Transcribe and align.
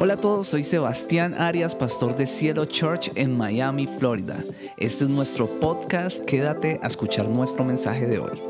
Hola 0.00 0.14
a 0.14 0.16
todos, 0.16 0.46
soy 0.46 0.62
Sebastián 0.62 1.34
Arias, 1.34 1.74
pastor 1.74 2.16
de 2.16 2.28
Cielo 2.28 2.66
Church 2.66 3.10
en 3.16 3.36
Miami, 3.36 3.88
Florida. 3.88 4.36
Este 4.76 5.02
es 5.02 5.10
nuestro 5.10 5.48
podcast, 5.58 6.24
quédate 6.24 6.78
a 6.84 6.86
escuchar 6.86 7.28
nuestro 7.28 7.64
mensaje 7.64 8.06
de 8.06 8.20
hoy. 8.20 8.40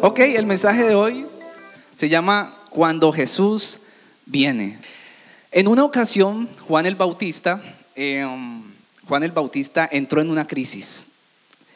Ok, 0.00 0.18
el 0.18 0.44
mensaje 0.44 0.82
de 0.82 0.96
hoy 0.96 1.24
se 1.94 2.08
llama 2.08 2.52
Cuando 2.70 3.12
Jesús 3.12 3.82
viene. 4.26 4.76
En 5.52 5.68
una 5.68 5.84
ocasión, 5.84 6.48
Juan 6.66 6.86
el 6.86 6.96
Bautista, 6.96 7.62
eh, 7.94 8.26
Juan 9.06 9.22
el 9.22 9.30
Bautista 9.30 9.88
entró 9.88 10.20
en 10.20 10.30
una 10.30 10.48
crisis. 10.48 11.06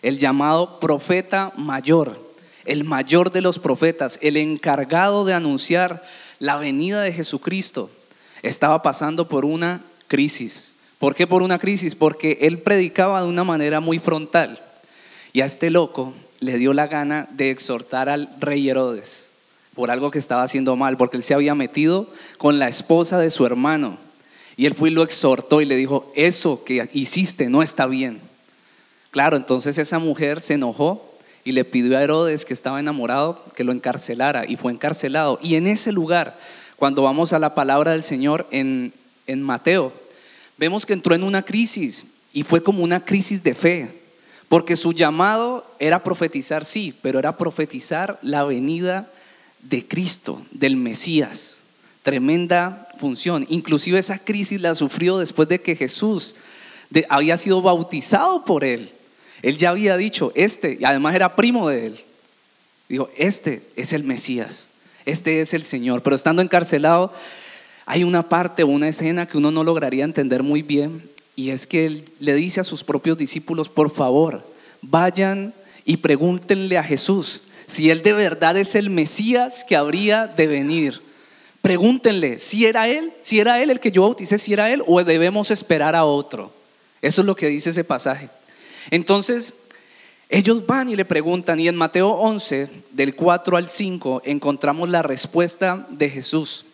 El 0.02 0.18
llamado 0.18 0.80
profeta 0.80 1.52
mayor, 1.56 2.20
el 2.64 2.82
mayor 2.82 3.30
de 3.30 3.40
los 3.40 3.60
profetas, 3.60 4.18
el 4.20 4.36
encargado 4.36 5.24
de 5.24 5.34
anunciar 5.34 6.04
la 6.40 6.56
venida 6.56 7.02
de 7.02 7.12
Jesucristo 7.12 7.88
estaba 8.42 8.82
pasando 8.82 9.28
por 9.28 9.44
una 9.44 9.82
crisis. 10.08 10.74
¿Por 10.98 11.14
qué 11.14 11.26
por 11.26 11.42
una 11.42 11.58
crisis? 11.58 11.94
Porque 11.94 12.38
él 12.42 12.58
predicaba 12.58 13.22
de 13.22 13.28
una 13.28 13.44
manera 13.44 13.80
muy 13.80 13.98
frontal. 13.98 14.60
Y 15.32 15.42
a 15.42 15.46
este 15.46 15.70
loco 15.70 16.14
le 16.40 16.56
dio 16.58 16.72
la 16.72 16.86
gana 16.86 17.28
de 17.32 17.50
exhortar 17.50 18.08
al 18.08 18.30
rey 18.40 18.68
Herodes 18.68 19.32
por 19.74 19.90
algo 19.90 20.10
que 20.10 20.18
estaba 20.18 20.42
haciendo 20.42 20.74
mal, 20.74 20.96
porque 20.96 21.18
él 21.18 21.22
se 21.22 21.34
había 21.34 21.54
metido 21.54 22.08
con 22.38 22.58
la 22.58 22.66
esposa 22.66 23.18
de 23.18 23.30
su 23.30 23.44
hermano. 23.44 23.98
Y 24.56 24.64
él 24.64 24.74
fue 24.74 24.88
y 24.88 24.92
lo 24.92 25.02
exhortó 25.02 25.60
y 25.60 25.66
le 25.66 25.76
dijo, 25.76 26.10
eso 26.16 26.64
que 26.64 26.88
hiciste 26.94 27.50
no 27.50 27.62
está 27.62 27.86
bien. 27.86 28.18
Claro, 29.10 29.36
entonces 29.36 29.76
esa 29.76 29.98
mujer 29.98 30.40
se 30.40 30.54
enojó 30.54 31.12
y 31.44 31.52
le 31.52 31.64
pidió 31.66 31.96
a 31.96 32.02
Herodes, 32.02 32.46
que 32.46 32.54
estaba 32.54 32.80
enamorado, 32.80 33.44
que 33.54 33.64
lo 33.64 33.72
encarcelara 33.72 34.46
y 34.46 34.56
fue 34.56 34.72
encarcelado. 34.72 35.38
Y 35.42 35.56
en 35.56 35.66
ese 35.66 35.92
lugar 35.92 36.38
cuando 36.76 37.02
vamos 37.02 37.32
a 37.32 37.38
la 37.38 37.54
palabra 37.54 37.92
del 37.92 38.02
Señor 38.02 38.46
en, 38.50 38.92
en 39.26 39.42
Mateo, 39.42 39.92
vemos 40.58 40.86
que 40.86 40.92
entró 40.92 41.14
en 41.14 41.22
una 41.22 41.42
crisis 41.42 42.06
y 42.32 42.42
fue 42.42 42.62
como 42.62 42.82
una 42.82 43.04
crisis 43.04 43.42
de 43.42 43.54
fe, 43.54 44.02
porque 44.48 44.76
su 44.76 44.92
llamado 44.92 45.66
era 45.78 46.04
profetizar, 46.04 46.64
sí, 46.64 46.94
pero 47.02 47.18
era 47.18 47.36
profetizar 47.36 48.18
la 48.22 48.44
venida 48.44 49.10
de 49.62 49.86
Cristo, 49.86 50.42
del 50.50 50.76
Mesías. 50.76 51.62
Tremenda 52.02 52.86
función. 52.98 53.46
Inclusive 53.48 53.98
esa 53.98 54.18
crisis 54.18 54.60
la 54.60 54.74
sufrió 54.74 55.18
después 55.18 55.48
de 55.48 55.60
que 55.60 55.74
Jesús 55.74 56.36
había 57.08 57.36
sido 57.36 57.62
bautizado 57.62 58.44
por 58.44 58.62
él. 58.62 58.92
Él 59.42 59.56
ya 59.56 59.70
había 59.70 59.96
dicho, 59.96 60.30
este, 60.36 60.78
y 60.80 60.84
además 60.84 61.14
era 61.14 61.34
primo 61.34 61.68
de 61.68 61.86
él. 61.86 62.00
Dijo, 62.88 63.10
este 63.16 63.62
es 63.74 63.92
el 63.92 64.04
Mesías 64.04 64.70
este 65.06 65.40
es 65.40 65.54
el 65.54 65.64
Señor. 65.64 66.02
Pero 66.02 66.14
estando 66.14 66.42
encarcelado, 66.42 67.12
hay 67.86 68.04
una 68.04 68.28
parte 68.28 68.62
o 68.62 68.66
una 68.66 68.88
escena 68.88 69.26
que 69.26 69.38
uno 69.38 69.50
no 69.50 69.64
lograría 69.64 70.04
entender 70.04 70.42
muy 70.42 70.62
bien, 70.62 71.08
y 71.36 71.50
es 71.50 71.66
que 71.66 71.86
él 71.86 72.04
le 72.18 72.34
dice 72.34 72.60
a 72.60 72.64
sus 72.64 72.82
propios 72.82 73.16
discípulos, 73.16 73.68
por 73.68 73.90
favor, 73.90 74.44
vayan 74.82 75.54
y 75.84 75.98
pregúntenle 75.98 76.78
a 76.78 76.82
Jesús 76.82 77.44
si 77.66 77.90
él 77.90 78.02
de 78.02 78.12
verdad 78.12 78.56
es 78.56 78.74
el 78.74 78.90
Mesías 78.90 79.64
que 79.64 79.76
habría 79.76 80.26
de 80.26 80.46
venir. 80.46 81.02
Pregúntenle 81.62 82.38
si 82.38 82.64
era 82.64 82.88
él, 82.88 83.12
si 83.20 83.40
era 83.40 83.60
él 83.60 83.70
el 83.70 83.80
que 83.80 83.90
yo 83.90 84.02
bauticé, 84.02 84.38
si 84.38 84.52
era 84.52 84.72
él 84.72 84.82
o 84.86 85.02
debemos 85.02 85.50
esperar 85.50 85.96
a 85.96 86.04
otro. 86.04 86.52
Eso 87.02 87.22
es 87.22 87.26
lo 87.26 87.34
que 87.34 87.48
dice 87.48 87.70
ese 87.70 87.84
pasaje. 87.84 88.30
Entonces, 88.90 89.54
ellos 90.28 90.66
van 90.66 90.88
y 90.88 90.96
le 90.96 91.04
preguntan, 91.04 91.60
y 91.60 91.68
en 91.68 91.76
Mateo 91.76 92.08
11, 92.10 92.68
del 92.90 93.14
4 93.14 93.56
al 93.56 93.68
5, 93.68 94.22
encontramos 94.24 94.88
la 94.88 95.02
respuesta 95.02 95.86
de 95.88 96.10
Jesús, 96.10 96.66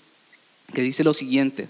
que 0.73 0.81
dice 0.81 1.05
lo 1.05 1.13
siguiente, 1.13 1.69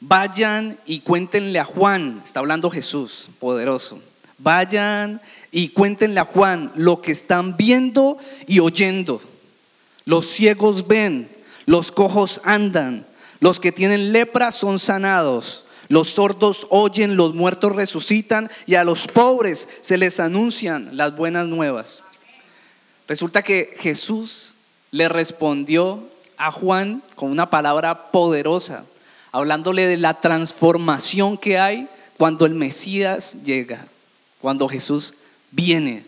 vayan 0.00 0.78
y 0.84 1.00
cuéntenle 1.00 1.58
a 1.58 1.64
Juan, 1.64 2.20
está 2.22 2.40
hablando 2.40 2.68
Jesús, 2.68 3.30
poderoso, 3.40 4.02
vayan 4.36 5.22
y 5.50 5.68
cuéntenle 5.68 6.20
a 6.20 6.24
Juan 6.24 6.70
lo 6.76 7.00
que 7.00 7.12
están 7.12 7.56
viendo 7.56 8.18
y 8.46 8.60
oyendo. 8.60 9.22
Los 10.04 10.26
ciegos 10.26 10.88
ven, 10.88 11.28
los 11.64 11.90
cojos 11.90 12.42
andan, 12.44 13.06
los 13.40 13.60
que 13.60 13.72
tienen 13.72 14.12
lepra 14.12 14.52
son 14.52 14.78
sanados 14.78 15.64
los 15.92 16.08
sordos 16.08 16.68
oyen, 16.70 17.16
los 17.16 17.34
muertos 17.34 17.76
resucitan 17.76 18.50
y 18.64 18.76
a 18.76 18.84
los 18.84 19.06
pobres 19.06 19.68
se 19.82 19.98
les 19.98 20.20
anuncian 20.20 20.96
las 20.96 21.14
buenas 21.14 21.46
nuevas. 21.48 22.02
Resulta 23.06 23.42
que 23.42 23.74
Jesús 23.78 24.54
le 24.90 25.10
respondió 25.10 26.02
a 26.38 26.50
Juan 26.50 27.02
con 27.14 27.30
una 27.30 27.50
palabra 27.50 28.10
poderosa, 28.10 28.86
hablándole 29.32 29.86
de 29.86 29.98
la 29.98 30.18
transformación 30.18 31.36
que 31.36 31.58
hay 31.58 31.86
cuando 32.16 32.46
el 32.46 32.54
Mesías 32.54 33.42
llega, 33.44 33.86
cuando 34.40 34.70
Jesús 34.70 35.16
viene. 35.50 36.06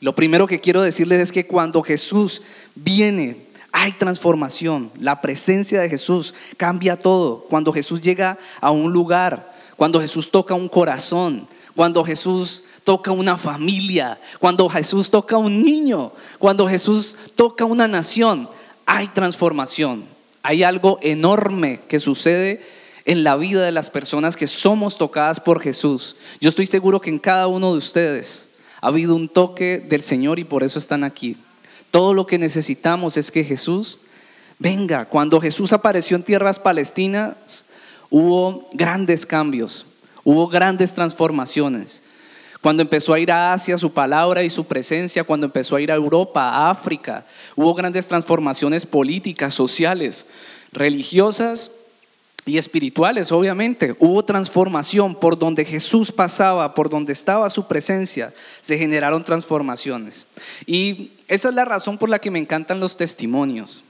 Lo 0.00 0.14
primero 0.14 0.46
que 0.46 0.60
quiero 0.60 0.82
decirles 0.82 1.22
es 1.22 1.32
que 1.32 1.46
cuando 1.46 1.80
Jesús 1.80 2.42
viene, 2.74 3.43
hay 3.76 3.90
transformación. 3.90 4.92
La 5.00 5.20
presencia 5.20 5.80
de 5.80 5.90
Jesús 5.90 6.32
cambia 6.56 6.96
todo. 6.96 7.40
Cuando 7.50 7.72
Jesús 7.72 8.00
llega 8.00 8.38
a 8.60 8.70
un 8.70 8.92
lugar, 8.92 9.52
cuando 9.76 10.00
Jesús 10.00 10.30
toca 10.30 10.54
un 10.54 10.68
corazón, 10.68 11.48
cuando 11.74 12.04
Jesús 12.04 12.64
toca 12.84 13.10
una 13.10 13.36
familia, 13.36 14.20
cuando 14.38 14.68
Jesús 14.68 15.10
toca 15.10 15.36
un 15.38 15.60
niño, 15.60 16.12
cuando 16.38 16.68
Jesús 16.68 17.16
toca 17.34 17.64
una 17.64 17.88
nación, 17.88 18.48
hay 18.86 19.08
transformación. 19.08 20.04
Hay 20.44 20.62
algo 20.62 21.00
enorme 21.02 21.80
que 21.88 21.98
sucede 21.98 22.64
en 23.04 23.24
la 23.24 23.34
vida 23.34 23.64
de 23.64 23.72
las 23.72 23.90
personas 23.90 24.36
que 24.36 24.46
somos 24.46 24.98
tocadas 24.98 25.40
por 25.40 25.60
Jesús. 25.60 26.14
Yo 26.40 26.48
estoy 26.48 26.66
seguro 26.66 27.00
que 27.00 27.10
en 27.10 27.18
cada 27.18 27.48
uno 27.48 27.72
de 27.72 27.78
ustedes 27.78 28.50
ha 28.80 28.86
habido 28.86 29.16
un 29.16 29.28
toque 29.28 29.78
del 29.80 30.02
Señor 30.02 30.38
y 30.38 30.44
por 30.44 30.62
eso 30.62 30.78
están 30.78 31.02
aquí. 31.02 31.36
Todo 31.94 32.12
lo 32.12 32.26
que 32.26 32.40
necesitamos 32.40 33.16
es 33.16 33.30
que 33.30 33.44
Jesús 33.44 34.00
venga. 34.58 35.04
Cuando 35.04 35.40
Jesús 35.40 35.72
apareció 35.72 36.16
en 36.16 36.24
tierras 36.24 36.58
palestinas, 36.58 37.66
hubo 38.10 38.68
grandes 38.72 39.24
cambios, 39.24 39.86
hubo 40.24 40.48
grandes 40.48 40.92
transformaciones. 40.92 42.02
Cuando 42.60 42.82
empezó 42.82 43.14
a 43.14 43.20
ir 43.20 43.30
a 43.30 43.52
Asia 43.52 43.78
su 43.78 43.92
palabra 43.92 44.42
y 44.42 44.50
su 44.50 44.64
presencia, 44.64 45.22
cuando 45.22 45.46
empezó 45.46 45.76
a 45.76 45.80
ir 45.80 45.92
a 45.92 45.94
Europa, 45.94 46.48
a 46.48 46.70
África, 46.70 47.24
hubo 47.54 47.72
grandes 47.74 48.08
transformaciones 48.08 48.86
políticas, 48.86 49.54
sociales, 49.54 50.26
religiosas 50.72 51.70
y 52.46 52.58
espirituales, 52.58 53.32
obviamente. 53.32 53.96
Hubo 53.98 54.24
transformación 54.24 55.14
por 55.14 55.38
donde 55.38 55.64
Jesús 55.64 56.12
pasaba, 56.12 56.74
por 56.74 56.88
donde 56.88 57.12
estaba 57.12 57.50
su 57.50 57.66
presencia, 57.66 58.32
se 58.60 58.78
generaron 58.78 59.24
transformaciones. 59.24 60.26
Y 60.66 61.12
esa 61.28 61.48
es 61.48 61.54
la 61.54 61.64
razón 61.64 61.98
por 61.98 62.08
la 62.08 62.18
que 62.18 62.30
me 62.30 62.38
encantan 62.38 62.80
los 62.80 62.96
testimonios. 62.96 63.84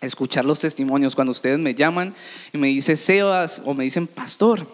Escuchar 0.00 0.44
los 0.44 0.60
testimonios 0.60 1.14
cuando 1.14 1.32
ustedes 1.32 1.58
me 1.58 1.74
llaman 1.74 2.14
y 2.52 2.58
me 2.58 2.68
dicen 2.68 2.96
Sebas 2.96 3.62
o 3.64 3.74
me 3.74 3.84
dicen 3.84 4.06
Pastor, 4.06 4.66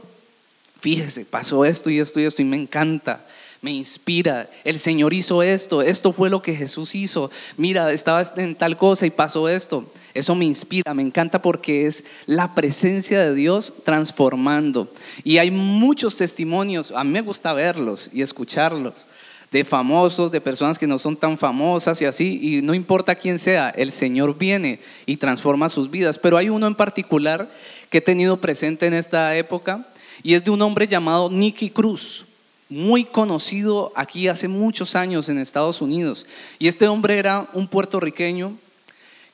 fíjese, 0.80 1.24
pasó 1.24 1.64
esto 1.64 1.90
y 1.90 2.00
esto 2.00 2.20
y 2.20 2.24
esto 2.24 2.42
y 2.42 2.46
me 2.46 2.56
encanta 2.56 3.24
me 3.62 3.72
inspira. 3.72 4.48
El 4.64 4.78
Señor 4.78 5.12
hizo 5.12 5.42
esto, 5.42 5.82
esto 5.82 6.12
fue 6.12 6.30
lo 6.30 6.42
que 6.42 6.54
Jesús 6.54 6.94
hizo. 6.94 7.30
Mira, 7.56 7.92
estaba 7.92 8.22
en 8.36 8.54
tal 8.54 8.76
cosa 8.76 9.06
y 9.06 9.10
pasó 9.10 9.48
esto. 9.48 9.84
Eso 10.14 10.34
me 10.34 10.44
inspira, 10.44 10.94
me 10.94 11.02
encanta 11.02 11.40
porque 11.42 11.86
es 11.86 12.04
la 12.26 12.54
presencia 12.54 13.20
de 13.20 13.34
Dios 13.34 13.72
transformando. 13.84 14.88
Y 15.24 15.38
hay 15.38 15.50
muchos 15.50 16.16
testimonios, 16.16 16.90
a 16.92 17.04
mí 17.04 17.10
me 17.10 17.20
gusta 17.20 17.52
verlos 17.52 18.10
y 18.12 18.22
escucharlos, 18.22 19.06
de 19.52 19.64
famosos, 19.64 20.32
de 20.32 20.40
personas 20.40 20.78
que 20.78 20.86
no 20.86 20.98
son 20.98 21.16
tan 21.16 21.36
famosas 21.36 22.00
y 22.02 22.06
así, 22.06 22.40
y 22.42 22.62
no 22.62 22.74
importa 22.74 23.14
quién 23.14 23.38
sea, 23.38 23.70
el 23.70 23.92
Señor 23.92 24.36
viene 24.38 24.80
y 25.06 25.16
transforma 25.16 25.68
sus 25.68 25.90
vidas. 25.90 26.18
Pero 26.18 26.36
hay 26.36 26.48
uno 26.48 26.66
en 26.66 26.74
particular 26.74 27.48
que 27.88 27.98
he 27.98 28.02
tenido 28.02 28.40
presente 28.40 28.86
en 28.86 28.94
esta 28.94 29.36
época 29.36 29.86
y 30.22 30.34
es 30.34 30.44
de 30.44 30.50
un 30.50 30.62
hombre 30.62 30.88
llamado 30.88 31.30
Nicky 31.30 31.70
Cruz 31.70 32.26
muy 32.70 33.04
conocido 33.04 33.92
aquí 33.96 34.28
hace 34.28 34.48
muchos 34.48 34.94
años 34.94 35.28
en 35.28 35.38
Estados 35.38 35.82
Unidos. 35.82 36.26
Y 36.58 36.68
este 36.68 36.88
hombre 36.88 37.18
era 37.18 37.48
un 37.52 37.68
puertorriqueño 37.68 38.56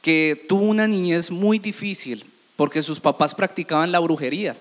que 0.00 0.44
tuvo 0.48 0.64
una 0.64 0.88
niñez 0.88 1.30
muy 1.30 1.58
difícil 1.58 2.24
porque 2.56 2.82
sus 2.82 2.98
papás 2.98 3.34
practicaban 3.34 3.92
la 3.92 3.98
brujería. 3.98 4.56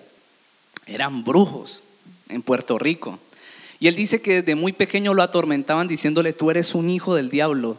Eran 0.86 1.24
brujos 1.24 1.82
en 2.28 2.42
Puerto 2.42 2.78
Rico. 2.78 3.18
Y 3.80 3.88
él 3.88 3.96
dice 3.96 4.20
que 4.20 4.42
desde 4.42 4.54
muy 4.54 4.72
pequeño 4.72 5.14
lo 5.14 5.22
atormentaban 5.22 5.88
diciéndole, 5.88 6.32
tú 6.32 6.50
eres 6.50 6.74
un 6.74 6.90
hijo 6.90 7.14
del 7.14 7.30
diablo. 7.30 7.78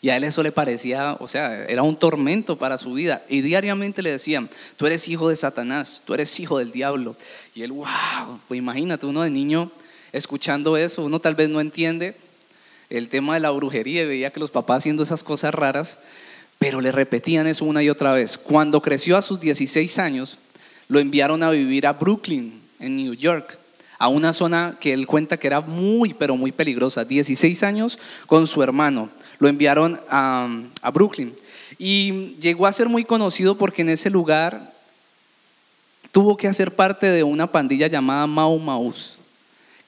Y 0.00 0.10
a 0.10 0.16
él 0.16 0.24
eso 0.24 0.42
le 0.42 0.52
parecía, 0.52 1.16
o 1.20 1.28
sea, 1.28 1.64
era 1.64 1.82
un 1.82 1.96
tormento 1.96 2.56
para 2.56 2.76
su 2.76 2.92
vida. 2.92 3.22
Y 3.28 3.40
diariamente 3.40 4.02
le 4.02 4.10
decían, 4.10 4.50
tú 4.76 4.86
eres 4.86 5.08
hijo 5.08 5.28
de 5.28 5.36
Satanás, 5.36 6.02
tú 6.04 6.14
eres 6.14 6.38
hijo 6.40 6.58
del 6.58 6.72
diablo. 6.72 7.16
Y 7.54 7.62
él, 7.62 7.72
wow, 7.72 8.40
pues 8.48 8.58
imagínate, 8.58 9.06
uno 9.06 9.22
de 9.22 9.30
niño 9.30 9.70
escuchando 10.14 10.76
eso, 10.76 11.02
uno 11.02 11.20
tal 11.20 11.34
vez 11.34 11.48
no 11.48 11.60
entiende 11.60 12.16
el 12.88 13.08
tema 13.08 13.34
de 13.34 13.40
la 13.40 13.50
brujería 13.50 14.02
y 14.02 14.06
veía 14.06 14.30
que 14.30 14.40
los 14.40 14.50
papás 14.50 14.78
haciendo 14.78 15.02
esas 15.02 15.22
cosas 15.22 15.52
raras, 15.52 15.98
pero 16.58 16.80
le 16.80 16.92
repetían 16.92 17.46
eso 17.46 17.64
una 17.64 17.82
y 17.82 17.90
otra 17.90 18.12
vez. 18.12 18.38
Cuando 18.38 18.80
creció 18.80 19.16
a 19.16 19.22
sus 19.22 19.40
16 19.40 19.98
años, 19.98 20.38
lo 20.88 21.00
enviaron 21.00 21.42
a 21.42 21.50
vivir 21.50 21.86
a 21.86 21.94
Brooklyn, 21.94 22.62
en 22.78 22.96
New 22.96 23.14
York, 23.14 23.58
a 23.98 24.08
una 24.08 24.32
zona 24.32 24.76
que 24.80 24.92
él 24.92 25.06
cuenta 25.06 25.36
que 25.36 25.46
era 25.46 25.60
muy, 25.60 26.14
pero 26.14 26.36
muy 26.36 26.52
peligrosa. 26.52 27.04
16 27.04 27.62
años 27.62 27.98
con 28.26 28.46
su 28.46 28.62
hermano. 28.62 29.08
Lo 29.38 29.48
enviaron 29.48 30.00
a, 30.08 30.48
Brooklyn. 30.92 31.34
Y 31.78 32.36
llegó 32.36 32.66
a 32.66 32.72
ser 32.72 32.88
muy 32.88 33.04
conocido 33.04 33.56
porque 33.56 33.82
en 33.82 33.88
ese 33.88 34.10
lugar 34.10 34.72
tuvo 36.12 36.36
que 36.36 36.46
hacer 36.46 36.72
parte 36.74 37.08
de 37.08 37.24
una 37.24 37.50
pandilla 37.50 37.88
llamada 37.88 38.26
Mau 38.26 38.58
Maus, 38.58 39.18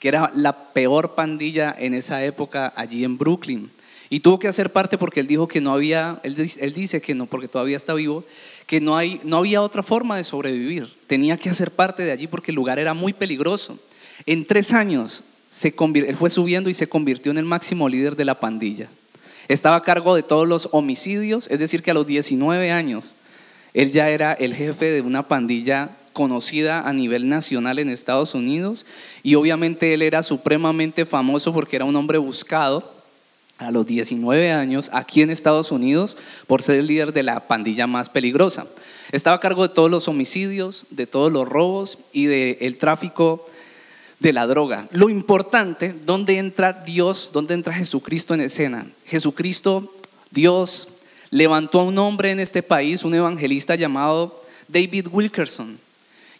era 0.08 0.30
la 0.34 0.72
peor 0.72 1.14
pandilla 1.14 1.74
en 1.78 1.94
esa 1.94 2.24
época 2.24 2.72
allí 2.76 3.04
en 3.04 3.18
Brooklyn. 3.18 3.70
Y 4.08 4.20
tuvo 4.20 4.38
que 4.38 4.48
hacer 4.48 4.70
parte 4.70 4.98
porque 4.98 5.20
él 5.20 5.26
dijo 5.26 5.48
que 5.48 5.60
no 5.60 5.72
había, 5.72 6.20
él, 6.22 6.34
dice 6.74 7.00
que 7.00 7.14
no, 7.14 7.26
porque 7.26 7.48
todavía 7.48 7.76
está 7.76 7.92
vivo, 7.94 8.24
que 8.66 8.80
no, 8.80 8.96
hay, 8.96 9.20
no 9.24 9.38
había 9.38 9.62
otra 9.62 9.82
forma 9.82 10.16
de 10.16 10.24
sobrevivir. 10.24 10.88
Tenía 11.06 11.36
que 11.36 11.50
hacer 11.50 11.70
parte 11.72 12.04
de 12.04 12.12
allí 12.12 12.26
porque 12.26 12.52
el 12.52 12.56
lugar 12.56 12.78
era 12.78 12.94
muy 12.94 13.12
peligroso. 13.12 13.78
En 14.24 14.44
tres 14.44 14.72
años 14.72 15.24
se 15.48 15.74
él 15.94 16.16
fue 16.16 16.30
subiendo 16.30 16.70
y 16.70 16.74
se 16.74 16.88
convirtió 16.88 17.32
en 17.32 17.38
el 17.38 17.44
máximo 17.44 17.88
líder 17.88 18.16
de 18.16 18.24
la 18.24 18.38
pandilla. 18.38 18.88
Estaba 19.48 19.76
a 19.76 19.82
cargo 19.82 20.14
de 20.14 20.22
todos 20.22 20.46
los 20.46 20.68
homicidios, 20.72 21.48
es 21.50 21.58
decir, 21.58 21.82
que 21.82 21.92
a 21.92 21.94
los 21.94 22.06
19 22.06 22.70
años 22.72 23.14
él 23.74 23.92
ya 23.92 24.08
era 24.08 24.32
el 24.32 24.54
jefe 24.54 24.86
de 24.86 25.02
una 25.02 25.28
pandilla 25.28 25.90
conocida 26.16 26.88
a 26.88 26.94
nivel 26.94 27.28
nacional 27.28 27.78
en 27.78 27.90
Estados 27.90 28.34
Unidos 28.34 28.86
y 29.22 29.34
obviamente 29.34 29.92
él 29.92 30.00
era 30.00 30.22
supremamente 30.22 31.04
famoso 31.04 31.52
porque 31.52 31.76
era 31.76 31.84
un 31.84 31.94
hombre 31.94 32.16
buscado 32.16 32.90
a 33.58 33.70
los 33.70 33.86
19 33.86 34.50
años 34.50 34.88
aquí 34.94 35.20
en 35.20 35.28
Estados 35.28 35.72
Unidos 35.72 36.16
por 36.46 36.62
ser 36.62 36.78
el 36.78 36.86
líder 36.86 37.12
de 37.12 37.22
la 37.22 37.46
pandilla 37.46 37.86
más 37.86 38.08
peligrosa. 38.08 38.66
Estaba 39.12 39.36
a 39.36 39.40
cargo 39.40 39.68
de 39.68 39.74
todos 39.74 39.90
los 39.90 40.08
homicidios, 40.08 40.86
de 40.88 41.06
todos 41.06 41.30
los 41.30 41.46
robos 41.46 41.98
y 42.14 42.24
del 42.24 42.78
tráfico 42.78 43.46
de 44.18 44.32
la 44.32 44.46
droga. 44.46 44.88
Lo 44.92 45.10
importante, 45.10 45.94
¿dónde 46.06 46.38
entra 46.38 46.72
Dios? 46.72 47.28
¿Dónde 47.34 47.52
entra 47.52 47.74
Jesucristo 47.74 48.32
en 48.32 48.40
escena? 48.40 48.86
Jesucristo, 49.04 49.94
Dios, 50.30 50.88
levantó 51.28 51.80
a 51.80 51.84
un 51.84 51.98
hombre 51.98 52.30
en 52.30 52.40
este 52.40 52.62
país, 52.62 53.04
un 53.04 53.14
evangelista 53.14 53.74
llamado 53.74 54.42
David 54.66 55.08
Wilkerson. 55.12 55.84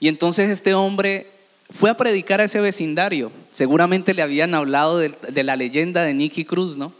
Y 0.00 0.08
entonces 0.08 0.50
este 0.50 0.74
hombre 0.74 1.26
fue 1.70 1.90
a 1.90 1.96
predicar 1.96 2.40
a 2.40 2.44
ese 2.44 2.60
vecindario. 2.60 3.32
Seguramente 3.52 4.14
le 4.14 4.22
habían 4.22 4.54
hablado 4.54 4.98
de, 4.98 5.42
la 5.42 5.56
leyenda 5.56 6.02
de 6.02 6.14
Nicky 6.14 6.44
Cruz, 6.44 6.76
¿no? 6.76 6.92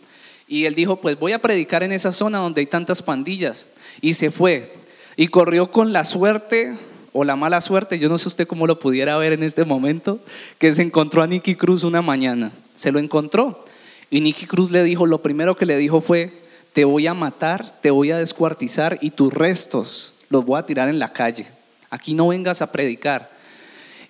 Y 0.48 0.64
él 0.64 0.75
dijo, 0.75 0.96
pues 0.96 1.19
voy 1.19 1.32
a 1.32 1.40
predicar 1.40 1.82
en 1.82 1.93
esa 1.93 2.12
zona 2.12 2.38
donde 2.38 2.60
hay 2.60 2.66
tantas 2.66 3.02
pandillas. 3.02 3.66
Y 4.00 4.14
se 4.14 4.31
fue. 4.31 4.72
Y 5.16 5.28
corrió 5.28 5.70
con 5.70 5.93
la 5.93 6.04
suerte 6.04 6.76
o 7.12 7.25
la 7.25 7.34
mala 7.34 7.62
suerte, 7.62 7.98
yo 7.98 8.10
no 8.10 8.19
sé 8.19 8.28
usted 8.28 8.46
cómo 8.46 8.66
lo 8.66 8.78
pudiera 8.78 9.16
ver 9.16 9.32
en 9.32 9.43
este 9.43 9.64
momento, 9.64 10.20
que 10.58 10.75
se 10.75 10.82
encontró 10.82 11.22
a 11.22 11.26
Nicky 11.26 11.54
Cruz 11.54 11.82
una 11.82 12.02
mañana. 12.02 12.52
Se 12.75 12.93
lo 12.93 12.98
encontró. 12.98 13.64
Y 14.10 14.20
Nicky 14.20 14.46
Cruz 14.46 14.70
le 14.70 14.84
dijo, 14.84 15.06
lo 15.06 15.22
primero 15.22 15.56
que 15.56 15.66
le 15.66 15.78
dijo 15.78 16.00
fue, 16.00 16.32
te 16.75 16.84
voy 16.84 17.06
a 17.06 17.14
matar, 17.14 17.81
te 17.81 17.90
voy 17.90 18.10
a 18.10 18.19
descuartizar 18.19 18.98
y 19.00 19.10
tus 19.10 19.32
restos 19.32 20.14
los 20.28 20.44
voy 20.44 20.58
a 20.58 20.66
tirar 20.66 20.90
en 20.90 20.98
la 20.98 21.12
calle. 21.12 21.46
Aquí 21.91 22.15
no 22.15 22.29
vengas 22.29 22.62
a 22.62 22.73
predicar. 22.73 23.31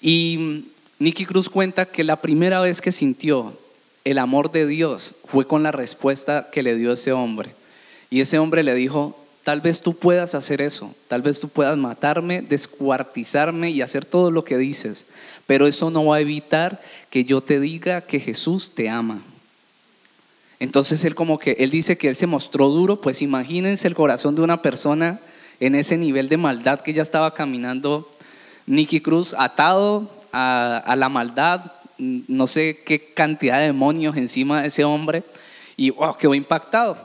Y 0.00 0.67
Nicky 0.99 1.26
Cruz 1.26 1.49
cuenta 1.49 1.84
que 1.84 2.05
la 2.05 2.20
primera 2.20 2.61
vez 2.61 2.81
que 2.81 2.93
sintió 2.93 3.56
el 4.05 4.19
amor 4.19 4.52
de 4.52 4.67
Dios 4.67 5.17
fue 5.26 5.46
con 5.46 5.62
la 5.62 5.73
respuesta 5.73 6.49
que 6.52 6.62
le 6.62 6.76
dio 6.76 6.93
ese 6.93 7.12
hombre. 7.12 7.50
Y 8.08 8.20
ese 8.20 8.38
hombre 8.38 8.62
le 8.62 8.75
dijo, 8.75 9.19
tal 9.43 9.61
vez 9.61 9.82
tú 9.82 9.94
puedas 9.94 10.34
hacer 10.34 10.61
eso, 10.61 10.94
tal 11.08 11.23
vez 11.23 11.40
tú 11.40 11.49
puedas 11.49 11.76
matarme, 11.76 12.43
descuartizarme 12.43 13.70
y 13.70 13.82
hacer 13.82 14.05
todo 14.05 14.31
lo 14.31 14.44
que 14.44 14.58
dices, 14.58 15.06
pero 15.46 15.67
eso 15.67 15.90
no 15.90 16.06
va 16.06 16.17
a 16.17 16.20
evitar 16.20 16.81
que 17.11 17.25
yo 17.25 17.40
te 17.40 17.61
diga 17.61 18.00
que 18.00 18.20
Jesús 18.20 18.72
te 18.75 18.88
ama. 18.88 19.22
Entonces 20.58 21.05
él 21.05 21.14
como 21.14 21.38
que, 21.38 21.56
él 21.58 21.70
dice 21.70 21.99
que 21.99 22.08
él 22.08 22.17
se 22.17 22.26
mostró 22.26 22.69
duro, 22.69 23.00
pues 23.00 23.22
imagínense 23.22 23.87
el 23.87 23.94
corazón 23.94 24.34
de 24.34 24.43
una 24.43 24.62
persona 24.62 25.20
en 25.61 25.75
ese 25.75 25.97
nivel 25.97 26.29
de 26.29 26.37
maldad 26.37 26.81
que 26.81 26.93
ya 26.93 27.03
estaba 27.03 27.35
caminando 27.35 28.11
Nicky 28.67 29.00
Cruz, 29.00 29.35
atado 29.38 30.11
a, 30.32 30.94
la 30.97 31.08
maldad, 31.08 31.73
no 31.99 32.47
sé 32.47 32.82
qué 32.85 33.12
cantidad 33.14 33.58
de 33.58 33.67
demonios 33.67 34.17
encima 34.17 34.62
de 34.62 34.69
ese 34.69 34.85
hombre 34.85 35.23
y 35.76 35.91
wow, 35.91 36.17
quedó 36.17 36.35
impactado. 36.35 36.97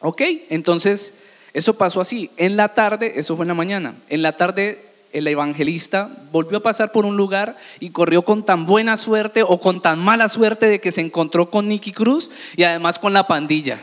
Ok, 0.00 0.22
entonces 0.50 1.14
eso 1.52 1.76
pasó 1.78 2.00
así. 2.00 2.30
En 2.36 2.56
la 2.56 2.74
tarde, 2.74 3.14
eso 3.16 3.36
fue 3.36 3.44
en 3.44 3.48
la 3.48 3.54
mañana, 3.54 3.94
en 4.08 4.22
la 4.22 4.36
tarde 4.36 4.82
el 5.12 5.26
evangelista 5.28 6.10
volvió 6.30 6.58
a 6.58 6.62
pasar 6.62 6.92
por 6.92 7.06
un 7.06 7.16
lugar 7.16 7.56
y 7.80 7.90
corrió 7.90 8.22
con 8.22 8.44
tan 8.44 8.66
buena 8.66 8.98
suerte 8.98 9.42
o 9.42 9.60
con 9.60 9.80
tan 9.80 9.98
mala 9.98 10.28
suerte 10.28 10.66
de 10.66 10.80
que 10.80 10.92
se 10.92 11.00
encontró 11.00 11.50
con 11.50 11.68
Nicky 11.68 11.92
Cruz 11.92 12.30
y 12.54 12.64
además 12.64 12.98
con 12.98 13.14
la 13.14 13.26
pandilla. 13.26 13.78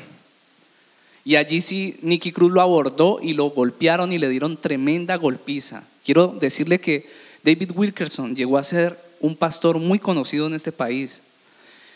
Y 1.26 1.38
allí 1.38 1.62
sí, 1.62 1.98
Nicky 2.02 2.32
Cruz 2.32 2.52
lo 2.52 2.62
abordó 2.62 3.20
y 3.22 3.34
lo 3.34 3.50
golpearon 3.52 4.12
y 4.12 4.18
le 4.18 4.30
dieron 4.30 4.58
tremenda 4.58 5.16
golpiza. 5.16 5.84
Quiero 6.04 6.28
decirle 6.28 6.80
que 6.80 7.08
David 7.44 7.72
Wilkerson 7.74 8.36
llegó 8.36 8.58
a 8.58 8.64
ser 8.64 8.98
un 9.22 9.36
pastor 9.36 9.80
muy 9.80 10.00
conocido 10.00 10.48
en 10.48 10.54
este 10.54 10.72
país. 10.72 11.22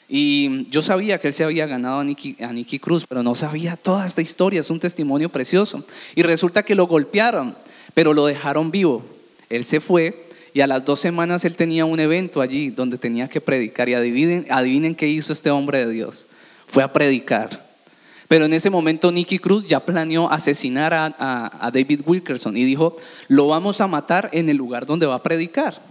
Y 0.10 0.66
yo 0.70 0.82
sabía 0.82 1.20
que 1.20 1.28
él 1.28 1.34
se 1.34 1.44
había 1.44 1.68
ganado 1.68 2.00
a 2.00 2.04
Nicky, 2.04 2.80
Cruz, 2.80 3.06
pero 3.08 3.24
no 3.24 3.36
sabía 3.36 3.76
toda 3.76 4.08
esta 4.08 4.22
historia, 4.22 4.62
es 4.62 4.70
un 4.70 4.80
testimonio 4.80 5.28
precioso. 5.28 5.84
Y 6.16 6.24
resulta 6.24 6.64
que 6.64 6.76
lo 6.76 6.88
golpearon, 6.88 7.54
pero 7.94 8.14
lo 8.14 8.26
dejaron 8.26 8.72
vivo. 8.72 9.04
Él 9.50 9.66
se 9.66 9.82
fue 9.82 10.26
y 10.54 10.62
a 10.62 10.68
las 10.68 10.86
dos 10.86 11.02
semanas 11.02 11.44
él 11.44 11.58
tenía 11.58 11.84
un 11.84 12.00
evento 12.00 12.40
allí 12.40 12.70
donde 12.70 12.98
tenía 12.98 13.28
que 13.28 13.42
predicar. 13.42 13.90
Y 13.90 13.94
adivinen, 13.94 14.48
adivinen 14.50 14.96
qué 14.96 15.08
hizo 15.10 15.34
este 15.34 15.52
hombre 15.52 15.86
de 15.86 15.92
Dios. 15.92 16.28
Fue 16.66 16.84
a 16.84 16.94
predicar. 16.94 17.67
Pero 18.28 18.46
en 18.46 18.54
ese 18.54 18.70
momento 18.70 19.12
Nicky 19.12 19.40
Cruz 19.40 19.66
ya 19.66 19.80
planeó 19.80 20.30
asesinar 20.32 20.94
a, 20.94 21.16
a 21.18 21.72
David 21.72 22.02
Wilkerson 22.06 22.58
y 22.58 22.64
dijo, 22.64 22.98
lo 23.28 23.48
vamos 23.48 23.80
a 23.80 23.88
matar 23.88 24.30
en 24.34 24.50
el 24.50 24.58
lugar 24.58 24.86
donde 24.86 25.06
va 25.06 25.16
a 25.16 25.24
predicar. 25.24 25.82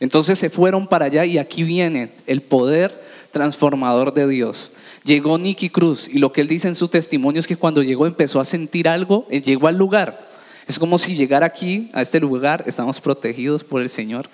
Entonces 0.00 0.38
se 0.38 0.50
fueron 0.50 0.86
para 0.86 1.06
allá 1.06 1.24
y 1.24 1.38
aquí 1.38 1.62
viene 1.62 2.10
el 2.26 2.42
poder 2.42 3.00
transformador 3.32 4.14
de 4.14 4.26
Dios. 4.28 4.72
Llegó 5.04 5.38
Nicky 5.38 5.70
Cruz 5.70 6.08
y 6.08 6.18
lo 6.18 6.32
que 6.32 6.40
él 6.40 6.48
dice 6.48 6.68
en 6.68 6.74
su 6.74 6.88
testimonio 6.88 7.40
es 7.40 7.46
que 7.46 7.56
cuando 7.56 7.82
llegó 7.82 8.06
empezó 8.06 8.40
a 8.40 8.44
sentir 8.44 8.88
algo, 8.88 9.26
él 9.30 9.42
llegó 9.42 9.68
al 9.68 9.76
lugar. 9.76 10.18
Es 10.66 10.78
como 10.78 10.98
si 10.98 11.16
llegara 11.16 11.46
aquí, 11.46 11.88
a 11.94 12.02
este 12.02 12.20
lugar, 12.20 12.64
estamos 12.66 13.00
protegidos 13.00 13.64
por 13.64 13.80
el 13.80 13.88
Señor. 13.88 14.28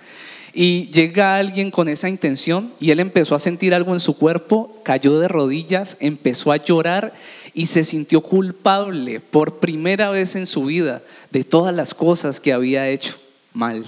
Y 0.52 0.90
llega 0.90 1.36
alguien 1.36 1.70
con 1.70 1.88
esa 1.88 2.08
intención 2.08 2.72
y 2.78 2.90
él 2.90 3.00
empezó 3.00 3.34
a 3.34 3.40
sentir 3.40 3.74
algo 3.74 3.92
en 3.92 4.00
su 4.00 4.16
cuerpo, 4.16 4.80
cayó 4.84 5.18
de 5.18 5.28
rodillas, 5.28 5.96
empezó 6.00 6.52
a 6.52 6.56
llorar 6.56 7.12
y 7.54 7.66
se 7.66 7.84
sintió 7.84 8.20
culpable 8.20 9.20
por 9.20 9.58
primera 9.58 10.10
vez 10.10 10.34
en 10.34 10.46
su 10.46 10.64
vida 10.64 11.02
de 11.30 11.44
todas 11.44 11.74
las 11.74 11.94
cosas 11.94 12.40
que 12.40 12.52
había 12.52 12.88
hecho 12.88 13.16
mal. 13.52 13.84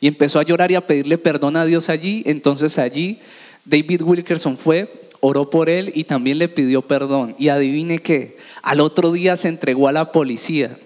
Y 0.00 0.06
empezó 0.06 0.38
a 0.38 0.44
llorar 0.44 0.70
y 0.70 0.76
a 0.76 0.86
pedirle 0.86 1.18
perdón 1.18 1.56
a 1.56 1.64
Dios 1.64 1.88
allí. 1.88 2.22
Entonces 2.26 2.78
allí 2.78 3.18
David 3.64 4.02
Wilkerson 4.02 4.56
fue, 4.56 4.92
oró 5.20 5.50
por 5.50 5.68
él 5.68 5.90
y 5.94 6.04
también 6.04 6.38
le 6.38 6.48
pidió 6.48 6.82
perdón. 6.82 7.34
Y 7.38 7.48
adivine 7.48 7.98
qué, 7.98 8.36
al 8.62 8.80
otro 8.80 9.12
día 9.12 9.36
se 9.36 9.48
entregó 9.48 9.88
a 9.88 9.92
la 9.92 10.12
policía. 10.12 10.76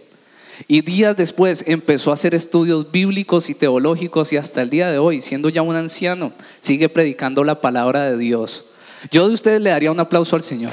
Y 0.66 0.80
días 0.80 1.16
después 1.16 1.64
empezó 1.66 2.10
a 2.10 2.14
hacer 2.14 2.34
estudios 2.34 2.90
bíblicos 2.90 3.50
y 3.50 3.54
teológicos 3.54 4.32
y 4.32 4.38
hasta 4.38 4.62
el 4.62 4.70
día 4.70 4.90
de 4.90 4.98
hoy, 4.98 5.20
siendo 5.20 5.50
ya 5.50 5.62
un 5.62 5.76
anciano, 5.76 6.32
sigue 6.60 6.88
predicando 6.88 7.44
la 7.44 7.60
palabra 7.60 8.10
de 8.10 8.16
Dios. 8.16 8.66
Yo 9.10 9.28
de 9.28 9.34
ustedes 9.34 9.60
le 9.60 9.70
daría 9.70 9.92
un 9.92 10.00
aplauso 10.00 10.34
al 10.34 10.42
Señor. 10.42 10.72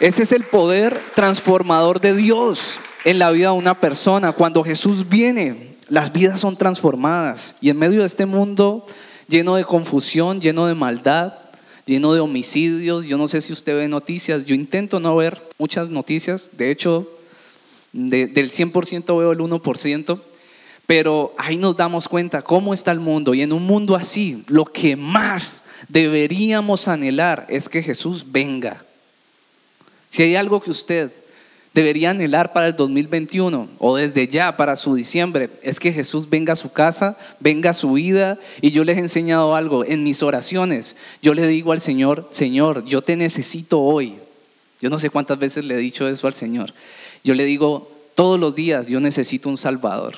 Ese 0.00 0.24
es 0.24 0.32
el 0.32 0.42
poder 0.42 1.00
transformador 1.14 2.00
de 2.00 2.16
Dios 2.16 2.80
en 3.04 3.20
la 3.20 3.30
vida 3.30 3.50
de 3.50 3.58
una 3.58 3.80
persona. 3.80 4.32
Cuando 4.32 4.64
Jesús 4.64 5.08
viene, 5.08 5.76
las 5.88 6.12
vidas 6.12 6.40
son 6.40 6.56
transformadas 6.56 7.54
y 7.60 7.70
en 7.70 7.78
medio 7.78 8.00
de 8.00 8.06
este 8.06 8.26
mundo 8.26 8.86
lleno 9.28 9.54
de 9.54 9.64
confusión, 9.64 10.40
lleno 10.40 10.66
de 10.66 10.74
maldad, 10.74 11.34
lleno 11.86 12.12
de 12.12 12.20
homicidios, 12.20 13.06
yo 13.06 13.16
no 13.18 13.28
sé 13.28 13.40
si 13.40 13.52
usted 13.52 13.76
ve 13.76 13.88
noticias, 13.88 14.44
yo 14.44 14.54
intento 14.56 14.98
no 14.98 15.14
ver 15.14 15.40
muchas 15.58 15.90
noticias, 15.90 16.50
de 16.52 16.72
hecho 16.72 17.08
del 17.92 18.50
100% 18.50 19.18
veo 19.18 19.30
el 19.30 19.38
1%, 19.38 20.20
pero 20.86 21.32
ahí 21.38 21.56
nos 21.56 21.76
damos 21.76 22.08
cuenta 22.08 22.42
cómo 22.42 22.74
está 22.74 22.90
el 22.90 23.00
mundo 23.00 23.32
y 23.32 23.42
en 23.42 23.52
un 23.52 23.62
mundo 23.62 23.94
así 23.94 24.42
lo 24.48 24.64
que 24.64 24.96
más 24.96 25.62
deberíamos 25.88 26.88
anhelar 26.88 27.46
es 27.48 27.68
que 27.68 27.80
Jesús 27.80 28.26
venga. 28.32 28.84
Si 30.14 30.22
hay 30.22 30.36
algo 30.36 30.60
que 30.60 30.70
usted 30.70 31.10
debería 31.74 32.10
anhelar 32.10 32.52
para 32.52 32.68
el 32.68 32.76
2021 32.76 33.68
o 33.80 33.96
desde 33.96 34.28
ya 34.28 34.56
para 34.56 34.76
su 34.76 34.94
diciembre 34.94 35.50
es 35.60 35.80
que 35.80 35.92
Jesús 35.92 36.30
venga 36.30 36.52
a 36.52 36.56
su 36.56 36.70
casa, 36.70 37.18
venga 37.40 37.70
a 37.70 37.74
su 37.74 37.94
vida 37.94 38.38
y 38.60 38.70
yo 38.70 38.84
les 38.84 38.96
he 38.96 39.00
enseñado 39.00 39.56
algo 39.56 39.84
en 39.84 40.04
mis 40.04 40.22
oraciones. 40.22 40.94
Yo 41.20 41.34
le 41.34 41.48
digo 41.48 41.72
al 41.72 41.80
Señor, 41.80 42.28
Señor, 42.30 42.84
yo 42.84 43.02
te 43.02 43.16
necesito 43.16 43.80
hoy. 43.80 44.14
Yo 44.80 44.88
no 44.88 45.00
sé 45.00 45.10
cuántas 45.10 45.40
veces 45.40 45.64
le 45.64 45.74
he 45.74 45.78
dicho 45.78 46.06
eso 46.06 46.28
al 46.28 46.34
Señor. 46.34 46.72
Yo 47.24 47.34
le 47.34 47.44
digo 47.44 47.90
todos 48.14 48.38
los 48.38 48.54
días, 48.54 48.86
yo 48.86 49.00
necesito 49.00 49.48
un 49.48 49.56
Salvador. 49.56 50.14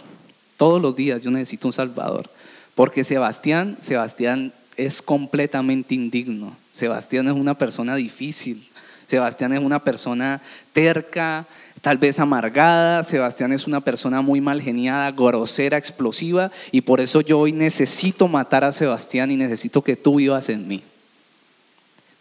Todos 0.59 0.83
los 0.83 0.95
días 0.95 1.23
yo 1.23 1.31
necesito 1.31 1.69
un 1.69 1.73
Salvador. 1.73 2.29
Porque 2.75 3.03
Sebastián, 3.03 3.79
Sebastián 3.81 4.53
es 4.77 5.01
completamente 5.01 5.95
indigno. 5.95 6.55
Sebastián 6.71 7.29
es 7.29 7.33
una 7.33 7.57
persona 7.57 7.97
difícil. 7.97 8.63
Sebastián 9.07 9.53
es 9.53 9.61
una 9.61 9.83
persona 9.83 10.41
terca, 10.73 11.47
tal 11.81 11.99
vez 11.99 12.19
amargada. 12.19 13.05
Sebastián 13.05 13.53
es 13.53 13.67
una 13.67 13.81
persona 13.81 14.21
muy 14.21 14.41
mal 14.41 14.61
geniada, 14.61 15.11
grosera, 15.13 15.79
explosiva. 15.79 16.51
Y 16.73 16.81
por 16.81 17.01
eso 17.01 17.21
yo 17.21 17.39
hoy 17.39 17.53
necesito 17.53 18.27
matar 18.29 18.65
a 18.65 18.73
Sebastián 18.73 19.31
y 19.31 19.37
necesito 19.37 19.83
que 19.83 19.97
tú 19.97 20.17
vivas 20.17 20.49
en 20.49 20.67
mí. 20.67 20.83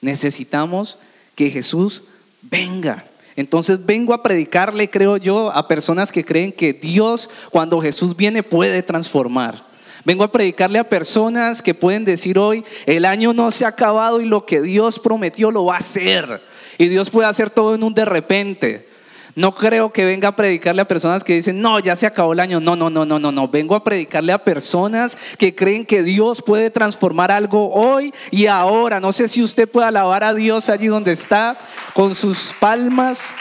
Necesitamos 0.02 1.00
que 1.34 1.50
Jesús 1.50 2.04
venga. 2.44 3.04
Entonces 3.36 3.86
vengo 3.86 4.14
a 4.14 4.24
predicarle, 4.24 4.90
creo 4.90 5.18
yo, 5.18 5.52
a 5.52 5.68
personas 5.68 6.12
que 6.12 6.24
creen 6.24 6.52
que 6.52 6.74
Dios 6.74 7.30
cuando 7.50 7.82
Jesús 7.82 8.16
viene 8.16 8.44
puede 8.44 8.82
transformar. 8.84 9.62
Vengo 10.06 10.24
a 10.24 10.32
predicarle 10.32 10.78
a 10.78 10.88
personas 10.88 11.64
que 11.64 11.74
pueden 11.74 12.06
decir 12.06 12.38
hoy, 12.38 12.64
el 12.86 13.06
año 13.06 13.34
no 13.34 13.50
se 13.50 13.66
ha 13.66 13.70
acabado 13.70 14.22
y 14.22 14.26
lo 14.26 14.46
que 14.46 14.62
Dios 14.62 15.00
prometió 15.00 15.50
lo 15.50 15.66
va 15.66 15.76
a 15.76 15.80
hacer. 15.80 16.40
Y 16.78 16.88
Dios 16.88 17.10
puede 17.10 17.28
hacer 17.28 17.50
todo 17.50 17.76
en 17.76 17.84
un 17.84 17.94
de 17.94 18.06
repente. 18.06 18.88
No 19.36 19.54
creo 19.54 19.92
que 19.92 20.06
venga 20.06 20.30
a 20.30 20.36
predicarle 20.36 20.82
a 20.82 20.88
personas 20.88 21.26
que 21.26 21.34
dicen, 21.34 21.60
no, 21.60 21.80
ya 21.80 21.98
se 21.98 22.06
acabó 22.06 22.32
el 22.32 22.40
año. 22.40 22.62
No, 22.62 22.78
no, 22.78 22.90
no, 22.90 23.06
no, 23.06 23.20
no, 23.20 23.32
no. 23.34 23.48
Vengo 23.50 23.76
a 23.76 23.84
predicarle 23.84 24.32
a 24.32 24.38
personas 24.38 25.18
que 25.38 25.54
creen 25.54 25.86
que 25.86 26.04
Dios 26.04 26.42
puede 26.42 26.70
transformar 26.70 27.32
algo 27.32 27.74
hoy 27.74 28.14
y 28.32 28.48
ahora. 28.48 29.02
No 29.02 29.12
sé 29.12 29.28
si 29.28 29.44
usted 29.44 29.70
puede 29.70 29.88
alabar 29.88 30.24
a 30.24 30.34
Dios 30.34 30.70
allí 30.70 30.88
donde 30.88 31.12
está, 31.12 31.58
con 31.94 32.16
sus 32.16 32.54
palmas. 32.62 33.34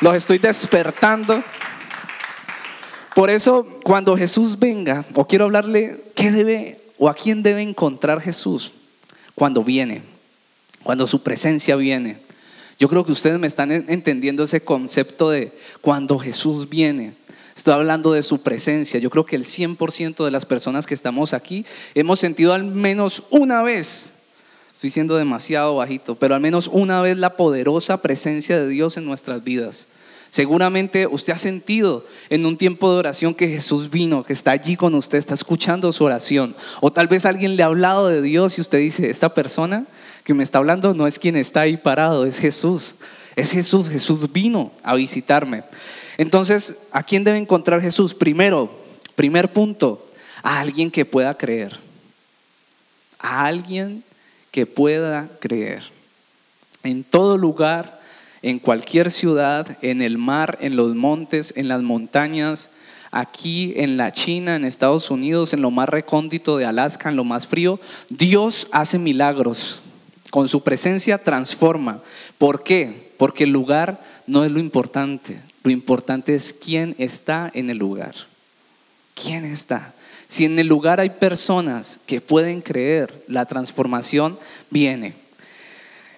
Los 0.00 0.14
estoy 0.14 0.38
despertando. 0.38 1.44
Por 3.14 3.28
eso, 3.28 3.66
cuando 3.84 4.16
Jesús 4.16 4.58
venga, 4.58 5.04
o 5.12 5.26
quiero 5.26 5.44
hablarle, 5.44 6.02
¿qué 6.14 6.30
debe 6.30 6.80
o 6.98 7.10
a 7.10 7.14
quién 7.14 7.42
debe 7.42 7.60
encontrar 7.60 8.22
Jesús 8.22 8.72
cuando 9.34 9.62
viene? 9.62 10.02
Cuando 10.82 11.06
su 11.06 11.22
presencia 11.22 11.76
viene. 11.76 12.31
Yo 12.82 12.88
creo 12.88 13.04
que 13.06 13.12
ustedes 13.12 13.38
me 13.38 13.46
están 13.46 13.70
entendiendo 13.70 14.42
ese 14.42 14.60
concepto 14.60 15.30
de 15.30 15.52
cuando 15.82 16.18
Jesús 16.18 16.68
viene. 16.68 17.12
Estoy 17.54 17.74
hablando 17.74 18.12
de 18.12 18.24
su 18.24 18.42
presencia. 18.42 18.98
Yo 18.98 19.08
creo 19.08 19.24
que 19.24 19.36
el 19.36 19.44
100% 19.44 20.24
de 20.24 20.30
las 20.32 20.44
personas 20.44 20.84
que 20.84 20.94
estamos 20.94 21.32
aquí 21.32 21.64
hemos 21.94 22.18
sentido 22.18 22.52
al 22.52 22.64
menos 22.64 23.22
una 23.30 23.62
vez, 23.62 24.14
estoy 24.74 24.90
siendo 24.90 25.14
demasiado 25.14 25.76
bajito, 25.76 26.16
pero 26.16 26.34
al 26.34 26.40
menos 26.40 26.66
una 26.66 27.00
vez 27.02 27.16
la 27.16 27.36
poderosa 27.36 28.02
presencia 28.02 28.58
de 28.58 28.66
Dios 28.66 28.96
en 28.96 29.04
nuestras 29.04 29.44
vidas. 29.44 29.86
Seguramente 30.30 31.06
usted 31.06 31.34
ha 31.34 31.38
sentido 31.38 32.04
en 32.30 32.46
un 32.46 32.56
tiempo 32.56 32.90
de 32.90 32.98
oración 32.98 33.32
que 33.32 33.46
Jesús 33.46 33.90
vino, 33.90 34.24
que 34.24 34.32
está 34.32 34.50
allí 34.50 34.74
con 34.74 34.96
usted, 34.96 35.18
está 35.18 35.34
escuchando 35.34 35.92
su 35.92 36.02
oración. 36.02 36.56
O 36.80 36.90
tal 36.90 37.06
vez 37.06 37.26
alguien 37.26 37.54
le 37.54 37.62
ha 37.62 37.66
hablado 37.66 38.08
de 38.08 38.22
Dios 38.22 38.58
y 38.58 38.60
usted 38.60 38.78
dice, 38.78 39.08
esta 39.08 39.34
persona 39.34 39.86
que 40.24 40.34
me 40.34 40.44
está 40.44 40.58
hablando 40.58 40.94
no 40.94 41.06
es 41.06 41.18
quien 41.18 41.36
está 41.36 41.62
ahí 41.62 41.76
parado, 41.76 42.24
es 42.24 42.38
Jesús. 42.38 42.96
Es 43.34 43.52
Jesús, 43.52 43.88
Jesús 43.88 44.30
vino 44.32 44.72
a 44.82 44.94
visitarme. 44.94 45.64
Entonces, 46.18 46.76
¿a 46.92 47.02
quién 47.02 47.24
debe 47.24 47.38
encontrar 47.38 47.80
Jesús? 47.80 48.14
Primero, 48.14 48.70
primer 49.14 49.52
punto, 49.52 50.06
a 50.42 50.60
alguien 50.60 50.90
que 50.90 51.04
pueda 51.04 51.36
creer. 51.36 51.78
A 53.18 53.46
alguien 53.46 54.04
que 54.50 54.66
pueda 54.66 55.28
creer. 55.40 55.84
En 56.82 57.04
todo 57.04 57.38
lugar, 57.38 58.00
en 58.42 58.58
cualquier 58.58 59.10
ciudad, 59.10 59.78
en 59.82 60.02
el 60.02 60.18
mar, 60.18 60.58
en 60.60 60.76
los 60.76 60.94
montes, 60.94 61.54
en 61.56 61.68
las 61.68 61.80
montañas, 61.82 62.70
aquí 63.10 63.72
en 63.76 63.96
la 63.96 64.12
China, 64.12 64.56
en 64.56 64.64
Estados 64.64 65.10
Unidos, 65.10 65.52
en 65.52 65.62
lo 65.62 65.70
más 65.70 65.88
recóndito 65.88 66.56
de 66.56 66.64
Alaska, 66.64 67.08
en 67.08 67.16
lo 67.16 67.24
más 67.24 67.46
frío, 67.46 67.78
Dios 68.08 68.68
hace 68.72 68.98
milagros. 68.98 69.81
Con 70.32 70.48
su 70.48 70.62
presencia 70.62 71.18
transforma. 71.18 72.00
¿Por 72.38 72.62
qué? 72.62 73.12
Porque 73.18 73.44
el 73.44 73.50
lugar 73.50 74.02
no 74.26 74.46
es 74.46 74.50
lo 74.50 74.60
importante. 74.60 75.38
Lo 75.62 75.70
importante 75.70 76.34
es 76.34 76.54
quién 76.54 76.94
está 76.96 77.50
en 77.52 77.68
el 77.68 77.76
lugar. 77.76 78.14
¿Quién 79.14 79.44
está? 79.44 79.92
Si 80.28 80.46
en 80.46 80.58
el 80.58 80.68
lugar 80.68 81.00
hay 81.00 81.10
personas 81.10 82.00
que 82.06 82.22
pueden 82.22 82.62
creer, 82.62 83.12
la 83.28 83.44
transformación 83.44 84.38
viene. 84.70 85.12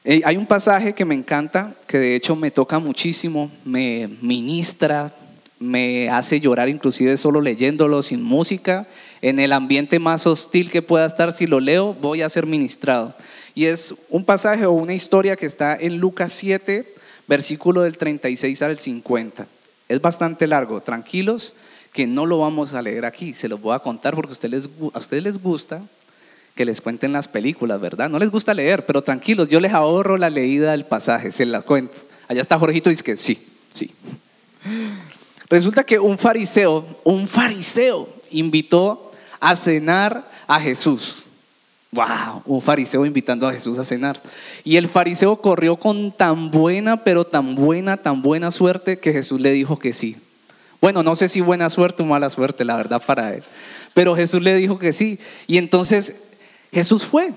Eh, 0.05 0.23
hay 0.25 0.37
un 0.37 0.47
pasaje 0.47 0.93
que 0.93 1.05
me 1.05 1.17
encanta, 1.17 1.75
que 1.89 1.99
de 1.99 2.15
hecho 2.15 2.37
me 2.37 2.53
toca 2.53 2.79
muchísimo, 2.79 3.51
me 3.65 4.09
ministra, 4.23 5.13
me 5.59 6.09
hace 6.09 6.39
llorar 6.39 6.69
inclusive 6.69 7.17
solo 7.17 7.41
leyéndolo 7.41 8.01
sin 8.05 8.23
música. 8.23 8.87
En 9.23 9.41
el 9.41 9.53
ambiente 9.53 9.99
más 9.99 10.29
hostil 10.29 10.71
que 10.71 10.83
pueda 10.83 11.05
estar, 11.05 11.33
si 11.33 11.49
lo 11.49 11.59
leo, 11.59 11.95
voy 11.95 12.23
a 12.23 12.29
ser 12.29 12.47
ministrado. 12.47 13.13
Y 13.55 13.67
es 13.67 13.95
un 14.11 14.25
pasaje 14.25 14.67
o 14.67 14.73
una 14.73 14.95
historia 14.95 15.37
que 15.37 15.47
está 15.47 15.77
en 15.77 15.99
Lucas 15.99 16.33
7, 16.33 16.93
versículo 17.29 17.83
del 17.83 17.97
36 17.97 18.63
al 18.63 18.79
50. 18.79 19.47
Es 19.89 20.01
bastante 20.01 20.47
largo, 20.47 20.81
tranquilos, 20.81 21.55
que 21.93 22.07
no 22.07 22.27
lo 22.27 22.39
vamos 22.39 22.75
a 22.75 22.83
leer 22.83 23.05
aquí, 23.05 23.35
se 23.35 23.49
los 23.49 23.61
voy 23.61 23.75
a 23.75 23.79
contar 23.79 24.15
porque 24.17 24.31
a 24.31 24.33
ustedes, 24.33 24.69
les 25.23 25.43
gusta 25.43 25.81
que 26.57 26.65
les 26.65 26.81
cuenten 26.81 27.13
las 27.13 27.29
películas, 27.29 27.81
¿verdad? 27.81 28.09
No 28.09 28.19
les 28.19 28.31
gusta 28.31 28.55
leer, 28.55 28.85
pero 28.87 29.03
tranquilos, 29.03 29.49
yo 29.49 29.61
les 29.61 29.73
ahorro 29.73 30.17
la 30.17 30.31
leída 30.31 30.73
del 30.73 30.87
pasaje, 30.87 31.31
se 31.31 31.47
las 31.47 31.65
cuento. 31.65 31.95
Allá 32.27 32.43
está 32.43 32.59
Jorgito 32.59 32.91
y 32.91 32.95
dice 32.95 33.05
que 33.05 33.17
sí, 33.17 33.47
sí. 33.73 33.91
Resulta 35.49 35.85
que 35.85 35.99
un 35.99 36.19
fariseo, 36.19 36.85
un 37.05 37.29
fariseo 37.29 38.09
invitó 38.31 39.13
a 39.39 39.55
cenar 39.55 40.29
a 40.47 40.61
Jesús. 40.61 41.24
Wow, 41.95 42.43
un 42.47 42.61
fariseo 42.61 43.07
invitando 43.07 43.47
a 43.47 43.53
Jesús 43.53 43.79
a 43.79 43.85
cenar. 43.85 44.21
Y 44.65 44.79
el 44.79 44.89
fariseo 44.89 45.37
corrió 45.37 45.77
con 45.77 46.11
tan 46.11 46.51
buena, 46.51 47.05
pero 47.05 47.25
tan 47.25 47.55
buena, 47.55 47.97
tan 47.97 48.21
buena 48.21 48.51
suerte 48.51 48.99
que 48.99 49.13
Jesús 49.13 49.41
le 49.41 49.53
dijo 49.53 49.79
que 49.79 49.93
sí. 49.93 50.17
Bueno, 50.81 51.05
no 51.05 51.15
sé 51.15 51.29
si 51.29 51.41
buena 51.41 51.71
suerte 51.71 52.03
o 52.03 52.07
mala 52.07 52.31
suerte, 52.31 52.65
la 52.65 52.77
verdad, 52.77 53.01
para 53.07 53.33
él. 53.35 53.45
Pero 53.95 54.17
Jesús 54.17 54.43
le 54.43 54.57
dijo 54.57 54.77
que 54.81 54.93
sí. 54.93 55.21
Y 55.47 55.57
entonces 55.57 56.17
Jesús 56.73 57.05
fue. 57.05 57.33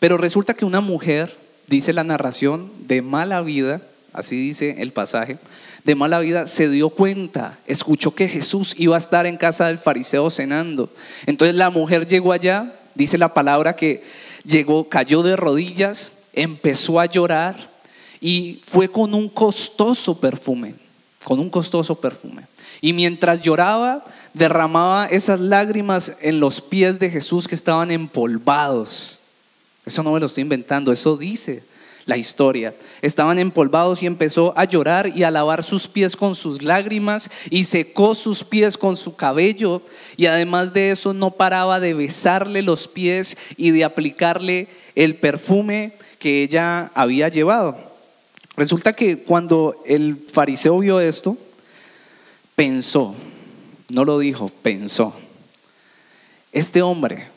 Pero 0.00 0.18
resulta 0.18 0.54
que 0.54 0.64
una 0.64 0.80
mujer, 0.80 1.32
dice 1.68 1.92
la 1.92 2.02
narración, 2.02 2.72
de 2.88 3.00
mala 3.00 3.42
vida, 3.42 3.80
así 4.12 4.34
dice 4.36 4.82
el 4.82 4.92
pasaje, 4.92 5.38
de 5.84 5.94
mala 5.94 6.18
vida, 6.18 6.48
se 6.48 6.68
dio 6.68 6.90
cuenta, 6.90 7.60
escuchó 7.68 8.12
que 8.12 8.26
Jesús 8.26 8.74
iba 8.76 8.96
a 8.96 8.98
estar 8.98 9.24
en 9.26 9.36
casa 9.36 9.66
del 9.66 9.78
fariseo 9.78 10.30
cenando. 10.30 10.90
Entonces 11.26 11.54
la 11.54 11.70
mujer 11.70 12.08
llegó 12.08 12.32
allá 12.32 12.72
Dice 12.94 13.18
la 13.18 13.34
palabra 13.34 13.76
que 13.76 14.04
llegó, 14.44 14.88
cayó 14.88 15.22
de 15.22 15.36
rodillas, 15.36 16.12
empezó 16.32 17.00
a 17.00 17.06
llorar 17.06 17.70
y 18.20 18.60
fue 18.66 18.88
con 18.88 19.14
un 19.14 19.28
costoso 19.28 20.18
perfume, 20.18 20.74
con 21.24 21.40
un 21.40 21.50
costoso 21.50 21.94
perfume. 21.94 22.42
Y 22.80 22.92
mientras 22.92 23.40
lloraba, 23.40 24.04
derramaba 24.32 25.06
esas 25.06 25.40
lágrimas 25.40 26.16
en 26.20 26.40
los 26.40 26.60
pies 26.60 26.98
de 26.98 27.10
Jesús 27.10 27.48
que 27.48 27.54
estaban 27.54 27.90
empolvados. 27.90 29.20
Eso 29.86 30.02
no 30.02 30.12
me 30.12 30.20
lo 30.20 30.26
estoy 30.26 30.42
inventando, 30.42 30.92
eso 30.92 31.16
dice 31.16 31.62
la 32.06 32.16
historia. 32.16 32.74
Estaban 33.02 33.38
empolvados 33.38 34.02
y 34.02 34.06
empezó 34.06 34.52
a 34.56 34.64
llorar 34.64 35.12
y 35.14 35.22
a 35.22 35.30
lavar 35.30 35.62
sus 35.62 35.88
pies 35.88 36.16
con 36.16 36.34
sus 36.34 36.62
lágrimas 36.62 37.30
y 37.50 37.64
secó 37.64 38.14
sus 38.14 38.44
pies 38.44 38.76
con 38.76 38.96
su 38.96 39.16
cabello 39.16 39.82
y 40.16 40.26
además 40.26 40.72
de 40.72 40.90
eso 40.90 41.14
no 41.14 41.30
paraba 41.30 41.80
de 41.80 41.94
besarle 41.94 42.62
los 42.62 42.88
pies 42.88 43.36
y 43.56 43.70
de 43.70 43.84
aplicarle 43.84 44.68
el 44.94 45.16
perfume 45.16 45.92
que 46.18 46.42
ella 46.42 46.90
había 46.94 47.28
llevado. 47.28 47.76
Resulta 48.56 48.92
que 48.92 49.18
cuando 49.18 49.82
el 49.84 50.16
fariseo 50.16 50.78
vio 50.78 51.00
esto, 51.00 51.36
pensó, 52.54 53.14
no 53.88 54.04
lo 54.04 54.18
dijo, 54.18 54.50
pensó, 54.62 55.12
este 56.52 56.82
hombre 56.82 57.33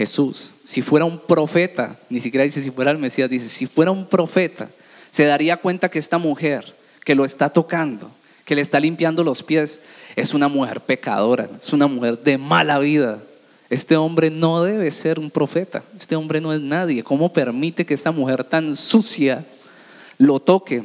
Jesús, 0.00 0.54
si 0.64 0.80
fuera 0.80 1.04
un 1.04 1.18
profeta, 1.18 1.94
ni 2.08 2.20
siquiera 2.20 2.44
dice 2.44 2.62
si 2.62 2.70
fuera 2.70 2.90
el 2.90 2.96
Mesías, 2.96 3.28
dice, 3.28 3.50
si 3.50 3.66
fuera 3.66 3.90
un 3.90 4.06
profeta, 4.06 4.70
se 5.10 5.26
daría 5.26 5.58
cuenta 5.58 5.90
que 5.90 5.98
esta 5.98 6.16
mujer 6.16 6.74
que 7.04 7.14
lo 7.14 7.26
está 7.26 7.50
tocando, 7.50 8.10
que 8.46 8.54
le 8.54 8.62
está 8.62 8.80
limpiando 8.80 9.22
los 9.22 9.42
pies, 9.42 9.78
es 10.16 10.32
una 10.32 10.48
mujer 10.48 10.80
pecadora, 10.80 11.50
es 11.60 11.74
una 11.74 11.86
mujer 11.86 12.18
de 12.18 12.38
mala 12.38 12.78
vida. 12.78 13.18
Este 13.68 13.94
hombre 13.94 14.30
no 14.30 14.62
debe 14.62 14.90
ser 14.90 15.18
un 15.18 15.30
profeta, 15.30 15.82
este 15.94 16.16
hombre 16.16 16.40
no 16.40 16.54
es 16.54 16.62
nadie. 16.62 17.04
¿Cómo 17.04 17.30
permite 17.30 17.84
que 17.84 17.92
esta 17.92 18.10
mujer 18.10 18.42
tan 18.42 18.74
sucia 18.76 19.44
lo 20.16 20.40
toque? 20.40 20.82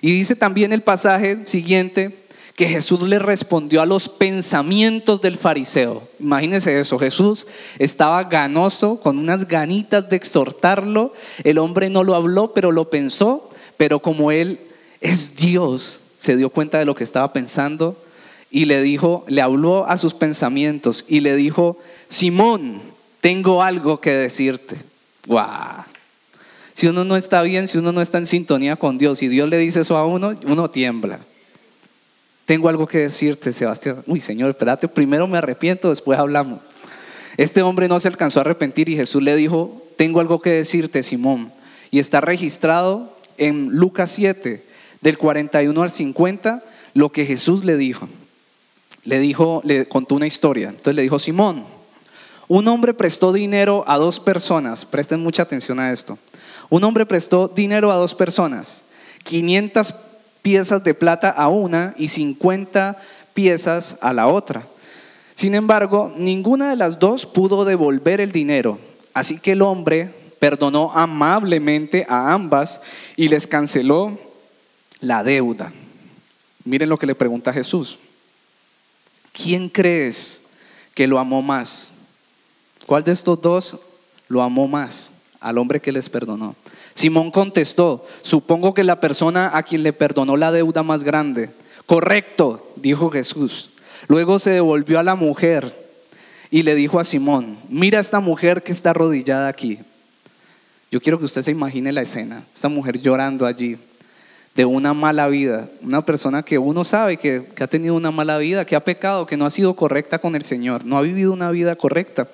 Y 0.00 0.10
dice 0.10 0.34
también 0.34 0.72
el 0.72 0.82
pasaje 0.82 1.46
siguiente, 1.46 2.24
que 2.58 2.68
Jesús 2.68 3.02
le 3.02 3.20
respondió 3.20 3.80
a 3.80 3.86
los 3.86 4.08
pensamientos 4.08 5.20
del 5.20 5.36
fariseo. 5.36 6.02
Imagínense 6.18 6.80
eso, 6.80 6.98
Jesús 6.98 7.46
estaba 7.78 8.24
ganoso, 8.24 8.98
con 8.98 9.16
unas 9.16 9.46
ganitas 9.46 10.10
de 10.10 10.16
exhortarlo. 10.16 11.12
El 11.44 11.58
hombre 11.58 11.88
no 11.88 12.02
lo 12.02 12.16
habló, 12.16 12.52
pero 12.52 12.72
lo 12.72 12.90
pensó, 12.90 13.48
pero 13.76 14.00
como 14.00 14.32
él 14.32 14.58
es 15.00 15.36
Dios, 15.36 16.02
se 16.16 16.36
dio 16.36 16.50
cuenta 16.50 16.80
de 16.80 16.84
lo 16.84 16.96
que 16.96 17.04
estaba 17.04 17.32
pensando 17.32 17.96
y 18.50 18.64
le 18.64 18.82
dijo, 18.82 19.24
le 19.28 19.40
habló 19.40 19.86
a 19.86 19.96
sus 19.96 20.14
pensamientos 20.14 21.04
y 21.06 21.20
le 21.20 21.36
dijo, 21.36 21.78
Simón, 22.08 22.82
tengo 23.20 23.62
algo 23.62 24.00
que 24.00 24.10
decirte. 24.10 24.74
Guau. 25.28 25.84
Si 26.72 26.88
uno 26.88 27.04
no 27.04 27.16
está 27.16 27.40
bien, 27.42 27.68
si 27.68 27.78
uno 27.78 27.92
no 27.92 28.00
está 28.00 28.18
en 28.18 28.26
sintonía 28.26 28.74
con 28.74 28.98
Dios 28.98 29.22
y 29.22 29.28
Dios 29.28 29.48
le 29.48 29.58
dice 29.58 29.82
eso 29.82 29.96
a 29.96 30.04
uno, 30.04 30.36
uno 30.44 30.70
tiembla. 30.70 31.20
Tengo 32.48 32.70
algo 32.70 32.86
que 32.86 33.00
decirte, 33.00 33.52
Sebastián. 33.52 34.02
Uy, 34.06 34.22
Señor, 34.22 34.48
espérate, 34.48 34.88
primero 34.88 35.26
me 35.26 35.36
arrepiento, 35.36 35.90
después 35.90 36.18
hablamos. 36.18 36.60
Este 37.36 37.60
hombre 37.60 37.88
no 37.88 38.00
se 38.00 38.08
alcanzó 38.08 38.40
a 38.40 38.42
arrepentir 38.44 38.88
y 38.88 38.96
Jesús 38.96 39.22
le 39.22 39.36
dijo, 39.36 39.82
tengo 39.98 40.18
algo 40.18 40.40
que 40.40 40.48
decirte, 40.52 41.02
Simón. 41.02 41.52
Y 41.90 41.98
está 41.98 42.22
registrado 42.22 43.14
en 43.36 43.76
Lucas 43.76 44.12
7, 44.12 44.64
del 45.02 45.18
41 45.18 45.82
al 45.82 45.90
50, 45.90 46.64
lo 46.94 47.12
que 47.12 47.26
Jesús 47.26 47.66
le 47.66 47.76
dijo. 47.76 48.08
Le 49.04 49.18
dijo, 49.18 49.60
le 49.62 49.84
contó 49.84 50.14
una 50.14 50.26
historia. 50.26 50.70
Entonces 50.70 50.94
le 50.94 51.02
dijo, 51.02 51.18
Simón, 51.18 51.66
un 52.48 52.66
hombre 52.68 52.94
prestó 52.94 53.34
dinero 53.34 53.84
a 53.86 53.98
dos 53.98 54.20
personas, 54.20 54.86
presten 54.86 55.20
mucha 55.20 55.42
atención 55.42 55.80
a 55.80 55.92
esto. 55.92 56.16
Un 56.70 56.82
hombre 56.84 57.04
prestó 57.04 57.46
dinero 57.46 57.92
a 57.92 57.96
dos 57.96 58.14
personas, 58.14 58.84
500 59.24 59.92
piezas 60.48 60.82
de 60.82 60.94
plata 60.94 61.28
a 61.28 61.48
una 61.48 61.94
y 61.98 62.08
50 62.08 62.96
piezas 63.34 63.98
a 64.00 64.14
la 64.14 64.28
otra. 64.28 64.66
Sin 65.34 65.54
embargo, 65.54 66.10
ninguna 66.16 66.70
de 66.70 66.76
las 66.76 66.98
dos 66.98 67.26
pudo 67.26 67.66
devolver 67.66 68.22
el 68.22 68.32
dinero. 68.32 68.78
Así 69.12 69.38
que 69.38 69.52
el 69.52 69.60
hombre 69.60 70.08
perdonó 70.40 70.90
amablemente 70.94 72.06
a 72.08 72.32
ambas 72.32 72.80
y 73.14 73.28
les 73.28 73.46
canceló 73.46 74.18
la 75.00 75.22
deuda. 75.22 75.70
Miren 76.64 76.88
lo 76.88 76.98
que 76.98 77.06
le 77.06 77.14
pregunta 77.14 77.52
Jesús. 77.52 77.98
¿Quién 79.32 79.68
crees 79.68 80.40
que 80.94 81.06
lo 81.06 81.18
amó 81.18 81.42
más? 81.42 81.92
¿Cuál 82.86 83.04
de 83.04 83.12
estos 83.12 83.38
dos 83.42 83.78
lo 84.28 84.40
amó 84.40 84.66
más? 84.66 85.12
al 85.40 85.58
hombre 85.58 85.80
que 85.80 85.92
les 85.92 86.08
perdonó. 86.08 86.54
Simón 86.98 87.30
contestó, 87.30 88.04
supongo 88.22 88.74
que 88.74 88.82
la 88.82 88.98
persona 88.98 89.56
a 89.56 89.62
quien 89.62 89.84
le 89.84 89.92
perdonó 89.92 90.36
la 90.36 90.50
deuda 90.50 90.82
más 90.82 91.04
grande. 91.04 91.48
Correcto, 91.86 92.72
dijo 92.74 93.08
Jesús. 93.08 93.70
Luego 94.08 94.40
se 94.40 94.50
devolvió 94.50 94.98
a 94.98 95.04
la 95.04 95.14
mujer 95.14 95.72
y 96.50 96.64
le 96.64 96.74
dijo 96.74 96.98
a 96.98 97.04
Simón, 97.04 97.56
mira 97.68 98.00
esta 98.00 98.18
mujer 98.18 98.64
que 98.64 98.72
está 98.72 98.90
arrodillada 98.90 99.46
aquí. 99.46 99.78
Yo 100.90 101.00
quiero 101.00 101.20
que 101.20 101.26
usted 101.26 101.42
se 101.42 101.52
imagine 101.52 101.92
la 101.92 102.02
escena, 102.02 102.42
esta 102.52 102.68
mujer 102.68 102.98
llorando 102.98 103.46
allí 103.46 103.78
de 104.56 104.64
una 104.64 104.92
mala 104.92 105.28
vida, 105.28 105.68
una 105.82 106.04
persona 106.04 106.42
que 106.42 106.58
uno 106.58 106.82
sabe 106.82 107.16
que, 107.16 107.46
ha 107.60 107.68
tenido 107.68 107.94
una 107.94 108.10
mala 108.10 108.38
vida, 108.38 108.64
que 108.64 108.74
ha 108.74 108.82
pecado, 108.82 109.24
que 109.24 109.36
no 109.36 109.46
ha 109.46 109.50
sido 109.50 109.76
correcta 109.76 110.18
con 110.18 110.34
el 110.34 110.42
Señor, 110.42 110.84
no 110.84 110.98
ha 110.98 111.02
vivido 111.02 111.32
una 111.32 111.52
vida 111.52 111.76
correcta 111.76 112.26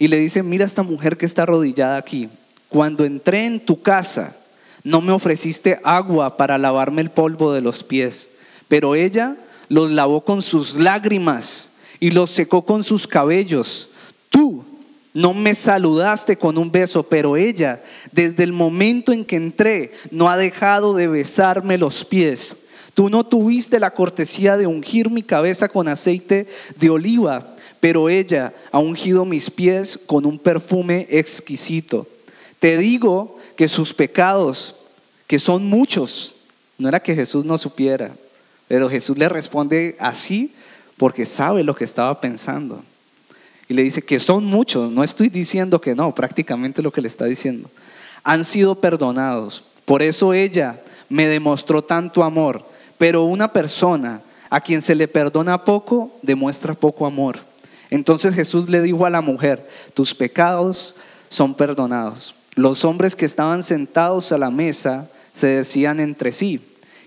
y 0.00 0.08
le 0.08 0.18
dice, 0.18 0.42
mira 0.42 0.66
esta 0.66 0.82
mujer 0.82 1.16
que 1.16 1.26
está 1.26 1.44
arrodillada 1.44 1.98
aquí. 1.98 2.28
Cuando 2.72 3.04
entré 3.04 3.44
en 3.44 3.60
tu 3.60 3.82
casa, 3.82 4.34
no 4.82 5.02
me 5.02 5.12
ofreciste 5.12 5.78
agua 5.84 6.38
para 6.38 6.56
lavarme 6.56 7.02
el 7.02 7.10
polvo 7.10 7.52
de 7.52 7.60
los 7.60 7.82
pies, 7.82 8.30
pero 8.66 8.94
ella 8.94 9.36
los 9.68 9.90
lavó 9.90 10.22
con 10.22 10.40
sus 10.40 10.76
lágrimas 10.76 11.72
y 12.00 12.12
los 12.12 12.30
secó 12.30 12.64
con 12.64 12.82
sus 12.82 13.06
cabellos. 13.06 13.90
Tú 14.30 14.64
no 15.12 15.34
me 15.34 15.54
saludaste 15.54 16.38
con 16.38 16.56
un 16.56 16.72
beso, 16.72 17.02
pero 17.02 17.36
ella, 17.36 17.82
desde 18.10 18.42
el 18.42 18.54
momento 18.54 19.12
en 19.12 19.26
que 19.26 19.36
entré, 19.36 19.92
no 20.10 20.30
ha 20.30 20.38
dejado 20.38 20.94
de 20.94 21.08
besarme 21.08 21.76
los 21.76 22.06
pies. 22.06 22.56
Tú 22.94 23.10
no 23.10 23.26
tuviste 23.26 23.78
la 23.80 23.90
cortesía 23.90 24.56
de 24.56 24.66
ungir 24.66 25.10
mi 25.10 25.22
cabeza 25.22 25.68
con 25.68 25.88
aceite 25.88 26.46
de 26.80 26.88
oliva 26.88 27.52
pero 27.82 28.08
ella 28.08 28.54
ha 28.70 28.78
ungido 28.78 29.24
mis 29.24 29.50
pies 29.50 29.98
con 30.06 30.24
un 30.24 30.38
perfume 30.38 31.04
exquisito. 31.10 32.06
Te 32.62 32.78
digo 32.78 33.36
que 33.56 33.68
sus 33.68 33.92
pecados, 33.92 34.76
que 35.26 35.40
son 35.40 35.66
muchos, 35.66 36.36
no 36.78 36.86
era 36.88 37.00
que 37.00 37.12
Jesús 37.12 37.44
no 37.44 37.58
supiera, 37.58 38.12
pero 38.68 38.88
Jesús 38.88 39.18
le 39.18 39.28
responde 39.28 39.96
así 39.98 40.54
porque 40.96 41.26
sabe 41.26 41.64
lo 41.64 41.74
que 41.74 41.82
estaba 41.82 42.20
pensando. 42.20 42.84
Y 43.66 43.74
le 43.74 43.82
dice 43.82 44.00
que 44.00 44.20
son 44.20 44.44
muchos, 44.44 44.92
no 44.92 45.02
estoy 45.02 45.28
diciendo 45.28 45.80
que 45.80 45.96
no, 45.96 46.14
prácticamente 46.14 46.82
lo 46.82 46.92
que 46.92 47.00
le 47.00 47.08
está 47.08 47.24
diciendo. 47.24 47.68
Han 48.22 48.44
sido 48.44 48.76
perdonados. 48.76 49.64
Por 49.84 50.00
eso 50.00 50.32
ella 50.32 50.80
me 51.08 51.26
demostró 51.26 51.82
tanto 51.82 52.22
amor. 52.22 52.64
Pero 52.96 53.24
una 53.24 53.52
persona 53.52 54.22
a 54.50 54.60
quien 54.60 54.82
se 54.82 54.94
le 54.94 55.08
perdona 55.08 55.64
poco, 55.64 56.12
demuestra 56.22 56.74
poco 56.74 57.06
amor. 57.06 57.40
Entonces 57.90 58.36
Jesús 58.36 58.68
le 58.68 58.82
dijo 58.82 59.04
a 59.04 59.10
la 59.10 59.20
mujer, 59.20 59.68
tus 59.94 60.14
pecados 60.14 60.94
son 61.28 61.54
perdonados. 61.54 62.36
Los 62.54 62.84
hombres 62.84 63.16
que 63.16 63.24
estaban 63.24 63.62
sentados 63.62 64.32
a 64.32 64.38
la 64.38 64.50
mesa 64.50 65.10
se 65.32 65.46
decían 65.46 66.00
entre 66.00 66.32
sí, 66.32 66.60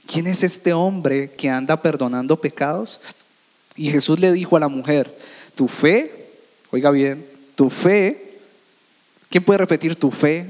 ¿quién 0.07 0.27
es 0.27 0.43
este 0.43 0.73
hombre 0.73 1.31
que 1.31 1.49
anda 1.49 1.81
perdonando 1.81 2.39
pecados? 2.39 3.01
Y 3.75 3.91
Jesús 3.91 4.19
le 4.19 4.31
dijo 4.31 4.57
a 4.57 4.59
la 4.59 4.67
mujer, 4.67 5.15
tu 5.53 5.67
fe, 5.67 6.29
oiga 6.71 6.89
bien, 6.91 7.25
tu 7.55 7.69
fe, 7.69 8.39
¿quién 9.29 9.43
puede 9.43 9.59
repetir 9.59 9.95
tu 9.95 10.09
fe? 10.09 10.47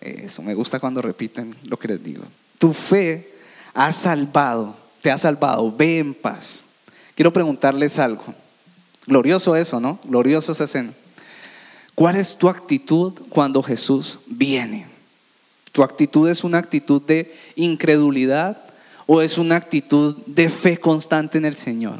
Eso 0.00 0.42
me 0.42 0.54
gusta 0.54 0.80
cuando 0.80 1.02
repiten 1.02 1.54
lo 1.64 1.76
que 1.76 1.88
les 1.88 2.02
digo. 2.02 2.24
Tu 2.58 2.72
fe 2.72 3.32
ha 3.74 3.92
salvado, 3.92 4.76
te 5.02 5.10
ha 5.10 5.18
salvado, 5.18 5.74
ve 5.74 5.98
en 5.98 6.14
paz. 6.14 6.64
Quiero 7.14 7.32
preguntarles 7.32 7.98
algo. 7.98 8.24
Glorioso 9.06 9.56
eso, 9.56 9.80
¿no? 9.80 9.98
Glorioso 10.04 10.52
esa 10.52 10.64
escena. 10.64 10.92
¿Cuál 11.98 12.14
es 12.14 12.36
tu 12.36 12.48
actitud 12.48 13.12
cuando 13.28 13.60
Jesús 13.60 14.20
viene? 14.26 14.86
¿Tu 15.72 15.82
actitud 15.82 16.28
es 16.28 16.44
una 16.44 16.58
actitud 16.58 17.02
de 17.02 17.34
incredulidad 17.56 18.56
o 19.06 19.20
es 19.20 19.36
una 19.36 19.56
actitud 19.56 20.16
de 20.24 20.48
fe 20.48 20.78
constante 20.78 21.38
en 21.38 21.44
el 21.44 21.56
Señor? 21.56 21.98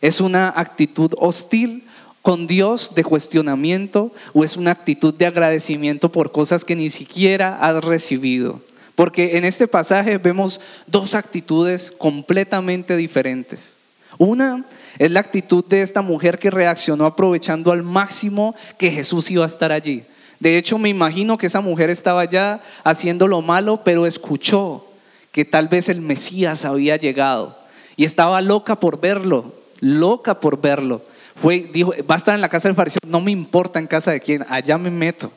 ¿Es 0.00 0.20
una 0.20 0.48
actitud 0.48 1.12
hostil 1.16 1.84
con 2.22 2.48
Dios 2.48 2.96
de 2.96 3.04
cuestionamiento 3.04 4.12
o 4.32 4.42
es 4.42 4.56
una 4.56 4.72
actitud 4.72 5.14
de 5.14 5.26
agradecimiento 5.26 6.10
por 6.10 6.32
cosas 6.32 6.64
que 6.64 6.74
ni 6.74 6.90
siquiera 6.90 7.56
has 7.60 7.84
recibido? 7.84 8.60
Porque 8.96 9.36
en 9.36 9.44
este 9.44 9.68
pasaje 9.68 10.18
vemos 10.18 10.60
dos 10.88 11.14
actitudes 11.14 11.92
completamente 11.96 12.96
diferentes. 12.96 13.76
Una 14.18 14.64
es 14.98 15.10
la 15.10 15.20
actitud 15.20 15.64
de 15.64 15.82
esta 15.82 16.02
mujer 16.02 16.38
que 16.38 16.50
reaccionó 16.50 17.06
aprovechando 17.06 17.72
al 17.72 17.82
máximo 17.82 18.54
que 18.78 18.90
Jesús 18.90 19.30
iba 19.30 19.44
a 19.44 19.48
estar 19.48 19.72
allí. 19.72 20.04
De 20.40 20.56
hecho, 20.56 20.78
me 20.78 20.88
imagino 20.88 21.38
que 21.38 21.46
esa 21.46 21.60
mujer 21.60 21.90
estaba 21.90 22.24
ya 22.24 22.60
haciendo 22.84 23.26
lo 23.26 23.42
malo, 23.42 23.82
pero 23.84 24.06
escuchó 24.06 24.86
que 25.32 25.44
tal 25.44 25.68
vez 25.68 25.88
el 25.88 26.00
Mesías 26.00 26.64
había 26.64 26.96
llegado 26.96 27.56
y 27.96 28.04
estaba 28.04 28.40
loca 28.40 28.78
por 28.78 29.00
verlo, 29.00 29.52
loca 29.80 30.40
por 30.40 30.60
verlo. 30.60 31.02
Fue, 31.34 31.68
dijo, 31.72 31.92
va 32.10 32.14
a 32.14 32.18
estar 32.18 32.34
en 32.34 32.40
la 32.40 32.48
casa 32.48 32.68
del 32.68 32.76
fariseo, 32.76 33.00
no 33.06 33.20
me 33.20 33.30
importa 33.30 33.78
en 33.78 33.86
casa 33.86 34.10
de 34.10 34.20
quién, 34.20 34.44
allá 34.48 34.78
me 34.78 34.90
meto. 34.90 35.30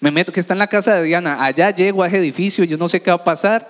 Me 0.00 0.10
meto, 0.12 0.32
que 0.32 0.40
está 0.40 0.52
en 0.52 0.58
la 0.60 0.68
casa 0.68 0.94
de 0.94 1.04
Diana, 1.04 1.44
allá 1.44 1.70
llego 1.70 2.02
a 2.02 2.06
ese 2.06 2.18
edificio, 2.18 2.64
yo 2.64 2.76
no 2.76 2.88
sé 2.88 3.02
qué 3.02 3.10
va 3.10 3.16
a 3.16 3.24
pasar, 3.24 3.68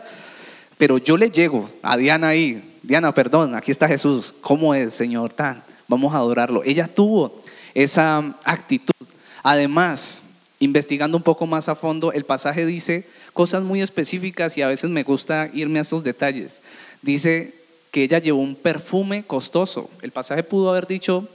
pero 0.77 0.99
yo 0.99 1.17
le 1.17 1.31
llego 1.31 1.69
a 1.83 1.97
Diana 1.97 2.29
ahí, 2.29 2.67
Diana, 2.88 3.12
perdón, 3.12 3.55
aquí 3.55 3.70
está 3.70 3.87
Jesús. 3.87 4.35
¿Cómo 4.40 4.74
es, 4.74 4.94
Señor? 4.94 5.31
Tan, 5.35 5.62
vamos 5.88 6.14
a 6.14 6.16
adorarlo. 6.16 6.62
Ella 6.64 6.88
tuvo 6.88 7.37
esa 7.74 8.35
actitud. 8.44 9.07
Además, 9.42 10.22
investigando 10.59 11.18
un 11.18 11.22
poco 11.22 11.46
más 11.46 11.68
a 11.68 11.74
fondo, 11.74 12.12
el 12.12 12.24
pasaje 12.24 12.64
dice 12.64 13.07
cosas 13.35 13.62
muy 13.62 13.83
específicas 13.83 14.57
y 14.57 14.62
a 14.62 14.68
veces 14.68 14.88
me 14.88 15.03
gusta 15.03 15.51
irme 15.53 15.81
a 15.81 15.83
esos 15.83 16.03
detalles. 16.03 16.62
Dice 17.03 17.55
que 17.90 18.05
ella 18.05 18.20
llevó 18.20 18.40
un 18.40 18.55
perfume 18.55 19.22
costoso. 19.22 19.90
El 20.01 20.11
pasaje 20.11 20.42
pudo 20.42 20.70
haber 20.70 20.87
dicho, 20.87 21.29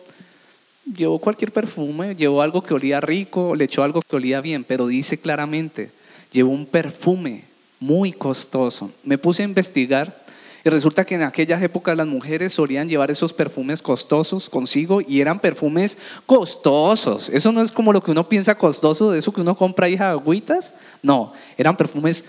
llevó 0.91 1.19
cualquier 1.19 1.51
perfume, 1.51 2.15
llevó 2.15 2.41
algo 2.41 2.63
que 2.63 2.73
olía 2.73 2.99
rico, 2.99 3.55
le 3.55 3.65
echó 3.65 3.83
algo 3.83 4.01
que 4.01 4.15
olía 4.15 4.41
bien, 4.41 4.63
pero 4.63 4.87
dice 4.87 5.19
claramente, 5.19 5.91
llevó 6.31 6.49
un 6.49 6.65
perfume 6.65 7.43
muy 7.79 8.11
costoso. 8.11 8.91
Me 9.03 9.19
puse 9.19 9.43
a 9.43 9.45
investigar 9.45 10.22
y 10.65 10.69
resulta 10.69 11.05
que 11.05 11.15
en 11.15 11.23
aquellas 11.23 11.61
épocas 11.61 11.97
las 11.97 12.07
mujeres 12.07 12.53
solían 12.53 12.87
llevar 12.87 13.11
esos 13.11 13.33
perfumes 13.33 13.81
costosos 13.81 14.49
consigo 14.49 15.01
y 15.01 15.19
eran 15.19 15.39
perfumes 15.39 15.97
costosos. 16.25 17.29
Eso 17.29 17.51
no 17.51 17.61
es 17.61 17.71
como 17.71 17.91
lo 17.91 18.01
que 18.01 18.11
uno 18.11 18.29
piensa 18.29 18.57
costoso, 18.57 19.11
de 19.11 19.19
eso 19.19 19.33
que 19.33 19.41
uno 19.41 19.57
compra 19.57 19.89
hija 19.89 20.11
agüitas. 20.11 20.73
No, 21.01 21.33
eran 21.57 21.75
perfumes 21.75 22.23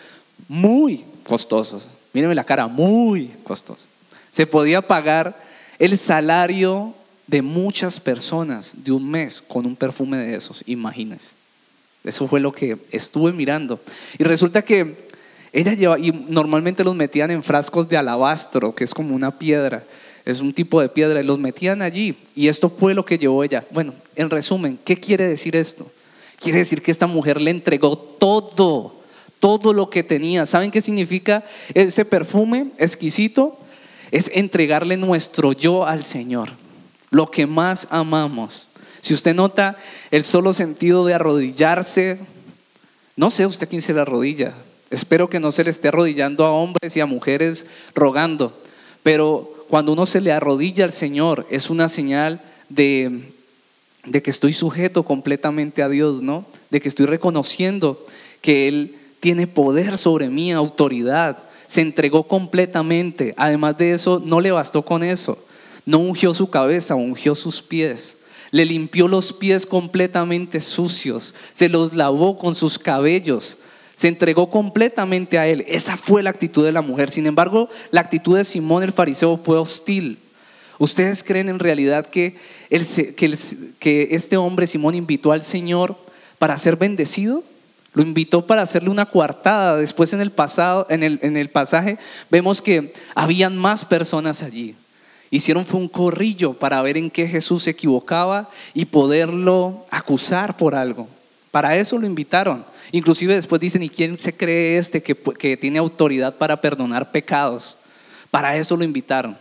muy 0.49 1.05
costosos. 1.25 1.91
Mírenme 2.13 2.35
la 2.35 2.45
cara, 2.45 2.67
muy 2.67 3.29
costosos. 3.45 3.87
Se 4.33 4.47
podía 4.49 4.85
pagar 4.85 5.37
el 5.79 5.97
salario 5.97 6.93
de 7.29 7.41
muchas 7.41 8.01
personas 8.01 8.75
de 8.85 8.91
un 8.91 9.09
mes 9.09 9.41
con 9.41 9.65
un 9.65 9.77
perfume 9.77 10.19
de 10.19 10.35
esos, 10.35 10.65
imagínense. 10.67 11.31
Eso 12.03 12.29
fue 12.29 12.41
lo 12.41 12.53
que 12.53 12.77
estuve 12.91 13.33
mirando. 13.33 13.81
Y 14.19 14.25
resulta 14.25 14.63
que 14.63 15.04
ella 15.55 15.73
lleva, 15.75 16.01
y 16.01 16.11
normalmente 16.11 16.83
los 16.83 16.97
metían 16.97 17.31
en 17.31 17.45
frascos 17.45 17.89
de 17.89 17.97
alabastro, 17.97 18.75
que 18.75 18.83
es 18.83 18.93
como 18.93 19.15
una 19.15 19.39
piedra. 19.39 19.85
es 20.25 20.41
un 20.41 20.53
tipo 20.53 20.81
de 20.81 20.89
piedra, 20.89 21.21
y 21.21 21.23
los 21.23 21.39
metían 21.39 21.81
allí. 21.81 22.17
Y 22.35 22.49
esto 22.49 22.69
fue 22.69 22.93
lo 22.93 23.05
que 23.05 23.19
llevó 23.19 23.45
ella. 23.45 23.65
Bueno, 23.71 23.95
en 24.17 24.31
resumen, 24.31 24.79
¿qué 24.85 24.97
quiere 24.97 25.29
decir 25.29 25.55
esto? 25.55 25.89
Quiere 26.41 26.59
decir 26.59 26.83
que 26.83 26.91
esta 26.91 27.07
mujer 27.07 27.41
le 27.41 27.53
entregó 27.53 27.97
todo, 27.97 28.97
todo 29.39 29.73
lo 29.73 29.91
que 29.91 30.03
tenía. 30.03 30.45
¿Saben 30.45 30.73
qué 30.73 30.81
significa 30.81 31.45
ese 31.73 32.05
perfume 32.05 32.73
exquisito? 32.79 33.57
Es 34.11 34.33
entregarle 34.35 34.97
nuestro 34.97 35.53
yo 35.53 35.87
al 35.87 36.03
Señor, 36.03 36.49
lo 37.11 37.31
que 37.31 37.47
más 37.47 37.87
amamos. 37.91 38.71
Si 39.03 39.15
usted 39.15 39.37
nota 39.37 39.77
el 40.11 40.25
solo 40.25 40.53
sentido 40.53 41.05
de 41.05 41.15
arrodillarse, 41.15 42.19
no 43.15 43.31
sé 43.31 43.47
usted 43.47 43.69
quién 43.69 43.83
se 43.83 43.93
le 43.93 44.01
arrodilla. 44.01 44.53
Espero 44.91 45.29
que 45.29 45.41
no 45.41 45.53
se 45.53 45.65
le 45.65 45.71
esté 45.71 45.89
arrodillando 45.89 46.45
a 46.45 46.53
hombres 46.53 46.97
y 46.97 47.01
a 47.01 47.07
mujeres 47.07 47.67
rogando, 47.95 48.53
pero 49.03 49.51
cuando 49.69 49.93
uno 49.93 50.07
se 50.07 50.21
le 50.21 50.33
arrodilla 50.33 50.85
al 50.85 50.93
Señor, 50.93 51.47
es 51.51 51.71
una 51.71 51.89
señal 51.89 52.41
de, 52.69 53.33
de 54.05 54.23
que 54.23 54.31
estoy 54.31 54.53
sujeto 54.53 55.03
completamente 55.03 55.83
a 55.83 55.89
Dios, 55.89 56.23
¿no? 56.23 56.45
De 56.71 56.81
que 56.81 56.89
estoy 56.89 57.07
reconociendo 57.07 58.05
que 58.41 58.69
Él 58.69 58.97
tiene 59.21 59.47
poder 59.47 59.97
sobre 59.97 60.29
mí, 60.29 60.53
autoridad. 60.53 61.39
Se 61.67 61.81
entregó 61.81 62.25
completamente. 62.25 63.35
Además 63.39 63.79
de 63.79 63.93
eso, 63.93 64.23
no 64.23 64.41
le 64.41 64.53
bastó 64.53 64.83
con 64.83 65.03
eso. 65.03 65.39
No 65.87 65.99
ungió 65.99 66.35
su 66.35 66.51
cabeza, 66.51 66.95
ungió 66.95 67.35
sus 67.35 67.63
pies. 67.63 68.19
Le 68.51 68.67
limpió 68.67 69.09
los 69.09 69.33
pies 69.33 69.65
completamente 69.65 70.61
sucios. 70.61 71.35
Se 71.53 71.69
los 71.69 71.95
lavó 71.95 72.37
con 72.37 72.55
sus 72.55 72.79
cabellos 72.79 73.59
se 73.95 74.09
entregó 74.09 74.51
completamente 74.51 75.39
a 75.39 75.47
él. 75.47 75.65
Esa 75.69 75.97
fue 75.97 76.23
la 76.23 76.31
actitud 76.31 76.65
de 76.65 76.73
la 76.73 76.83
mujer. 76.83 77.11
Sin 77.11 77.27
embargo, 77.27 77.69
la 77.91 78.01
actitud 78.01 78.37
de 78.37 78.45
Simón 78.45 78.83
el 78.83 78.93
fariseo 78.93 79.37
fue 79.37 79.59
hostil. 79.59 80.19
¿Ustedes 80.79 81.23
creen 81.23 81.49
en 81.49 81.61
realidad 81.61 82.07
que, 82.07 82.37
que, 82.69 84.09
este 84.11 84.37
hombre, 84.37 84.67
Simón, 84.67 84.95
invitó 84.95 85.33
al 85.33 85.45
Señor 85.45 85.97
para 86.39 86.59
ser 86.59 86.77
bendecido? 86.77 87.45
Lo 87.93 88.03
invitó 88.03 88.45
para 88.47 88.63
hacerle 88.63 88.91
una 88.91 89.07
coartada. 89.07 89.77
Después 89.77 90.13
en 90.13 90.21
el, 90.21 90.33
pasado, 90.33 90.87
en 90.91 91.05
el, 91.05 91.21
en 91.23 91.37
el 91.37 91.49
pasaje 91.49 91.97
vemos 92.29 92.61
que 92.61 92.93
habían 93.15 93.57
más 93.57 93.85
personas 93.85 94.43
allí. 94.43 94.75
Hicieron 95.31 95.65
fue 95.65 95.81
un 95.81 95.89
corrillo 95.89 96.55
para 96.55 96.83
ver 96.83 96.97
en 96.97 97.11
qué 97.11 97.29
Jesús 97.29 97.65
se 97.65 97.71
equivocaba 97.71 98.51
y 98.73 98.87
poderlo 98.87 99.85
acusar 99.91 100.57
por 100.57 100.75
algo. 100.75 101.09
Para 101.55 101.77
eso 101.77 101.97
lo 101.99 102.05
invitaron. 102.05 102.65
Inclusive 102.91 103.33
después 103.33 103.61
dicen, 103.61 103.85
¿y 103.85 103.89
quién 103.89 104.19
se 104.19 104.37
cree 104.37 104.77
este 104.77 105.05
que, 105.05 105.15
que 105.15 105.57
tiene 105.57 105.79
autoridad 105.79 106.35
para 106.35 106.61
perdonar 106.61 107.13
pecados? 107.13 107.77
Para 108.33 108.57
eso 108.57 108.77
lo 108.77 108.83
invitaron. 108.83 109.39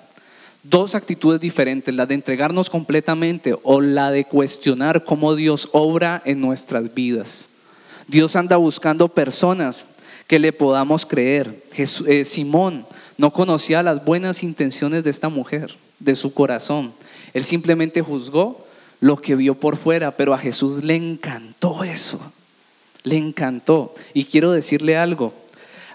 Dos 0.62 0.94
actitudes 0.94 1.42
diferentes, 1.42 1.92
la 1.92 2.06
de 2.06 2.14
entregarnos 2.14 2.70
completamente 2.70 3.56
o 3.64 3.82
la 3.82 4.12
de 4.12 4.26
cuestionar 4.26 5.04
cómo 5.04 5.34
Dios 5.34 5.70
obra 5.72 6.22
en 6.24 6.40
nuestras 6.40 6.94
vidas. 6.94 7.50
Dios 8.08 8.36
anda 8.36 8.58
buscando 8.58 9.08
personas 9.08 9.88
que 10.28 10.38
le 10.38 10.54
podamos 10.54 11.08
creer. 11.08 11.64
Eh, 11.76 12.26
Simón 12.26 12.86
no 13.18 13.34
conocía 13.34 13.82
las 13.82 14.06
buenas 14.06 14.44
intenciones 14.44 15.04
de 15.04 15.10
esta 15.10 15.30
mujer, 15.30 15.74
de 15.98 16.16
su 16.16 16.32
corazón. 16.32 16.94
Él 17.34 17.44
simplemente 17.44 18.04
juzgó 18.04 18.63
lo 19.04 19.18
que 19.18 19.36
vio 19.36 19.56
por 19.56 19.76
fuera, 19.76 20.16
pero 20.16 20.34
a 20.34 20.38
Jesús 20.38 20.82
le 20.82 20.96
encantó 20.96 21.84
eso. 21.84 22.22
Le 23.04 23.18
encantó. 23.18 23.94
Y 24.14 24.24
quiero 24.24 24.54
decirle 24.54 24.96
algo. 24.96 25.34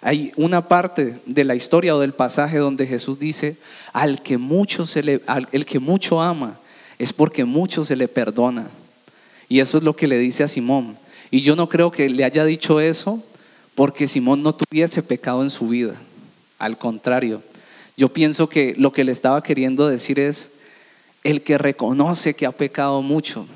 Hay 0.03 0.31
una 0.37 0.69
parte 0.69 1.19
de 1.25 1.45
la 1.45 1.55
historia 1.55 1.97
o 1.97 2.01
del 2.01 2.13
pasaje 2.13 2.59
donde 2.59 2.87
Jesús 2.87 3.19
dice, 3.19 3.57
al 3.95 4.21
que 4.23 4.37
mucho 4.37 4.85
se 4.85 5.03
le, 5.03 5.23
el 5.53 5.65
que 5.65 5.79
mucho 5.79 6.21
ama, 6.21 6.59
es 6.99 7.15
porque 7.15 7.47
mucho 7.47 7.83
se 7.83 7.97
le 7.97 8.09
perdona. 8.09 8.69
Y 9.49 9.61
eso 9.61 9.79
es 9.79 9.85
lo 9.85 9.97
que 9.97 10.07
le 10.07 10.19
dice 10.19 10.45
a 10.45 10.49
Simón. 10.49 10.95
Y 11.31 11.41
yo 11.41 11.57
no 11.57 11.67
creo 11.71 11.91
que 11.91 12.11
le 12.11 12.25
haya 12.25 12.45
dicho 12.45 12.79
eso 12.79 13.23
porque 13.75 14.07
Simón 14.07 14.43
no 14.43 14.55
tuviese 14.55 15.03
pecado 15.03 15.43
en 15.43 15.49
su 15.49 15.69
vida. 15.69 15.95
Al 16.59 16.77
contrario, 16.77 17.41
yo 17.97 18.13
pienso 18.13 18.51
que 18.51 18.75
lo 18.77 18.93
que 18.93 19.05
le 19.05 19.13
estaba 19.13 19.43
queriendo 19.43 19.89
decir 19.89 20.19
es, 20.19 20.51
el 21.29 21.43
que 21.43 21.59
reconoce 21.59 22.33
que 22.33 22.47
ha 22.47 22.53
pecado 22.53 23.03
mucho, 23.03 23.47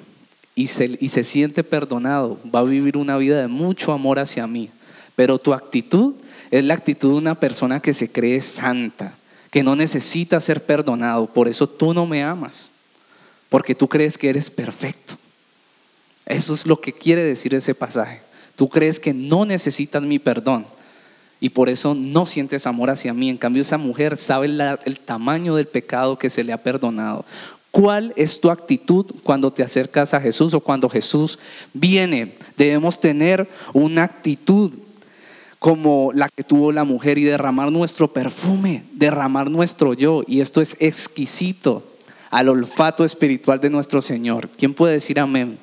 y 0.54 0.66
se, 0.66 0.98
y 1.00 1.08
se 1.08 1.24
siente 1.24 1.64
perdonado, 1.64 2.38
va 2.54 2.60
a 2.60 2.64
vivir 2.64 2.98
una 2.98 3.16
vida 3.16 3.40
de 3.40 3.48
mucho 3.48 3.92
amor 3.92 4.18
hacia 4.18 4.46
mí. 4.46 4.68
Pero 5.16 5.38
tu 5.38 5.54
actitud 5.54 6.12
es 6.50 6.62
la 6.62 6.74
actitud 6.74 7.12
de 7.12 7.16
una 7.16 7.34
persona 7.34 7.80
que 7.80 7.94
se 7.94 8.12
cree 8.12 8.42
santa, 8.42 9.14
que 9.50 9.62
no 9.62 9.74
necesita 9.74 10.38
ser 10.42 10.62
perdonado. 10.62 11.26
Por 11.26 11.48
eso 11.48 11.66
tú 11.66 11.94
no 11.94 12.04
me 12.04 12.22
amas, 12.22 12.68
porque 13.48 13.74
tú 13.74 13.88
crees 13.88 14.18
que 14.18 14.28
eres 14.28 14.50
perfecto. 14.50 15.14
Eso 16.26 16.52
es 16.52 16.66
lo 16.66 16.78
que 16.78 16.92
quiere 16.92 17.24
decir 17.24 17.54
ese 17.54 17.74
pasaje. 17.74 18.20
Tú 18.54 18.68
crees 18.68 19.00
que 19.00 19.14
no 19.14 19.46
necesitas 19.46 20.02
mi 20.02 20.18
perdón 20.18 20.66
y 21.42 21.48
por 21.48 21.68
eso 21.68 21.92
no 21.92 22.24
sientes 22.24 22.68
amor 22.68 22.88
hacia 22.88 23.12
mí. 23.12 23.28
En 23.28 23.36
cambio, 23.36 23.62
esa 23.62 23.76
mujer 23.76 24.16
sabe 24.16 24.46
el 24.46 25.00
tamaño 25.00 25.56
del 25.56 25.66
pecado 25.66 26.16
que 26.16 26.30
se 26.30 26.44
le 26.44 26.52
ha 26.52 26.62
perdonado. 26.62 27.24
¿Cuál 27.72 28.12
es 28.16 28.38
tu 28.38 28.50
actitud 28.50 29.06
cuando 29.22 29.50
te 29.50 29.62
acercas 29.62 30.12
a 30.12 30.20
Jesús 30.20 30.52
o 30.52 30.60
cuando 30.60 30.90
Jesús 30.90 31.38
viene? 31.72 32.34
Debemos 32.58 33.00
tener 33.00 33.48
una 33.72 34.04
actitud 34.04 34.72
como 35.58 36.10
la 36.12 36.28
que 36.28 36.44
tuvo 36.44 36.70
la 36.70 36.84
mujer 36.84 37.16
y 37.16 37.24
derramar 37.24 37.72
nuestro 37.72 38.12
perfume, 38.12 38.84
derramar 38.92 39.50
nuestro 39.50 39.94
yo. 39.94 40.22
Y 40.26 40.42
esto 40.42 40.60
es 40.60 40.76
exquisito 40.80 41.82
al 42.28 42.50
olfato 42.50 43.06
espiritual 43.06 43.58
de 43.58 43.70
nuestro 43.70 44.02
Señor. 44.02 44.50
¿Quién 44.58 44.74
puede 44.74 44.92
decir 44.92 45.18
amén? 45.18 45.56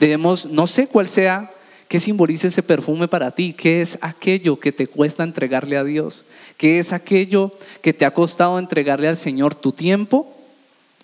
Debemos, 0.00 0.46
no 0.46 0.66
sé 0.66 0.88
cuál 0.88 1.06
sea, 1.06 1.52
qué 1.86 2.00
simboliza 2.00 2.48
ese 2.48 2.64
perfume 2.64 3.06
para 3.06 3.30
ti, 3.30 3.52
qué 3.52 3.80
es 3.80 3.96
aquello 4.00 4.58
que 4.58 4.72
te 4.72 4.88
cuesta 4.88 5.22
entregarle 5.22 5.76
a 5.76 5.84
Dios, 5.84 6.24
qué 6.56 6.80
es 6.80 6.92
aquello 6.92 7.52
que 7.80 7.92
te 7.92 8.04
ha 8.06 8.12
costado 8.12 8.58
entregarle 8.58 9.06
al 9.06 9.16
Señor 9.16 9.54
tu 9.54 9.70
tiempo 9.70 10.33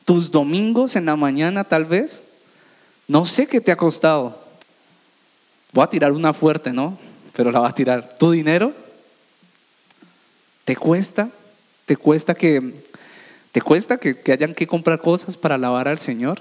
tus 0.05 0.31
domingos 0.31 0.97
en 0.97 1.07
la 1.07 1.17
mañana 1.17 1.65
tal 1.65 1.85
vez. 1.85 2.25
No 3.09 3.25
sé 3.25 3.47
qué 3.47 3.61
te 3.61 3.73
ha 3.73 3.77
costado. 3.77 4.39
Voy 5.73 5.85
a 5.85 5.89
tirar 5.89 6.13
una 6.13 6.33
fuerte, 6.33 6.73
¿no? 6.73 6.99
Pero 7.35 7.51
la 7.51 7.61
va 7.61 7.69
a 7.69 7.75
tirar. 7.75 8.17
¿Tu 8.19 8.31
dinero? 8.33 8.73
¿Te 10.65 10.77
cuesta? 10.77 11.31
¿Te 11.87 11.97
cuesta 11.97 12.35
que, 12.35 12.75
te 13.53 13.61
cuesta 13.61 13.99
que, 13.99 14.21
que 14.21 14.33
hayan 14.33 14.55
que 14.55 14.67
comprar 14.67 15.01
cosas 15.01 15.37
para 15.37 15.57
alabar 15.57 15.89
al 15.89 15.99
Señor? 15.99 16.41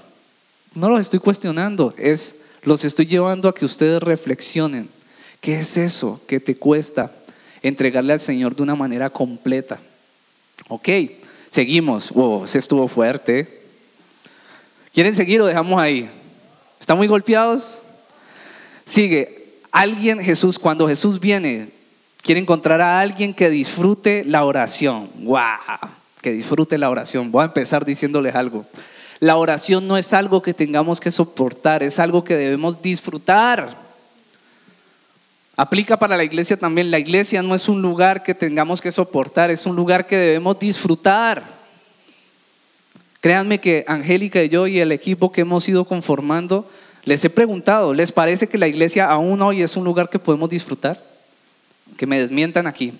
No 0.74 0.88
los 0.88 1.00
estoy 1.00 1.18
cuestionando, 1.18 1.94
es, 1.96 2.36
los 2.62 2.84
estoy 2.84 3.06
llevando 3.06 3.48
a 3.48 3.54
que 3.54 3.64
ustedes 3.64 4.00
reflexionen. 4.00 4.88
¿Qué 5.40 5.60
es 5.60 5.76
eso 5.76 6.20
que 6.28 6.38
te 6.38 6.54
cuesta 6.54 7.10
entregarle 7.62 8.12
al 8.12 8.20
Señor 8.20 8.54
de 8.54 8.62
una 8.62 8.76
manera 8.76 9.10
completa? 9.10 9.80
Ok, 10.68 10.88
seguimos. 11.50 12.10
Wow, 12.12 12.46
se 12.46 12.58
estuvo 12.58 12.88
fuerte. 12.88 13.60
¿Quieren 14.94 15.14
seguir 15.14 15.40
o 15.42 15.46
dejamos 15.46 15.78
ahí? 15.80 16.08
¿Están 16.80 16.96
muy 16.96 17.06
golpeados? 17.06 17.82
Sigue. 18.86 19.60
Alguien, 19.70 20.18
Jesús, 20.18 20.58
cuando 20.58 20.88
Jesús 20.88 21.20
viene, 21.20 21.68
quiere 22.22 22.40
encontrar 22.40 22.80
a 22.80 23.00
alguien 23.00 23.34
que 23.34 23.50
disfrute 23.50 24.24
la 24.24 24.44
oración. 24.44 25.10
¡Wow! 25.18 25.90
Que 26.20 26.32
disfrute 26.32 26.78
la 26.78 26.90
oración. 26.90 27.30
Voy 27.30 27.42
a 27.42 27.46
empezar 27.46 27.84
diciéndoles 27.84 28.34
algo. 28.34 28.64
La 29.20 29.36
oración 29.36 29.86
no 29.86 29.98
es 29.98 30.12
algo 30.12 30.40
que 30.40 30.54
tengamos 30.54 30.98
que 30.98 31.10
soportar, 31.10 31.82
es 31.82 31.98
algo 31.98 32.24
que 32.24 32.34
debemos 32.34 32.80
disfrutar. 32.80 33.89
Aplica 35.60 35.98
para 35.98 36.16
la 36.16 36.24
iglesia 36.24 36.56
también. 36.56 36.90
La 36.90 36.98
iglesia 36.98 37.42
no 37.42 37.54
es 37.54 37.68
un 37.68 37.82
lugar 37.82 38.22
que 38.22 38.34
tengamos 38.34 38.80
que 38.80 38.90
soportar, 38.90 39.50
es 39.50 39.66
un 39.66 39.76
lugar 39.76 40.06
que 40.06 40.16
debemos 40.16 40.58
disfrutar. 40.58 41.44
Créanme 43.20 43.60
que 43.60 43.84
Angélica 43.86 44.42
y 44.42 44.48
yo 44.48 44.66
y 44.66 44.80
el 44.80 44.90
equipo 44.90 45.30
que 45.30 45.42
hemos 45.42 45.68
ido 45.68 45.84
conformando, 45.84 46.66
les 47.04 47.22
he 47.26 47.28
preguntado, 47.28 47.92
¿les 47.92 48.10
parece 48.10 48.48
que 48.48 48.56
la 48.56 48.68
iglesia 48.68 49.10
aún 49.10 49.42
hoy 49.42 49.60
es 49.60 49.76
un 49.76 49.84
lugar 49.84 50.08
que 50.08 50.18
podemos 50.18 50.48
disfrutar? 50.48 50.98
Que 51.98 52.06
me 52.06 52.18
desmientan 52.18 52.66
aquí. 52.66 52.94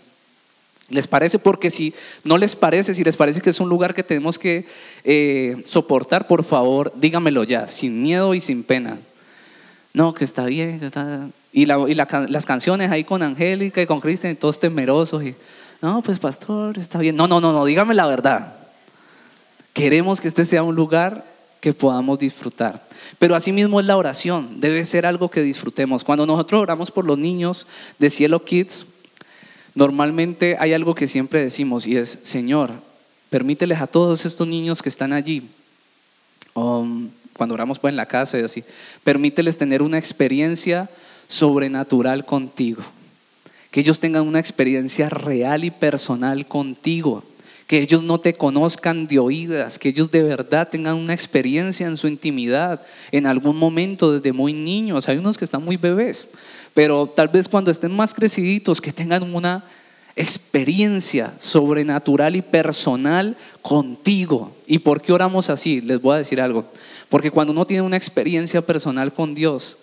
¿Les 0.91 1.07
parece? 1.07 1.39
Porque 1.39 1.71
si 1.71 1.95
no 2.25 2.37
les 2.37 2.57
parece, 2.57 2.93
si 2.93 3.03
les 3.03 3.17
parece 3.17 3.41
que 3.41 3.49
es 3.49 3.61
un 3.61 3.71
lugar 3.71 3.95
que 3.95 4.03
tenemos 4.03 4.39
que 4.39 4.67
eh, 5.05 5.57
soportar, 5.65 6.27
por 6.27 6.45
favor, 6.45 6.93
dígamelo 6.95 7.43
ya, 7.43 7.69
sin 7.69 8.03
miedo 8.03 8.35
y 8.35 8.43
sin 8.43 8.65
pena. 8.65 8.99
No, 9.95 10.13
que 10.13 10.27
está 10.27 10.45
bien, 10.45 10.79
que 10.79 10.85
está... 10.85 11.27
Y, 11.53 11.67
las 11.67 12.47
canciones 12.47 12.91
ahí 12.91 13.05
con 13.05 13.23
Angélica 13.23 13.83
y 13.83 13.87
con 13.87 14.01
Cristian, 14.01 14.37
todos 14.37 14.61
temerosos. 14.61 15.25
Y, 15.25 15.35
no, 15.83 16.03
pues 16.03 16.19
pastor, 16.19 16.79
está 16.79 16.99
bien. 16.99 17.17
No, 17.17 17.27
no, 17.27 17.41
no, 17.41 17.53
no, 17.53 17.65
dígame 17.65 17.95
la 17.95 18.07
verdad. 18.07 18.55
Queremos 19.73 20.21
que 20.21 20.29
este 20.29 20.45
sea 20.45 20.63
un 20.63 20.75
lugar 20.75 21.25
que 21.61 21.73
podamos 21.73 22.19
disfrutar. 22.19 22.87
Pero 23.19 23.35
asimismo 23.35 23.81
es 23.81 23.87
la 23.87 23.97
oración, 23.97 24.61
debe 24.61 24.85
ser 24.85 25.07
algo 25.07 25.31
que 25.31 25.43
disfrutemos. 25.43 26.05
Cuando 26.05 26.27
nosotros 26.27 26.63
oramos 26.63 26.91
por 26.91 27.05
los 27.05 27.19
niños 27.19 27.67
de 27.99 28.11
Cielo 28.11 28.45
Kids, 28.45 28.87
normalmente 29.75 30.57
hay 30.59 30.73
algo 30.73 30.95
que 30.95 31.07
siempre 31.07 31.43
decimos 31.43 31.87
y 31.87 31.97
es, 31.97 32.19
Señor, 32.23 32.73
Permíteles 33.31 33.81
a 33.81 33.87
todos 33.87 34.27
estos 34.27 34.47
niños 34.49 34.83
que 34.83 34.89
están 34.89 35.13
allí, 35.13 35.49
um, 36.55 37.09
cuando 37.33 37.55
oramos 37.55 37.79
pues 37.79 37.93
en 37.93 37.97
la 37.97 38.07
casa 38.07 38.41
y 38.41 38.43
así, 38.43 38.65
permíteles 39.05 39.57
tener 39.57 39.83
una 39.83 39.99
experiencia 39.99 40.91
sobrenatural 41.31 42.27
contigo. 42.27 42.83
Que 43.71 43.81
ellos 43.81 44.01
tengan 44.01 44.27
una 44.27 44.41
experiencia 44.41 45.09
real 45.09 45.65
y 45.65 45.71
personal 45.71 46.45
contigo. 46.47 47.23
Que 47.69 47.79
ellos 47.79 48.03
no 48.03 48.19
te 48.19 48.35
conozcan 48.35 49.07
de 49.07 49.21
oídas, 49.21 49.79
que 49.79 49.91
ellos 49.91 50.11
de 50.11 50.25
verdad 50.25 50.69
tengan 50.69 50.97
una 50.97 51.15
experiencia 51.15 51.87
en 51.87 51.97
su 51.97 52.09
intimidad 52.09 52.83
en 53.13 53.27
algún 53.27 53.57
momento 53.57 54.13
desde 54.13 54.33
muy 54.33 54.53
niños. 54.53 55.09
Hay 55.09 55.19
unos 55.19 55.39
que 55.39 55.45
están 55.45 55.65
muy 55.65 55.77
bebés, 55.77 56.27
pero 56.75 57.07
tal 57.07 57.29
vez 57.29 57.47
cuando 57.47 57.71
estén 57.71 57.95
más 57.95 58.13
creciditos, 58.13 58.81
que 58.81 58.93
tengan 58.93 59.23
una 59.23 59.65
experiencia 60.17 61.33
sobrenatural 61.39 62.35
y 62.35 62.43
personal 62.43 63.37
contigo. 63.63 64.53
¿Y 64.67 64.81
por 64.81 65.01
qué 65.01 65.13
oramos 65.13 65.49
así? 65.49 65.81
Les 65.81 66.03
voy 66.03 66.17
a 66.17 66.19
decir 66.19 66.41
algo. 66.41 66.65
Porque 67.09 67.31
cuando 67.31 67.53
uno 67.53 67.69
tiene 67.69 67.83
una 67.83 67.97
experiencia 67.97 68.67
personal 68.67 69.13
con 69.13 69.33
Dios, 69.33 69.79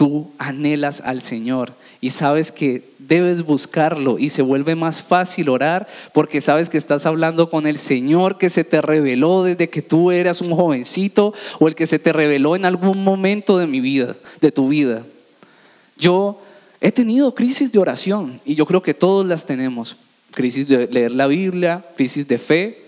tú 0.00 0.30
anhelas 0.38 1.02
al 1.04 1.20
Señor 1.20 1.74
y 2.00 2.08
sabes 2.08 2.52
que 2.52 2.84
debes 2.98 3.42
buscarlo 3.42 4.18
y 4.18 4.30
se 4.30 4.40
vuelve 4.40 4.74
más 4.74 5.02
fácil 5.02 5.50
orar 5.50 5.86
porque 6.14 6.40
sabes 6.40 6.70
que 6.70 6.78
estás 6.78 7.04
hablando 7.04 7.50
con 7.50 7.66
el 7.66 7.78
Señor 7.78 8.38
que 8.38 8.48
se 8.48 8.64
te 8.64 8.80
reveló 8.80 9.42
desde 9.42 9.68
que 9.68 9.82
tú 9.82 10.10
eras 10.10 10.40
un 10.40 10.56
jovencito 10.56 11.34
o 11.58 11.68
el 11.68 11.74
que 11.74 11.86
se 11.86 11.98
te 11.98 12.14
reveló 12.14 12.56
en 12.56 12.64
algún 12.64 13.04
momento 13.04 13.58
de 13.58 13.66
mi 13.66 13.80
vida, 13.80 14.16
de 14.40 14.50
tu 14.50 14.68
vida. 14.68 15.04
Yo 15.98 16.40
he 16.80 16.92
tenido 16.92 17.34
crisis 17.34 17.70
de 17.70 17.78
oración 17.78 18.40
y 18.46 18.54
yo 18.54 18.64
creo 18.64 18.80
que 18.80 18.94
todos 18.94 19.26
las 19.26 19.44
tenemos. 19.44 19.98
Crisis 20.30 20.66
de 20.66 20.86
leer 20.86 21.12
la 21.12 21.26
Biblia, 21.26 21.84
crisis 21.94 22.26
de 22.26 22.38
fe. 22.38 22.84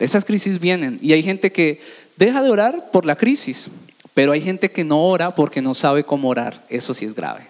Esas 0.00 0.24
crisis 0.24 0.58
vienen 0.58 0.98
y 1.00 1.12
hay 1.12 1.22
gente 1.22 1.52
que 1.52 1.80
deja 2.16 2.42
de 2.42 2.50
orar 2.50 2.90
por 2.90 3.06
la 3.06 3.14
crisis, 3.14 3.70
pero 4.18 4.32
hay 4.32 4.40
gente 4.40 4.72
que 4.72 4.82
no 4.82 5.04
ora 5.04 5.32
porque 5.32 5.62
no 5.62 5.74
sabe 5.74 6.02
cómo 6.02 6.28
orar. 6.28 6.64
Eso 6.68 6.92
sí 6.92 7.04
es 7.04 7.14
grave. 7.14 7.46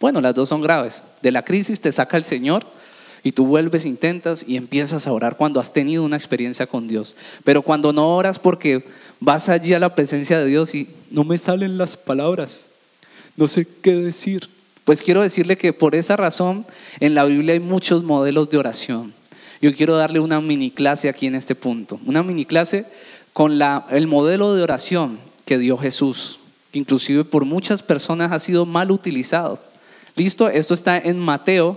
Bueno, 0.00 0.22
las 0.22 0.34
dos 0.34 0.48
son 0.48 0.62
graves. 0.62 1.02
De 1.20 1.30
la 1.30 1.44
crisis 1.44 1.78
te 1.82 1.92
saca 1.92 2.16
el 2.16 2.24
Señor 2.24 2.64
y 3.22 3.32
tú 3.32 3.44
vuelves, 3.44 3.84
intentas 3.84 4.42
y 4.48 4.56
empiezas 4.56 5.06
a 5.06 5.12
orar 5.12 5.36
cuando 5.36 5.60
has 5.60 5.74
tenido 5.74 6.02
una 6.02 6.16
experiencia 6.16 6.66
con 6.66 6.88
Dios. 6.88 7.16
Pero 7.44 7.60
cuando 7.60 7.92
no 7.92 8.16
oras 8.16 8.38
porque 8.38 8.86
vas 9.20 9.50
allí 9.50 9.74
a 9.74 9.78
la 9.78 9.94
presencia 9.94 10.38
de 10.38 10.46
Dios 10.46 10.74
y 10.74 10.88
no 11.10 11.22
me 11.22 11.36
salen 11.36 11.76
las 11.76 11.98
palabras, 11.98 12.68
no 13.36 13.46
sé 13.46 13.66
qué 13.82 13.94
decir. 13.94 14.48
Pues 14.86 15.02
quiero 15.02 15.20
decirle 15.20 15.58
que 15.58 15.74
por 15.74 15.94
esa 15.94 16.16
razón 16.16 16.64
en 17.00 17.14
la 17.14 17.24
Biblia 17.24 17.52
hay 17.52 17.60
muchos 17.60 18.04
modelos 18.04 18.48
de 18.48 18.56
oración. 18.56 19.12
Yo 19.60 19.74
quiero 19.74 19.98
darle 19.98 20.18
una 20.18 20.40
mini 20.40 20.70
clase 20.70 21.10
aquí 21.10 21.26
en 21.26 21.34
este 21.34 21.54
punto. 21.54 22.00
Una 22.06 22.22
mini 22.22 22.46
clase 22.46 22.86
con 23.34 23.58
la, 23.58 23.86
el 23.90 24.06
modelo 24.06 24.54
de 24.54 24.62
oración 24.62 25.28
que 25.50 25.58
dio 25.58 25.76
Jesús, 25.76 26.38
que 26.70 26.78
inclusive 26.78 27.24
por 27.24 27.44
muchas 27.44 27.82
personas 27.82 28.30
ha 28.30 28.38
sido 28.38 28.66
mal 28.66 28.92
utilizado. 28.92 29.58
Listo, 30.14 30.48
esto 30.48 30.74
está 30.74 30.96
en 30.96 31.18
Mateo. 31.18 31.76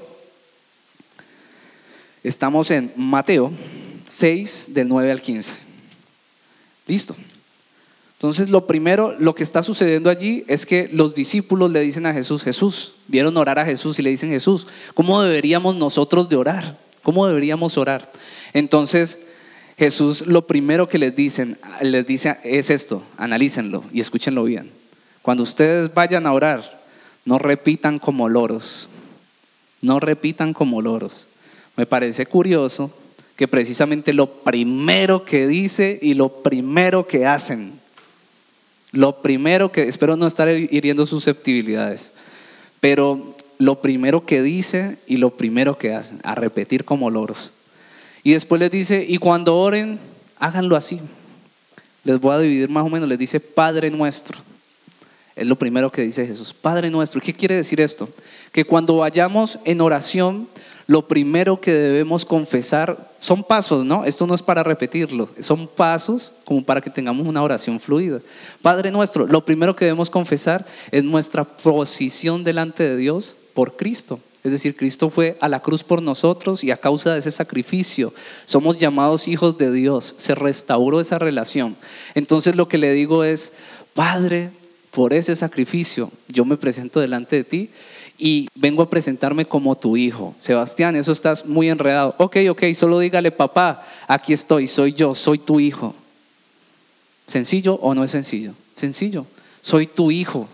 Estamos 2.23 2.69
en 2.69 2.93
Mateo 2.95 3.51
6 4.07 4.75
del 4.75 4.89
9 4.89 5.11
al 5.11 5.21
15. 5.23 5.53
Listo. 6.85 7.15
Entonces 8.17 8.47
lo 8.47 8.67
primero, 8.67 9.15
lo 9.17 9.33
que 9.33 9.41
está 9.41 9.63
sucediendo 9.63 10.11
allí 10.11 10.45
es 10.47 10.67
que 10.67 10.87
los 10.93 11.15
discípulos 11.15 11.71
le 11.71 11.79
dicen 11.79 12.05
a 12.05 12.13
Jesús, 12.13 12.43
Jesús, 12.43 12.93
vieron 13.07 13.35
orar 13.37 13.57
a 13.57 13.65
Jesús 13.65 13.97
y 13.97 14.03
le 14.03 14.11
dicen, 14.11 14.29
Jesús, 14.29 14.67
¿cómo 14.93 15.19
deberíamos 15.23 15.75
nosotros 15.75 16.29
de 16.29 16.35
orar? 16.35 16.77
¿Cómo 17.01 17.25
deberíamos 17.25 17.79
orar? 17.79 18.11
Entonces 18.53 19.21
Jesús 19.77 20.27
lo 20.27 20.45
primero 20.45 20.87
que 20.87 20.97
les 20.97 21.15
dicen, 21.15 21.57
les 21.81 22.05
dice 22.05 22.37
es 22.43 22.69
esto, 22.69 23.03
analícenlo 23.17 23.83
y 23.91 24.01
escúchenlo 24.01 24.43
bien. 24.43 24.69
Cuando 25.21 25.43
ustedes 25.43 25.93
vayan 25.93 26.27
a 26.27 26.33
orar, 26.33 26.83
no 27.25 27.39
repitan 27.39 27.97
como 27.99 28.29
loros, 28.29 28.89
no 29.81 29.99
repitan 29.99 30.53
como 30.53 30.81
loros. 30.81 31.27
Me 31.75 31.85
parece 31.85 32.25
curioso 32.25 32.93
que 33.35 33.47
precisamente 33.47 34.13
lo 34.13 34.31
primero 34.43 35.25
que 35.25 35.47
dice 35.47 35.97
y 36.01 36.13
lo 36.13 36.43
primero 36.43 37.07
que 37.07 37.25
hacen, 37.25 37.73
lo 38.91 39.21
primero 39.21 39.71
que, 39.71 39.83
espero 39.83 40.15
no 40.17 40.27
estar 40.27 40.49
hiriendo 40.49 41.05
susceptibilidades, 41.05 42.13
pero 42.79 43.35
lo 43.57 43.81
primero 43.81 44.25
que 44.25 44.43
dice 44.43 44.97
y 45.07 45.17
lo 45.17 45.31
primero 45.31 45.77
que 45.79 45.93
hacen, 45.93 46.19
a 46.23 46.35
repetir 46.35 46.85
como 46.85 47.09
loros. 47.09 47.53
Y 48.23 48.33
después 48.33 48.59
les 48.59 48.71
dice, 48.71 49.05
y 49.07 49.17
cuando 49.17 49.57
oren, 49.57 49.99
háganlo 50.39 50.75
así. 50.75 50.99
Les 52.03 52.19
voy 52.19 52.33
a 52.33 52.39
dividir 52.39 52.69
más 52.69 52.85
o 52.85 52.89
menos, 52.89 53.07
les 53.07 53.19
dice 53.19 53.39
Padre 53.39 53.89
nuestro. 53.91 54.37
Es 55.35 55.47
lo 55.47 55.57
primero 55.57 55.91
que 55.91 56.03
dice 56.03 56.27
Jesús, 56.27 56.53
Padre 56.53 56.89
nuestro. 56.89 57.19
¿Qué 57.19 57.33
quiere 57.33 57.55
decir 57.55 57.81
esto? 57.81 58.07
Que 58.51 58.65
cuando 58.65 58.97
vayamos 58.97 59.59
en 59.65 59.81
oración, 59.81 60.47
lo 60.85 61.07
primero 61.07 61.59
que 61.59 61.71
debemos 61.71 62.25
confesar 62.25 63.11
son 63.17 63.43
pasos, 63.43 63.85
¿no? 63.85 64.03
Esto 64.05 64.27
no 64.27 64.35
es 64.35 64.41
para 64.41 64.63
repetirlo, 64.63 65.29
son 65.39 65.67
pasos 65.67 66.33
como 66.43 66.63
para 66.63 66.81
que 66.81 66.89
tengamos 66.89 67.25
una 67.25 67.41
oración 67.41 67.79
fluida. 67.79 68.19
Padre 68.61 68.91
nuestro, 68.91 69.25
lo 69.25 69.45
primero 69.45 69.75
que 69.75 69.85
debemos 69.85 70.09
confesar 70.09 70.65
es 70.91 71.03
nuestra 71.03 71.45
posición 71.45 72.43
delante 72.43 72.83
de 72.83 72.97
Dios 72.97 73.35
por 73.53 73.75
Cristo. 73.75 74.19
Es 74.43 74.51
decir, 74.51 74.75
Cristo 74.75 75.09
fue 75.09 75.37
a 75.39 75.47
la 75.47 75.61
cruz 75.61 75.83
por 75.83 76.01
nosotros 76.01 76.63
y 76.63 76.71
a 76.71 76.77
causa 76.77 77.13
de 77.13 77.19
ese 77.19 77.31
sacrificio 77.31 78.13
somos 78.45 78.77
llamados 78.77 79.29
hijos 79.29 79.57
de 79.57 79.71
Dios. 79.71 80.15
Se 80.17 80.35
restauró 80.35 80.99
esa 80.99 81.17
relación. 81.17 81.77
Entonces 82.13 82.55
lo 82.55 82.67
que 82.67 82.77
le 82.77 82.91
digo 82.91 83.23
es, 83.23 83.53
Padre, 83.93 84.51
por 84.91 85.13
ese 85.13 85.35
sacrificio 85.35 86.11
yo 86.27 86.43
me 86.43 86.57
presento 86.57 86.99
delante 86.99 87.37
de 87.37 87.43
ti 87.45 87.69
y 88.17 88.49
vengo 88.55 88.83
a 88.83 88.89
presentarme 88.89 89.45
como 89.45 89.77
tu 89.77 89.97
hijo. 89.97 90.35
Sebastián, 90.37 90.95
eso 90.95 91.13
estás 91.13 91.45
muy 91.45 91.69
enredado. 91.69 92.13
Ok, 92.17 92.37
ok, 92.49 92.63
solo 92.75 92.99
dígale, 92.99 93.31
papá, 93.31 93.87
aquí 94.07 94.33
estoy, 94.33 94.67
soy 94.67 94.93
yo, 94.93 95.15
soy 95.15 95.39
tu 95.39 95.59
hijo. 95.59 95.95
¿Sencillo 97.27 97.75
o 97.75 97.95
no 97.95 98.03
es 98.03 98.11
sencillo? 98.11 98.53
Sencillo, 98.75 99.25
soy 99.61 99.87
tu 99.87 100.11
hijo. 100.11 100.47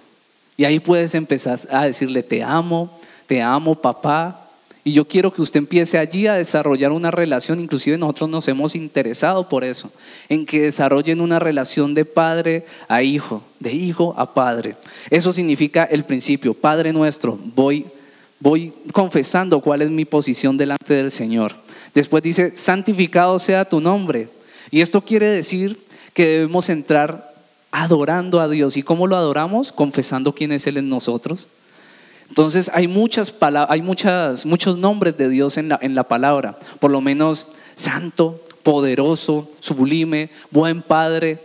Y 0.58 0.66
ahí 0.66 0.80
puedes 0.80 1.16
empezar 1.16 1.60
a 1.72 1.86
decirle, 1.86 2.22
te 2.22 2.44
amo, 2.44 3.00
te 3.30 3.44
amo 3.44 3.76
papá. 3.76 4.48
Y 4.84 4.94
yo 4.94 5.08
quiero 5.08 5.32
que 5.32 5.44
usted 5.44 5.60
empiece 5.60 6.00
allí 6.00 6.26
a 6.26 6.34
desarrollar 6.34 6.92
una 6.92 7.12
relación, 7.12 7.60
inclusive 7.60 7.96
nosotros 7.96 8.28
nos 8.28 8.48
hemos 8.48 8.74
interesado 8.74 9.48
por 9.48 9.64
eso, 9.64 9.92
en 10.30 10.48
que 10.48 10.62
desarrollen 10.62 11.22
una 11.22 11.38
relación 11.38 11.94
de 11.94 12.06
padre 12.06 12.66
a 12.88 13.04
hijo, 13.04 13.44
de 13.60 13.72
hijo 13.72 14.16
a 14.18 14.34
padre. 14.34 14.76
Eso 15.12 15.32
significa 15.32 15.84
el 15.84 16.06
principio, 16.06 16.56
Padre 16.56 16.92
nuestro, 16.92 17.38
voy, 17.54 17.86
voy 18.40 18.74
confesando 18.94 19.62
cuál 19.62 19.84
es 19.84 19.92
mi 19.92 20.06
posición 20.06 20.58
delante 20.58 20.96
del 20.96 21.12
Señor. 21.12 21.54
Después 21.94 22.24
dice, 22.24 22.56
santificado 22.56 23.38
sea 23.38 23.64
tu 23.64 23.80
nombre. 23.80 24.28
Y 24.72 24.82
esto 24.82 25.02
quiere 25.02 25.28
decir 25.28 25.80
que 26.14 26.26
debemos 26.26 26.68
entrar 26.70 27.32
adorando 27.70 28.42
a 28.42 28.50
Dios. 28.50 28.76
¿Y 28.76 28.82
cómo 28.82 29.06
lo 29.06 29.18
adoramos? 29.18 29.72
Confesando 29.72 30.34
quién 30.34 30.52
es 30.52 30.66
Él 30.66 30.78
en 30.78 30.90
nosotros 30.90 31.48
entonces 32.30 32.70
hay, 32.74 32.88
muchas 32.88 33.34
hay 33.68 33.82
muchas, 33.82 34.46
muchos 34.46 34.78
nombres 34.78 35.18
de 35.18 35.30
Dios 35.30 35.58
en 35.58 35.70
la, 35.70 35.80
en 35.82 35.96
la 35.96 36.04
palabra, 36.04 36.58
por 36.80 36.92
lo 36.92 37.02
menos 37.02 37.48
santo, 37.76 38.40
poderoso, 38.64 39.50
sublime, 39.60 40.30
buen 40.52 40.82
padre, 40.82 41.40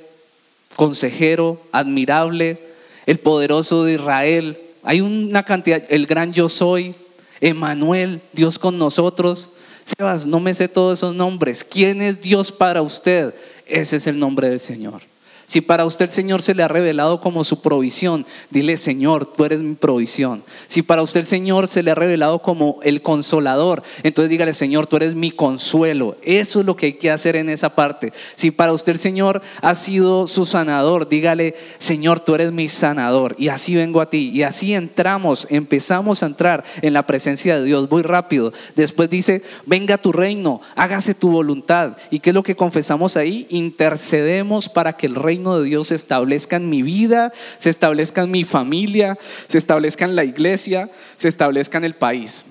consejero, 0.76 1.60
admirable, 1.72 2.58
el 3.06 3.18
poderoso 3.18 3.84
de 3.84 3.94
Israel. 3.94 4.58
Hay 4.82 5.00
una 5.00 5.42
cantidad, 5.42 5.82
el 5.88 6.06
gran 6.06 6.32
yo 6.32 6.48
soy, 6.48 6.94
Emanuel, 7.40 8.20
Dios 8.32 8.58
con 8.58 8.76
nosotros. 8.76 9.50
Sebas, 9.84 10.26
no 10.26 10.38
me 10.40 10.52
sé 10.54 10.68
todos 10.68 10.98
esos 10.98 11.14
nombres. 11.14 11.64
¿Quién 11.64 12.02
es 12.02 12.20
Dios 12.20 12.52
para 12.52 12.82
usted? 12.82 13.34
Ese 13.66 13.96
es 13.96 14.06
el 14.06 14.18
nombre 14.18 14.50
del 14.50 14.60
Señor. 14.60 15.00
Si 15.46 15.60
para 15.60 15.84
usted 15.84 16.06
el 16.06 16.10
Señor 16.10 16.42
se 16.42 16.54
le 16.54 16.62
ha 16.62 16.68
revelado 16.68 17.20
como 17.20 17.44
su 17.44 17.60
provisión, 17.60 18.26
dile, 18.50 18.76
Señor, 18.76 19.26
tú 19.26 19.44
eres 19.44 19.60
mi 19.60 19.74
provisión. 19.74 20.42
Si 20.66 20.82
para 20.82 21.02
usted 21.02 21.20
el 21.20 21.26
Señor 21.26 21.68
se 21.68 21.82
le 21.82 21.90
ha 21.90 21.94
revelado 21.94 22.40
como 22.40 22.78
el 22.82 23.02
consolador, 23.02 23.82
entonces 24.02 24.30
dígale, 24.30 24.54
Señor, 24.54 24.86
tú 24.86 24.96
eres 24.96 25.14
mi 25.14 25.30
consuelo. 25.30 26.16
Eso 26.22 26.60
es 26.60 26.66
lo 26.66 26.76
que 26.76 26.86
hay 26.86 26.92
que 26.94 27.10
hacer 27.10 27.36
en 27.36 27.48
esa 27.48 27.74
parte. 27.74 28.12
Si 28.36 28.50
para 28.50 28.72
usted 28.72 28.92
el 28.92 28.98
Señor 28.98 29.42
ha 29.60 29.74
sido 29.74 30.26
su 30.26 30.46
sanador, 30.46 31.08
dígale, 31.08 31.54
Señor, 31.78 32.20
tú 32.20 32.34
eres 32.34 32.52
mi 32.52 32.68
sanador. 32.68 33.36
Y 33.38 33.48
así 33.48 33.74
vengo 33.74 34.00
a 34.00 34.08
ti. 34.08 34.30
Y 34.32 34.42
así 34.42 34.74
entramos, 34.74 35.46
empezamos 35.50 36.22
a 36.22 36.26
entrar 36.26 36.64
en 36.82 36.92
la 36.92 37.06
presencia 37.06 37.58
de 37.58 37.64
Dios. 37.64 37.90
Muy 37.90 38.02
rápido. 38.02 38.52
Después 38.76 39.10
dice, 39.10 39.42
venga 39.66 39.98
tu 39.98 40.12
reino, 40.12 40.60
hágase 40.74 41.14
tu 41.14 41.30
voluntad. 41.30 41.96
¿Y 42.10 42.20
qué 42.20 42.30
es 42.30 42.34
lo 42.34 42.42
que 42.42 42.56
confesamos 42.56 43.16
ahí? 43.16 43.46
Intercedemos 43.50 44.68
para 44.68 44.94
que 44.94 45.06
el 45.06 45.14
reino 45.14 45.33
reino 45.34 45.58
de 45.58 45.68
Dios 45.68 45.88
se 45.88 45.96
establezca 45.96 46.56
en 46.56 46.70
mi 46.70 46.82
vida, 46.82 47.32
se 47.58 47.70
establezca 47.70 48.22
en 48.22 48.30
mi 48.30 48.44
familia, 48.44 49.18
se 49.48 49.58
establezca 49.58 50.04
en 50.04 50.14
la 50.14 50.24
iglesia, 50.24 50.88
se 51.16 51.28
establezca 51.28 51.78
en 51.78 51.84
el 51.84 51.94
país, 51.94 52.44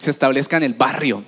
se 0.00 0.10
establezca 0.10 0.56
en 0.56 0.64
el 0.64 0.74
barrio. 0.74 1.22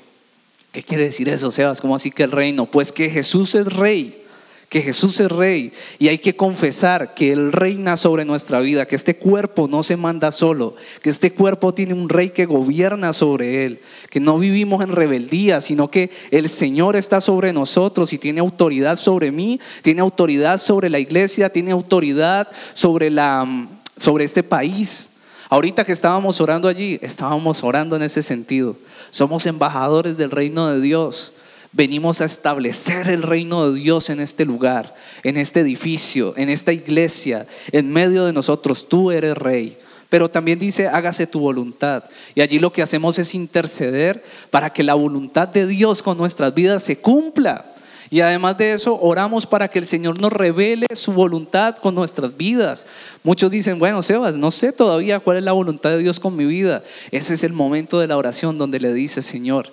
¿Qué 0.73 0.83
quiere 0.83 1.05
decir 1.05 1.29
eso, 1.29 1.53
Sebas? 1.53 1.81
¿Cómo 1.81 1.95
así 1.95 2.11
que 2.11 2.25
el 2.25 2.33
reino? 2.33 2.67
Pues 2.67 2.93
que 2.93 3.09
Jesús 3.09 3.55
es 3.55 3.67
rey 3.67 4.26
que 4.69 4.83
Jesús 4.83 5.21
es 5.21 5.31
rey 5.31 5.73
y 5.99 6.09
hay 6.09 6.19
que 6.19 6.35
confesar 6.35 7.15
que 7.15 7.33
Él 7.33 7.53
reina 7.53 7.97
sobre 7.97 8.25
nuestra 8.25 8.59
vida, 8.61 8.87
que 8.87 8.97
este 8.97 9.17
cuerpo 9.17 9.69
no 9.69 9.83
se 9.83 9.97
manda 9.97 10.33
solo, 10.33 10.75
que 11.03 11.11
este 11.11 11.33
cuerpo 11.33 11.73
tiene 11.73 11.95
un 11.95 12.09
rey 12.09 12.31
que 12.31 12.47
gobierna 12.47 13.13
sobre 13.13 13.65
Él, 13.65 13.81
que 14.11 14.19
no 14.19 14.39
vivimos 14.39 14.83
en 14.83 14.91
rebeldía, 14.91 15.61
sino 15.61 15.89
que 15.89 16.11
el 16.33 16.49
Señor 16.49 16.97
está 16.97 17.21
sobre 17.21 17.53
nosotros 17.53 18.13
y 18.13 18.19
tiene 18.19 18.41
autoridad 18.41 18.97
sobre 18.97 19.31
mí, 19.31 19.61
tiene 19.83 20.01
autoridad 20.01 20.61
sobre 20.61 20.91
la 20.91 20.99
iglesia, 20.99 21.51
tiene 21.51 21.71
autoridad 21.71 22.49
sobre, 22.75 23.11
la, 23.11 23.69
sobre 23.97 24.25
este 24.25 24.43
país. 24.43 25.11
Ahorita 25.49 25.85
que 25.85 25.93
estábamos 25.93 26.41
orando 26.41 26.67
allí, 26.67 26.99
estábamos 27.03 27.63
orando 27.63 27.95
en 27.95 28.03
ese 28.03 28.21
sentido. 28.25 28.75
Somos 29.11 29.47
embajadores 29.47 30.17
del 30.17 30.33
reino 30.33 30.67
de 30.67 30.81
Dios 30.81 31.35
venimos 31.73 32.21
a 32.21 32.25
establecer 32.25 33.09
el 33.09 33.23
reino 33.23 33.71
de 33.71 33.79
Dios 33.79 34.11
en 34.11 34.21
este 34.21 34.45
lugar, 34.45 34.95
en 35.23 35.37
este 35.37 35.61
edificio, 35.61 36.35
en 36.37 36.49
esta 36.49 36.73
iglesia, 36.73 37.47
en 37.73 37.93
medio 37.93 38.25
de 38.25 38.33
nosotros. 38.33 38.89
Tú 38.89 39.11
eres 39.11 39.37
rey. 39.37 39.77
Pero 40.09 40.31
también 40.31 40.59
dice, 40.59 40.87
hágase 40.87 41.27
tu 41.27 41.41
voluntad. 41.41 42.05
Y 42.35 42.41
allí 42.41 42.59
lo 42.59 42.73
que 42.73 42.83
hacemos 42.83 43.19
es 43.19 43.35
interceder 43.35 44.23
para 44.51 44.73
que 44.73 44.85
la 44.85 44.95
voluntad 44.95 45.49
de 45.49 45.67
Dios 45.67 46.03
con 46.03 46.17
nuestras 46.17 46.55
vidas 46.55 46.85
se 46.85 46.99
cumpla. 46.99 47.65
Y 48.09 48.21
además 48.21 48.57
de 48.57 48.73
eso, 48.73 48.99
oramos 49.01 49.47
para 49.47 49.69
que 49.69 49.81
el 49.81 49.87
Señor 49.87 50.21
nos 50.21 50.33
revele 50.33 50.87
su 50.95 51.13
voluntad 51.13 51.77
con 51.77 51.95
nuestras 51.95 52.37
vidas. 52.37 52.87
Muchos 53.25 53.51
dicen, 53.51 53.81
bueno, 53.81 54.01
Sebas, 54.01 54.37
no 54.37 54.53
sé 54.53 54.73
todavía 54.73 55.19
cuál 55.19 55.39
es 55.39 55.43
la 55.43 55.53
voluntad 55.53 55.91
de 55.91 55.99
Dios 55.99 56.21
con 56.21 56.37
mi 56.37 56.45
vida. 56.45 56.85
Ese 57.11 57.35
es 57.35 57.43
el 57.43 57.53
momento 57.53 57.99
de 57.99 58.07
la 58.07 58.17
oración 58.17 58.59
donde 58.59 58.79
le 58.79 58.95
dice, 58.95 59.23
Señor, 59.23 59.71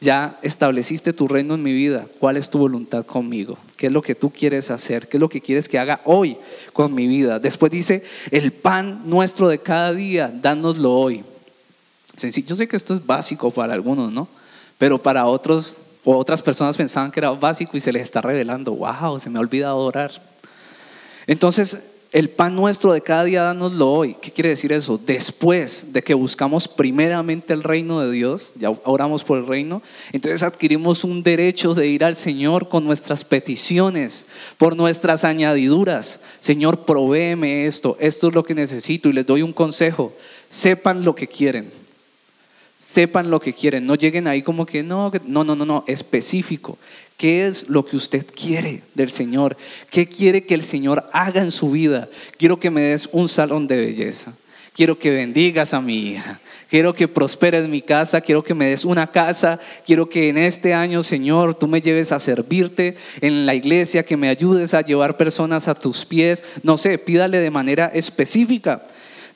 ya 0.00 0.38
estableciste 0.42 1.12
tu 1.12 1.26
reino 1.26 1.54
en 1.54 1.62
mi 1.62 1.72
vida, 1.72 2.06
¿cuál 2.18 2.36
es 2.36 2.50
tu 2.50 2.58
voluntad 2.58 3.04
conmigo? 3.06 3.56
¿Qué 3.76 3.86
es 3.86 3.92
lo 3.92 4.02
que 4.02 4.14
tú 4.14 4.30
quieres 4.30 4.70
hacer? 4.70 5.08
¿Qué 5.08 5.16
es 5.16 5.20
lo 5.20 5.28
que 5.28 5.40
quieres 5.40 5.68
que 5.68 5.78
haga 5.78 6.00
hoy 6.04 6.36
con 6.72 6.94
mi 6.94 7.06
vida? 7.06 7.38
Después 7.38 7.72
dice, 7.72 8.04
el 8.30 8.52
pan 8.52 9.02
nuestro 9.06 9.48
de 9.48 9.58
cada 9.58 9.92
día, 9.92 10.30
dánoslo 10.32 10.92
hoy. 10.92 11.24
Yo 12.46 12.56
sé 12.56 12.68
que 12.68 12.76
esto 12.76 12.94
es 12.94 13.04
básico 13.04 13.50
para 13.50 13.74
algunos, 13.74 14.12
¿no? 14.12 14.28
Pero 14.78 15.02
para 15.02 15.26
otros 15.26 15.78
o 16.04 16.16
otras 16.16 16.40
personas 16.40 16.76
pensaban 16.76 17.10
que 17.10 17.20
era 17.20 17.30
básico 17.30 17.76
y 17.76 17.80
se 17.80 17.92
les 17.92 18.02
está 18.02 18.20
revelando, 18.20 18.72
wow, 18.72 19.18
se 19.18 19.28
me 19.28 19.38
ha 19.38 19.40
olvidado 19.40 19.78
orar. 19.78 20.12
Entonces, 21.26 21.80
el 22.16 22.30
pan 22.30 22.56
nuestro 22.56 22.94
de 22.94 23.02
cada 23.02 23.24
día 23.24 23.42
danoslo 23.42 23.92
hoy. 23.92 24.16
¿Qué 24.18 24.30
quiere 24.30 24.48
decir 24.48 24.72
eso? 24.72 24.96
Después 24.96 25.92
de 25.92 26.00
que 26.00 26.14
buscamos 26.14 26.66
primeramente 26.66 27.52
el 27.52 27.62
reino 27.62 28.00
de 28.00 28.10
Dios, 28.10 28.52
ya 28.54 28.70
oramos 28.84 29.22
por 29.22 29.36
el 29.36 29.46
reino, 29.46 29.82
entonces 30.12 30.42
adquirimos 30.42 31.04
un 31.04 31.22
derecho 31.22 31.74
de 31.74 31.88
ir 31.88 32.04
al 32.04 32.16
Señor 32.16 32.70
con 32.70 32.84
nuestras 32.84 33.22
peticiones, 33.22 34.28
por 34.56 34.78
nuestras 34.78 35.24
añadiduras. 35.24 36.20
Señor, 36.40 36.86
provéeme 36.86 37.66
esto, 37.66 37.98
esto 38.00 38.28
es 38.28 38.34
lo 38.34 38.44
que 38.44 38.54
necesito 38.54 39.10
y 39.10 39.12
les 39.12 39.26
doy 39.26 39.42
un 39.42 39.52
consejo. 39.52 40.14
Sepan 40.48 41.04
lo 41.04 41.14
que 41.14 41.26
quieren. 41.26 41.70
Sepan 42.78 43.30
lo 43.30 43.40
que 43.40 43.54
quieren, 43.54 43.86
no 43.86 43.94
lleguen 43.94 44.28
ahí 44.28 44.42
como 44.42 44.66
que 44.66 44.82
no, 44.82 45.10
no, 45.24 45.44
no, 45.44 45.56
no, 45.56 45.64
no, 45.64 45.84
específico. 45.86 46.78
¿Qué 47.16 47.46
es 47.46 47.70
lo 47.70 47.84
que 47.84 47.96
usted 47.96 48.26
quiere 48.26 48.82
del 48.94 49.10
Señor? 49.10 49.56
¿Qué 49.90 50.06
quiere 50.06 50.44
que 50.44 50.54
el 50.54 50.62
Señor 50.62 51.08
haga 51.12 51.40
en 51.40 51.50
su 51.50 51.70
vida? 51.70 52.08
Quiero 52.36 52.58
que 52.58 52.70
me 52.70 52.82
des 52.82 53.08
un 53.12 53.28
salón 53.28 53.66
de 53.66 53.76
belleza. 53.76 54.34
Quiero 54.74 54.98
que 54.98 55.10
bendigas 55.10 55.72
a 55.72 55.80
mi 55.80 55.96
hija. 55.96 56.38
Quiero 56.68 56.92
que 56.92 57.08
prosperes 57.08 57.66
mi 57.66 57.80
casa. 57.80 58.20
Quiero 58.20 58.44
que 58.44 58.52
me 58.52 58.66
des 58.66 58.84
una 58.84 59.06
casa. 59.06 59.58
Quiero 59.86 60.10
que 60.10 60.28
en 60.28 60.36
este 60.36 60.74
año, 60.74 61.02
Señor, 61.02 61.54
tú 61.54 61.66
me 61.66 61.80
lleves 61.80 62.12
a 62.12 62.20
servirte 62.20 62.94
en 63.22 63.46
la 63.46 63.54
iglesia, 63.54 64.04
que 64.04 64.18
me 64.18 64.28
ayudes 64.28 64.74
a 64.74 64.82
llevar 64.82 65.16
personas 65.16 65.68
a 65.68 65.74
tus 65.74 66.04
pies. 66.04 66.44
No 66.62 66.76
sé, 66.76 66.98
pídale 66.98 67.38
de 67.38 67.50
manera 67.50 67.86
específica. 67.86 68.82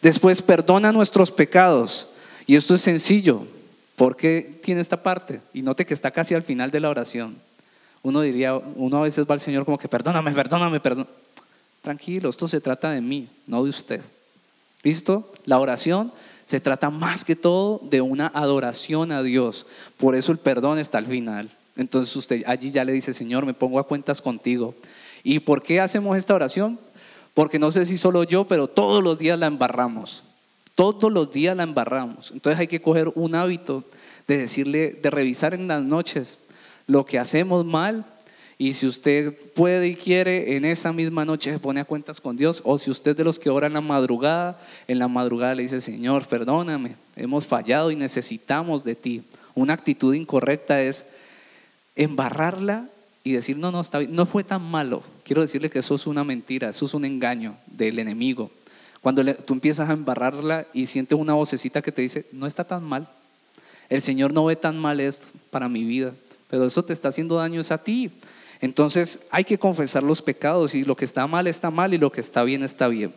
Después, 0.03 0.43
perdona 0.43 0.93
nuestros 0.93 1.31
pecados. 1.31 2.10
Y 2.51 2.57
esto 2.57 2.75
es 2.75 2.81
sencillo. 2.83 3.47
¿Por 3.95 4.17
qué 4.17 4.59
tiene 4.61 4.81
esta 4.81 5.01
parte? 5.01 5.41
Y 5.55 5.63
note 5.63 5.87
que 5.87 5.95
está 5.95 6.11
casi 6.11 6.35
al 6.35 6.43
final 6.43 6.73
de 6.73 6.81
la 6.81 6.91
oración 6.91 7.37
uno 8.03 8.23
diría, 8.23 8.57
uno 8.57 8.97
a 8.97 9.03
veces 9.03 9.25
va 9.25 9.35
al 9.35 9.41
Señor 9.41 9.65
como 9.65 9.79
que, 9.79 9.87
perdóname, 9.87 10.33
perdóname, 10.33 10.81
perdóname. 10.81 11.11
Tranquilo, 11.81 12.29
esto 12.29 12.49
se 12.49 12.61
trata 12.61 12.91
de 12.91 13.01
mí, 13.01 13.29
no 13.47 13.63
de 13.63 13.71
usted. 13.71 14.01
¿Listo? 14.83 15.33
La 15.45 15.61
oración 15.61 16.13
se 16.45 16.59
trata 16.59 16.91
más 16.91 17.25
que 17.25 17.37
todo 17.37 17.81
de 17.89 18.01
una 18.01 18.27
adoración 18.29 19.13
a 19.13 19.23
Dios. 19.23 19.69
Por 19.97 20.17
eso 20.17 20.33
el 20.33 20.39
perdón 20.39 20.81
está 20.81 20.99
al 20.99 21.07
final. 21.07 21.51
Entonces 21.77 22.17
usted 22.17 22.43
allí 22.47 22.73
ya 22.73 22.85
le 22.85 22.93
dice, 22.93 23.13
Señor, 23.13 23.47
me 23.47 23.55
pongo 23.55 23.79
a 23.79 23.87
cuentas 23.87 24.21
contigo. 24.21 24.75
¿Y 25.23 25.39
por 25.39 25.63
qué 25.63 25.81
hacemos 25.81 26.19
esta 26.19 26.35
oración? 26.35 26.81
Porque 27.33 27.61
no 27.61 27.71
sé 27.71 27.87
si 27.87 27.97
solo 27.97 28.25
yo, 28.25 28.47
pero 28.47 28.67
todos 28.67 29.05
los 29.05 29.19
días 29.19 29.39
la 29.39 29.47
embarramos. 29.47 30.25
Todos 30.81 31.13
los 31.13 31.31
días 31.31 31.55
la 31.55 31.65
embarramos. 31.65 32.31
Entonces 32.31 32.59
hay 32.59 32.67
que 32.67 32.81
coger 32.81 33.13
un 33.15 33.35
hábito 33.35 33.85
de 34.27 34.39
decirle, 34.39 34.93
de 34.93 35.11
revisar 35.11 35.53
en 35.53 35.69
las 35.69 35.85
noches, 35.85 36.39
lo 36.87 37.05
que 37.05 37.19
hacemos 37.19 37.67
mal 37.67 38.07
y 38.57 38.73
si 38.73 38.87
usted 38.87 39.37
puede 39.53 39.89
y 39.89 39.95
quiere, 39.95 40.57
en 40.57 40.65
esa 40.65 40.95
misma 40.95 41.27
noche 41.27 41.53
se 41.53 41.59
pone 41.59 41.81
a 41.81 41.85
cuentas 41.85 42.19
con 42.19 42.35
Dios. 42.39 42.63
O 42.65 42.79
si 42.79 42.91
usted 42.91 43.15
de 43.15 43.25
los 43.25 43.39
que 43.39 43.51
ora 43.51 43.67
en 43.67 43.75
la 43.75 43.83
madrugada, 43.83 44.59
en 44.89 44.99
la 44.99 45.07
madrugada 45.07 45.55
le 45.55 45.65
dice, 45.65 45.83
Señor, 45.83 46.27
perdóname, 46.27 46.97
hemos 47.15 47.47
fallado 47.47 47.91
y 47.91 47.97
necesitamos 47.97 48.83
de 48.83 48.95
ti. 48.95 49.23
Una 49.55 49.75
actitud 49.75 50.15
incorrecta 50.15 50.81
es 50.81 51.05
embarrarla 51.95 52.89
y 53.23 53.33
decir, 53.33 53.59
no, 53.59 53.71
no, 53.71 53.83
está 53.83 54.01
no 54.01 54.25
fue 54.25 54.45
tan 54.45 54.63
malo. 54.63 55.03
Quiero 55.25 55.43
decirle 55.43 55.69
que 55.69 55.81
eso 55.81 55.95
es 55.95 56.07
una 56.07 56.25
mentira, 56.25 56.71
eso 56.71 56.87
es 56.87 56.95
un 56.95 57.05
engaño 57.05 57.59
del 57.67 57.99
enemigo. 57.99 58.51
Cuando 59.03 59.25
tú 59.35 59.55
empiezas 59.55 59.89
a 59.89 59.93
embarrarla 59.93 60.67
y 60.75 60.87
sientes 60.87 61.19
una 61.19 61.35
vocecita 61.35 61.83
que 61.83 61.93
te 61.93 62.03
dice, 62.03 62.27
no 62.33 62.47
está 62.47 62.65
tan 62.65 62.85
mal. 62.85 63.09
El 63.89 64.03
Señor 64.03 64.33
no 64.33 64.45
ve 64.45 64.57
tan 64.57 64.79
mal 64.79 65.01
esto 65.01 65.27
para 65.51 65.69
mi 65.69 65.85
vida 65.85 66.13
pero 66.51 66.67
eso 66.67 66.85
te 66.85 66.93
está 66.93 67.09
haciendo 67.09 67.37
daño 67.37 67.61
es 67.61 67.71
a 67.71 67.79
ti. 67.79 68.11
Entonces 68.61 69.21
hay 69.31 69.45
que 69.45 69.59
confesar 69.59 70.03
los 70.03 70.21
pecados 70.21 70.75
y 70.75 70.85
lo 70.85 70.97
que 70.97 71.05
está 71.05 71.27
mal 71.27 71.47
está 71.47 71.71
mal 71.71 71.95
y 71.95 71.99
lo 71.99 72.13
que 72.13 72.21
está 72.21 72.43
bien 72.43 72.63
está 72.63 72.89
bien. 72.89 73.15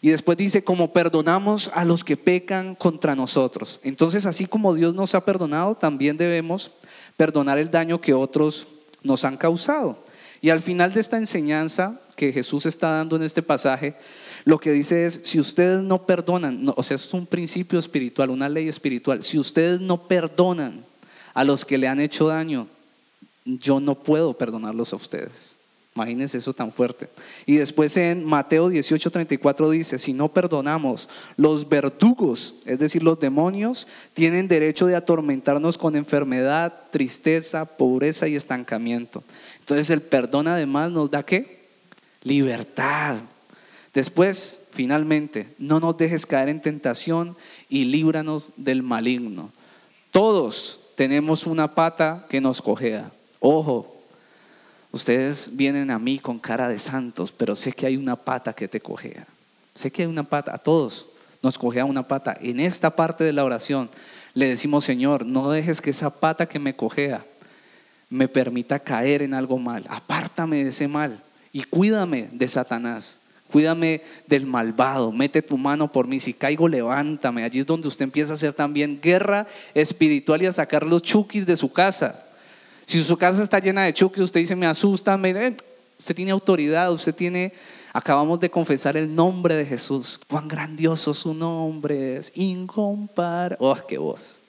Y 0.00 0.10
después 0.10 0.38
dice, 0.38 0.62
como 0.62 0.92
perdonamos 0.92 1.70
a 1.74 1.84
los 1.84 2.04
que 2.04 2.16
pecan 2.16 2.76
contra 2.76 3.16
nosotros. 3.16 3.80
Entonces, 3.82 4.26
así 4.26 4.46
como 4.46 4.72
Dios 4.74 4.94
nos 4.94 5.16
ha 5.16 5.24
perdonado, 5.24 5.74
también 5.74 6.16
debemos 6.16 6.70
perdonar 7.16 7.58
el 7.58 7.72
daño 7.72 8.00
que 8.00 8.14
otros 8.14 8.68
nos 9.02 9.24
han 9.24 9.36
causado. 9.36 9.98
Y 10.40 10.50
al 10.50 10.60
final 10.60 10.94
de 10.94 11.00
esta 11.00 11.18
enseñanza 11.18 12.00
que 12.14 12.32
Jesús 12.32 12.64
está 12.64 12.92
dando 12.92 13.16
en 13.16 13.24
este 13.24 13.42
pasaje, 13.42 13.96
lo 14.48 14.58
que 14.58 14.72
dice 14.72 15.04
es, 15.04 15.20
si 15.24 15.38
ustedes 15.38 15.82
no 15.82 16.06
perdonan, 16.06 16.72
o 16.74 16.82
sea, 16.82 16.94
es 16.94 17.12
un 17.12 17.26
principio 17.26 17.78
espiritual, 17.78 18.30
una 18.30 18.48
ley 18.48 18.66
espiritual, 18.66 19.22
si 19.22 19.38
ustedes 19.38 19.78
no 19.78 20.08
perdonan 20.08 20.86
a 21.34 21.44
los 21.44 21.66
que 21.66 21.76
le 21.76 21.86
han 21.86 22.00
hecho 22.00 22.28
daño, 22.28 22.66
yo 23.44 23.78
no 23.78 23.94
puedo 23.94 24.32
perdonarlos 24.32 24.94
a 24.94 24.96
ustedes. 24.96 25.58
Imagínense 25.94 26.38
eso 26.38 26.54
tan 26.54 26.72
fuerte. 26.72 27.10
Y 27.44 27.56
después 27.56 27.94
en 27.98 28.24
Mateo 28.24 28.70
18:34 28.70 29.68
dice, 29.68 29.98
si 29.98 30.14
no 30.14 30.28
perdonamos, 30.28 31.10
los 31.36 31.68
verdugos, 31.68 32.54
es 32.64 32.78
decir, 32.78 33.02
los 33.02 33.20
demonios, 33.20 33.86
tienen 34.14 34.48
derecho 34.48 34.86
de 34.86 34.96
atormentarnos 34.96 35.76
con 35.76 35.94
enfermedad, 35.94 36.72
tristeza, 36.90 37.66
pobreza 37.66 38.26
y 38.28 38.36
estancamiento. 38.36 39.22
Entonces 39.60 39.90
el 39.90 40.00
perdón 40.00 40.48
además 40.48 40.90
nos 40.90 41.10
da 41.10 41.22
qué? 41.22 41.68
Libertad. 42.22 43.18
Después, 43.98 44.60
finalmente, 44.70 45.48
no 45.58 45.80
nos 45.80 45.96
dejes 45.96 46.24
caer 46.24 46.48
en 46.50 46.60
tentación 46.60 47.36
y 47.68 47.86
líbranos 47.86 48.52
del 48.56 48.84
maligno. 48.84 49.50
Todos 50.12 50.78
tenemos 50.94 51.46
una 51.48 51.74
pata 51.74 52.24
que 52.28 52.40
nos 52.40 52.62
cojea. 52.62 53.10
Ojo, 53.40 53.92
ustedes 54.92 55.50
vienen 55.54 55.90
a 55.90 55.98
mí 55.98 56.20
con 56.20 56.38
cara 56.38 56.68
de 56.68 56.78
santos, 56.78 57.32
pero 57.36 57.56
sé 57.56 57.72
que 57.72 57.86
hay 57.86 57.96
una 57.96 58.14
pata 58.14 58.52
que 58.52 58.68
te 58.68 58.78
cojea. 58.78 59.26
Sé 59.74 59.90
que 59.90 60.02
hay 60.02 60.08
una 60.08 60.22
pata, 60.22 60.54
a 60.54 60.58
todos 60.58 61.08
nos 61.42 61.58
cojea 61.58 61.84
una 61.84 62.06
pata. 62.06 62.38
En 62.40 62.60
esta 62.60 62.94
parte 62.94 63.24
de 63.24 63.32
la 63.32 63.42
oración 63.42 63.90
le 64.32 64.46
decimos, 64.46 64.84
Señor, 64.84 65.26
no 65.26 65.50
dejes 65.50 65.80
que 65.80 65.90
esa 65.90 66.10
pata 66.20 66.46
que 66.46 66.60
me 66.60 66.76
cojea 66.76 67.24
me 68.10 68.28
permita 68.28 68.78
caer 68.78 69.22
en 69.22 69.34
algo 69.34 69.58
mal. 69.58 69.84
Apártame 69.88 70.62
de 70.62 70.70
ese 70.70 70.86
mal 70.86 71.20
y 71.52 71.64
cuídame 71.64 72.28
de 72.30 72.46
Satanás. 72.46 73.22
Cuídame 73.50 74.02
del 74.26 74.46
malvado, 74.46 75.10
mete 75.10 75.40
tu 75.40 75.56
mano 75.56 75.90
por 75.90 76.06
mí, 76.06 76.20
si 76.20 76.34
caigo 76.34 76.68
levántame. 76.68 77.44
Allí 77.44 77.60
es 77.60 77.66
donde 77.66 77.88
usted 77.88 78.04
empieza 78.04 78.32
a 78.32 78.36
hacer 78.36 78.52
también 78.52 79.00
guerra 79.00 79.46
espiritual 79.74 80.42
y 80.42 80.46
a 80.46 80.52
sacar 80.52 80.84
los 80.86 81.02
chukis 81.02 81.46
de 81.46 81.56
su 81.56 81.72
casa. 81.72 82.26
Si 82.84 83.02
su 83.02 83.16
casa 83.16 83.42
está 83.42 83.58
llena 83.58 83.84
de 83.84 83.94
chukis, 83.94 84.22
usted 84.22 84.40
dice, 84.40 84.54
me 84.54 84.66
asusta, 84.66 85.16
me... 85.16 85.56
usted 85.98 86.14
tiene 86.14 86.30
autoridad, 86.30 86.92
usted 86.92 87.14
tiene, 87.14 87.54
acabamos 87.92 88.38
de 88.40 88.50
confesar 88.50 88.96
el 88.98 89.14
nombre 89.14 89.54
de 89.54 89.64
Jesús. 89.64 90.20
Cuán 90.28 90.46
grandioso 90.46 91.14
su 91.14 91.32
nombre 91.32 92.18
es, 92.18 92.32
incomparable. 92.34 93.56
Oh, 93.60 93.76
qué 93.88 93.96
voz, 93.96 94.42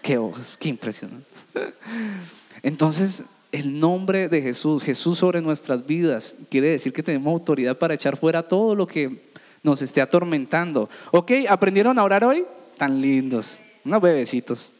Qué 0.00 0.16
ojos, 0.16 0.56
qué 0.58 0.70
impresionante. 0.70 1.26
Entonces, 2.62 3.24
el 3.52 3.78
nombre 3.78 4.28
de 4.28 4.42
Jesús, 4.42 4.82
Jesús 4.82 5.18
sobre 5.18 5.40
nuestras 5.40 5.86
vidas, 5.86 6.36
quiere 6.50 6.70
decir 6.70 6.92
que 6.92 7.02
tenemos 7.02 7.32
autoridad 7.32 7.78
para 7.78 7.94
echar 7.94 8.16
fuera 8.16 8.42
todo 8.42 8.74
lo 8.74 8.86
que 8.86 9.22
nos 9.62 9.82
esté 9.82 10.00
atormentando. 10.00 10.88
¿Ok? 11.12 11.32
¿Aprendieron 11.48 11.98
a 11.98 12.04
orar 12.04 12.24
hoy? 12.24 12.44
Tan 12.76 13.00
lindos, 13.00 13.58
unos 13.84 14.00
bebecitos. 14.00 14.70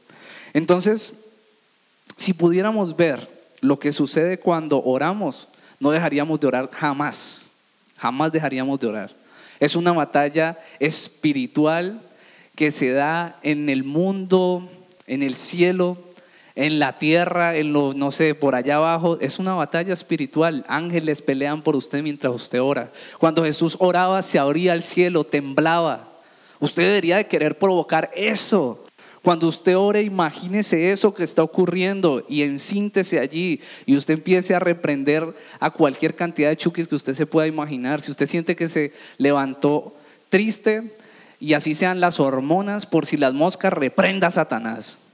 Entonces, 0.53 1.15
si 2.17 2.33
pudiéramos 2.33 2.97
ver 2.97 3.29
lo 3.61 3.79
que 3.79 3.93
sucede 3.93 4.39
cuando 4.39 4.83
oramos, 4.83 5.49
no 5.81 5.91
dejaríamos 5.91 6.41
de 6.41 6.47
orar 6.47 6.71
jamás. 6.71 7.53
Jamás 7.97 8.33
dejaríamos 8.33 8.79
de 8.81 8.87
orar. 8.87 9.11
Es 9.59 9.75
una 9.75 9.93
batalla 9.93 10.59
espiritual 10.79 12.01
que 12.55 12.71
se 12.71 12.93
da 12.93 13.39
en 13.43 13.69
el 13.69 13.85
mundo, 13.85 14.69
en 15.07 15.23
el 15.23 15.35
cielo, 15.35 15.99
en 16.57 16.79
la 16.79 16.99
tierra, 16.99 17.55
en 17.55 17.73
los, 17.73 17.95
no 17.95 18.11
sé, 18.11 18.35
por 18.35 18.55
allá 18.55 18.77
abajo. 18.77 19.19
Es 19.21 19.39
una 19.39 19.55
batalla 19.55 19.93
espiritual. 19.93 20.65
Ángeles 20.67 21.23
pelean 21.23 21.63
por 21.63 21.77
usted 21.77 22.03
mientras 22.03 22.35
usted 22.35 22.61
ora. 22.61 22.91
Cuando 23.19 23.45
Jesús 23.45 23.77
oraba, 23.79 24.23
se 24.23 24.39
abría 24.39 24.73
el 24.73 24.83
cielo, 24.83 25.25
temblaba. 25.25 26.09
Usted 26.59 26.83
debería 26.85 27.19
de 27.19 27.27
querer 27.27 27.59
provocar 27.59 28.11
eso. 28.17 28.83
Cuando 29.23 29.49
usted 29.49 29.77
ore, 29.77 30.03
imagínese 30.03 30.93
eso 30.93 31.13
que 31.13 31.25
está 31.25 31.43
ocurriendo 31.43 32.25
y 32.29 32.43
ensíntese 32.43 33.19
allí 33.19 33.61
y 33.85 33.97
usted 33.97 34.15
empiece 34.15 34.55
a 34.55 34.61
reprender 34.61 35.35
a 35.59 35.71
cualquier 35.71 36.15
cantidad 36.15 36.49
de 36.49 36.57
chukis 36.57 36.87
que 36.87 36.95
usted 36.95 37.13
se 37.15 37.27
pueda 37.27 37.49
imaginar. 37.49 38.01
Si 38.01 38.13
usted 38.13 38.29
siente 38.29 38.55
que 38.55 38.69
se 38.69 38.93
levantó 39.19 39.97
triste 40.29 40.97
y 41.41 41.55
así 41.55 41.75
sean 41.75 41.99
las 41.99 42.21
hormonas, 42.21 42.87
por 42.87 43.05
si 43.05 43.17
las 43.17 43.35
moscas, 43.35 43.73
reprenda 43.73 44.29
a 44.29 44.31
Satanás. 44.31 45.06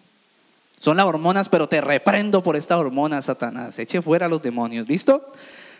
Son 0.82 0.96
las 0.96 1.06
hormonas, 1.06 1.48
pero 1.48 1.68
te 1.68 1.80
reprendo 1.80 2.42
por 2.42 2.56
esta 2.56 2.76
hormona, 2.76 3.22
Satanás. 3.22 3.78
Eche 3.78 4.02
fuera 4.02 4.26
a 4.26 4.28
los 4.28 4.42
demonios. 4.42 4.88
¿Listo? 4.88 5.24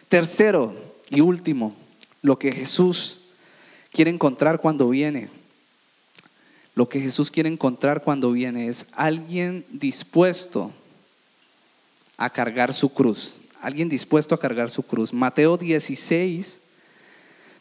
Tercero 0.09 0.76
y 1.11 1.20
último, 1.20 1.74
lo 2.22 2.38
que 2.38 2.53
Jesús 2.53 3.18
quiere 3.90 4.12
encontrar 4.12 4.61
cuando 4.61 4.88
viene. 4.88 5.28
Lo 6.76 6.88
que 6.88 7.00
Jesús 7.00 7.32
quiere 7.32 7.48
encontrar 7.48 8.05
cuando 8.05 8.30
viene 8.30 8.68
es 8.68 8.86
alguien 8.92 9.66
dispuesto 9.72 10.70
a 12.16 12.30
cargar 12.30 12.72
su 12.72 12.94
cruz. 12.94 13.40
Alguien 13.61 13.88
dispuesto 13.88 14.36
a 14.36 14.38
cargar 14.38 14.70
su 14.70 14.84
cruz. 14.84 15.12
Mateo 15.12 15.57
16, 15.57 16.61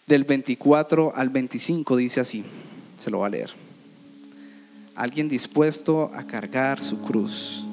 del 0.06 0.26
24 0.26 1.14
al 1.16 1.30
25, 1.30 1.96
dice 1.96 2.20
así. 2.20 2.46
Se 3.00 3.10
lo 3.10 3.18
va 3.18 3.26
a 3.26 3.32
leer 3.32 3.61
alguien 4.96 5.30
dispuesto 5.30 6.12
a 6.14 6.24
cargar 6.26 6.82
su 6.82 7.02
cruz. 7.02 7.66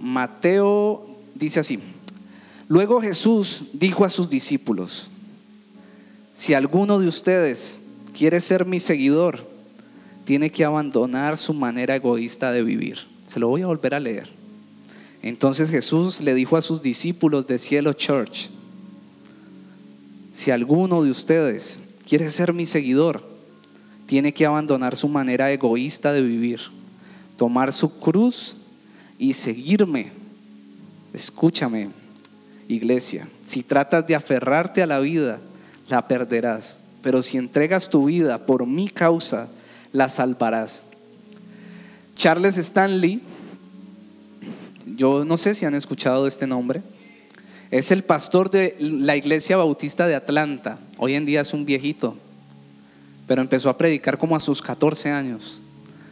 Mateo 0.00 1.06
dice 1.34 1.60
así, 1.60 1.78
luego 2.68 3.00
Jesús 3.00 3.64
dijo 3.72 4.04
a 4.04 4.10
sus 4.10 4.28
discípulos, 4.28 5.08
si 6.32 6.52
alguno 6.52 6.98
de 6.98 7.08
ustedes 7.08 7.78
quiere 8.16 8.40
ser 8.40 8.66
mi 8.66 8.80
seguidor, 8.80 9.46
tiene 10.24 10.50
que 10.50 10.64
abandonar 10.64 11.38
su 11.38 11.54
manera 11.54 11.96
egoísta 11.96 12.50
de 12.52 12.62
vivir. 12.62 12.98
Se 13.26 13.38
lo 13.38 13.48
voy 13.48 13.62
a 13.62 13.66
volver 13.66 13.94
a 13.94 14.00
leer. 14.00 14.28
Entonces 15.22 15.70
Jesús 15.70 16.20
le 16.20 16.34
dijo 16.34 16.56
a 16.56 16.62
sus 16.62 16.82
discípulos 16.82 17.46
de 17.46 17.58
Cielo 17.58 17.92
Church, 17.92 18.50
si 20.32 20.50
alguno 20.50 21.02
de 21.02 21.10
ustedes 21.10 21.78
quiere 22.06 22.28
ser 22.30 22.52
mi 22.52 22.66
seguidor, 22.66 23.33
tiene 24.14 24.32
que 24.32 24.46
abandonar 24.46 24.96
su 24.96 25.08
manera 25.08 25.50
egoísta 25.50 26.12
de 26.12 26.22
vivir, 26.22 26.60
tomar 27.36 27.72
su 27.72 27.98
cruz 27.98 28.56
y 29.18 29.34
seguirme. 29.34 30.12
Escúchame, 31.12 31.88
iglesia, 32.68 33.26
si 33.42 33.64
tratas 33.64 34.06
de 34.06 34.14
aferrarte 34.14 34.84
a 34.84 34.86
la 34.86 35.00
vida, 35.00 35.40
la 35.88 36.06
perderás, 36.06 36.78
pero 37.02 37.24
si 37.24 37.38
entregas 37.38 37.90
tu 37.90 38.04
vida 38.04 38.46
por 38.46 38.68
mi 38.68 38.88
causa, 38.88 39.48
la 39.90 40.08
salvarás. 40.08 40.84
Charles 42.14 42.56
Stanley, 42.56 43.20
yo 44.96 45.24
no 45.24 45.36
sé 45.36 45.54
si 45.54 45.66
han 45.66 45.74
escuchado 45.74 46.28
este 46.28 46.46
nombre, 46.46 46.82
es 47.72 47.90
el 47.90 48.04
pastor 48.04 48.48
de 48.48 48.76
la 48.78 49.16
iglesia 49.16 49.56
bautista 49.56 50.06
de 50.06 50.14
Atlanta, 50.14 50.78
hoy 50.98 51.16
en 51.16 51.24
día 51.24 51.40
es 51.40 51.52
un 51.52 51.64
viejito, 51.64 52.16
pero 53.26 53.42
empezó 53.42 53.70
a 53.70 53.78
predicar 53.78 54.18
como 54.18 54.36
a 54.36 54.40
sus 54.40 54.60
14 54.60 55.10
años. 55.10 55.60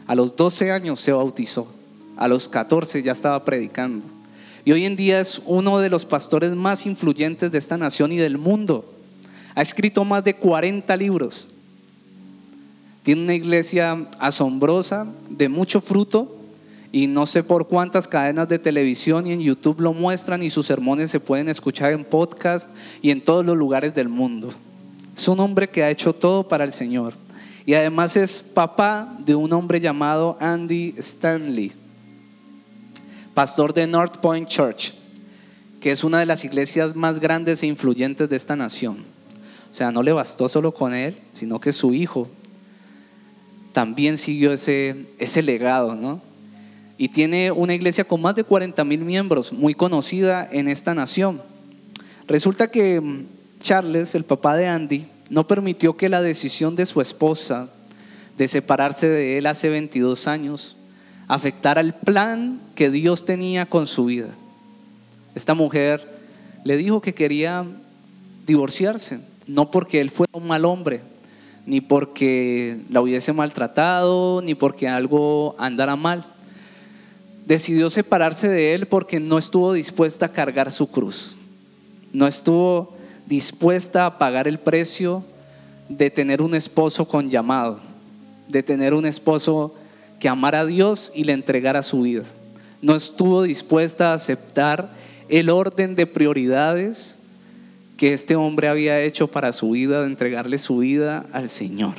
A 0.07 0.15
los 0.15 0.35
12 0.35 0.71
años 0.71 0.99
se 0.99 1.11
bautizó, 1.11 1.67
a 2.17 2.27
los 2.27 2.49
14 2.49 3.01
ya 3.03 3.11
estaba 3.11 3.43
predicando. 3.45 4.05
Y 4.65 4.71
hoy 4.71 4.85
en 4.85 4.95
día 4.95 5.19
es 5.19 5.41
uno 5.45 5.79
de 5.79 5.89
los 5.89 6.05
pastores 6.05 6.55
más 6.55 6.85
influyentes 6.85 7.51
de 7.51 7.57
esta 7.57 7.77
nación 7.77 8.11
y 8.11 8.17
del 8.17 8.37
mundo. 8.37 8.85
Ha 9.55 9.61
escrito 9.61 10.05
más 10.05 10.23
de 10.23 10.35
40 10.35 10.95
libros. 10.97 11.49
Tiene 13.03 13.23
una 13.23 13.33
iglesia 13.33 14.05
asombrosa, 14.19 15.05
de 15.29 15.49
mucho 15.49 15.81
fruto, 15.81 16.37
y 16.93 17.07
no 17.07 17.25
sé 17.25 17.43
por 17.43 17.67
cuántas 17.67 18.07
cadenas 18.07 18.47
de 18.47 18.59
televisión 18.59 19.25
y 19.25 19.33
en 19.33 19.41
YouTube 19.41 19.81
lo 19.81 19.93
muestran 19.93 20.43
y 20.43 20.51
sus 20.51 20.67
sermones 20.67 21.09
se 21.09 21.19
pueden 21.19 21.49
escuchar 21.49 21.91
en 21.91 22.05
podcast 22.05 22.69
y 23.01 23.09
en 23.09 23.19
todos 23.19 23.43
los 23.43 23.57
lugares 23.57 23.95
del 23.95 24.09
mundo. 24.09 24.53
Es 25.15 25.27
un 25.27 25.39
hombre 25.39 25.69
que 25.69 25.83
ha 25.83 25.89
hecho 25.89 26.13
todo 26.13 26.47
para 26.47 26.63
el 26.63 26.73
Señor. 26.73 27.13
Y 27.65 27.75
además 27.75 28.17
es 28.17 28.41
papá 28.41 29.15
de 29.25 29.35
un 29.35 29.53
hombre 29.53 29.79
llamado 29.79 30.37
Andy 30.39 30.95
Stanley, 30.97 31.71
pastor 33.33 33.73
de 33.73 33.87
North 33.87 34.17
Point 34.17 34.49
Church, 34.49 34.93
que 35.79 35.91
es 35.91 36.03
una 36.03 36.19
de 36.19 36.25
las 36.25 36.43
iglesias 36.43 36.95
más 36.95 37.19
grandes 37.19 37.63
e 37.63 37.67
influyentes 37.67 38.27
de 38.27 38.35
esta 38.35 38.55
nación. 38.55 38.97
O 39.71 39.75
sea, 39.75 39.91
no 39.91 40.03
le 40.03 40.11
bastó 40.11 40.49
solo 40.49 40.73
con 40.73 40.93
él, 40.93 41.15
sino 41.31 41.59
que 41.59 41.71
su 41.71 41.93
hijo 41.93 42.27
también 43.71 44.17
siguió 44.17 44.51
ese, 44.51 45.07
ese 45.17 45.41
legado, 45.41 45.95
¿no? 45.95 46.21
Y 46.97 47.09
tiene 47.09 47.51
una 47.51 47.73
iglesia 47.73 48.03
con 48.03 48.21
más 48.21 48.35
de 48.35 48.43
40 48.43 48.83
mil 48.83 48.99
miembros, 48.99 49.51
muy 49.51 49.73
conocida 49.73 50.47
en 50.51 50.67
esta 50.67 50.93
nación. 50.93 51.41
Resulta 52.27 52.69
que 52.69 53.25
Charles, 53.63 54.13
el 54.13 54.25
papá 54.25 54.57
de 54.57 54.67
Andy, 54.67 55.07
no 55.29 55.47
permitió 55.47 55.95
que 55.95 56.09
la 56.09 56.21
decisión 56.21 56.75
de 56.75 56.85
su 56.85 56.99
esposa 56.99 57.69
de 58.37 58.49
separarse 58.49 59.07
de 59.07 59.37
él 59.37 59.45
hace 59.45 59.69
22 59.69 60.27
años 60.27 60.75
afectara 61.29 61.79
el 61.79 61.93
plan 61.93 62.59
que 62.75 62.89
Dios 62.89 63.23
tenía 63.23 63.65
con 63.65 63.87
su 63.87 64.05
vida. 64.05 64.27
Esta 65.33 65.53
mujer 65.53 66.05
le 66.65 66.75
dijo 66.75 66.99
que 67.01 67.13
quería 67.13 67.65
divorciarse, 68.45 69.21
no 69.47 69.71
porque 69.71 70.01
él 70.01 70.11
fuera 70.11 70.31
un 70.33 70.45
mal 70.45 70.65
hombre, 70.65 70.99
ni 71.65 71.79
porque 71.79 72.81
la 72.89 72.99
hubiese 72.99 73.31
maltratado, 73.31 74.41
ni 74.41 74.55
porque 74.55 74.89
algo 74.89 75.55
andara 75.57 75.95
mal. 75.95 76.25
Decidió 77.45 77.89
separarse 77.89 78.49
de 78.49 78.75
él 78.75 78.87
porque 78.87 79.21
no 79.21 79.37
estuvo 79.37 79.71
dispuesta 79.71 80.25
a 80.25 80.33
cargar 80.33 80.69
su 80.73 80.91
cruz. 80.91 81.37
No 82.11 82.27
estuvo 82.27 82.93
dispuesta 83.25 84.05
a 84.05 84.17
pagar 84.17 84.47
el 84.47 84.59
precio 84.59 85.23
de 85.89 86.09
tener 86.09 86.41
un 86.41 86.55
esposo 86.55 87.07
con 87.07 87.29
llamado, 87.29 87.79
de 88.47 88.63
tener 88.63 88.93
un 88.93 89.05
esposo 89.05 89.73
que 90.19 90.29
amara 90.29 90.61
a 90.61 90.65
Dios 90.65 91.11
y 91.13 91.23
le 91.23 91.33
entregara 91.33 91.83
su 91.83 92.01
vida. 92.01 92.23
No 92.81 92.95
estuvo 92.95 93.43
dispuesta 93.43 94.11
a 94.11 94.15
aceptar 94.15 94.89
el 95.29 95.49
orden 95.49 95.95
de 95.95 96.05
prioridades 96.07 97.17
que 97.97 98.13
este 98.13 98.35
hombre 98.35 98.67
había 98.67 99.01
hecho 99.01 99.27
para 99.27 99.53
su 99.53 99.71
vida, 99.71 100.01
de 100.01 100.07
entregarle 100.07 100.57
su 100.57 100.79
vida 100.79 101.25
al 101.31 101.49
Señor. 101.49 101.93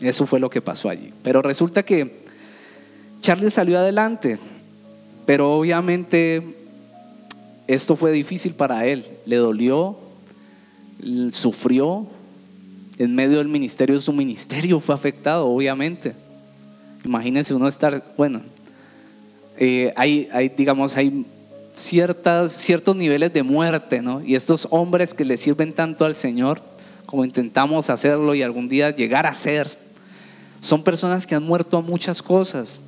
Eso 0.00 0.26
fue 0.26 0.40
lo 0.40 0.50
que 0.50 0.60
pasó 0.60 0.88
allí. 0.88 1.12
Pero 1.22 1.42
resulta 1.42 1.84
que 1.84 2.24
Charles 3.20 3.54
salió 3.54 3.78
adelante, 3.78 4.38
pero 5.26 5.54
obviamente 5.54 6.42
esto 7.66 7.96
fue 7.96 8.12
difícil 8.12 8.54
para 8.54 8.86
él, 8.86 9.06
le 9.24 9.36
dolió, 9.36 9.96
sufrió 11.30 12.06
en 12.98 13.14
medio 13.14 13.38
del 13.38 13.48
ministerio, 13.48 14.00
su 14.00 14.12
ministerio 14.12 14.80
fue 14.80 14.94
afectado, 14.94 15.46
obviamente. 15.46 16.14
Imagínense 17.04 17.54
uno 17.54 17.68
estar, 17.68 18.02
bueno, 18.16 18.40
eh, 19.58 19.92
hay, 19.96 20.28
hay, 20.32 20.48
digamos, 20.48 20.96
hay 20.96 21.26
ciertas, 21.74 22.52
ciertos 22.52 22.96
niveles 22.96 23.32
de 23.32 23.42
muerte, 23.42 24.00
¿no? 24.00 24.22
Y 24.22 24.34
estos 24.34 24.68
hombres 24.70 25.12
que 25.14 25.24
le 25.24 25.36
sirven 25.36 25.72
tanto 25.72 26.04
al 26.04 26.14
Señor, 26.14 26.62
como 27.06 27.24
intentamos 27.24 27.90
hacerlo 27.90 28.34
y 28.34 28.42
algún 28.42 28.68
día 28.68 28.90
llegar 28.90 29.26
a 29.26 29.34
ser, 29.34 29.70
son 30.60 30.82
personas 30.82 31.26
que 31.26 31.34
han 31.34 31.42
muerto 31.42 31.76
a 31.76 31.82
muchas 31.82 32.22
cosas. 32.22 32.80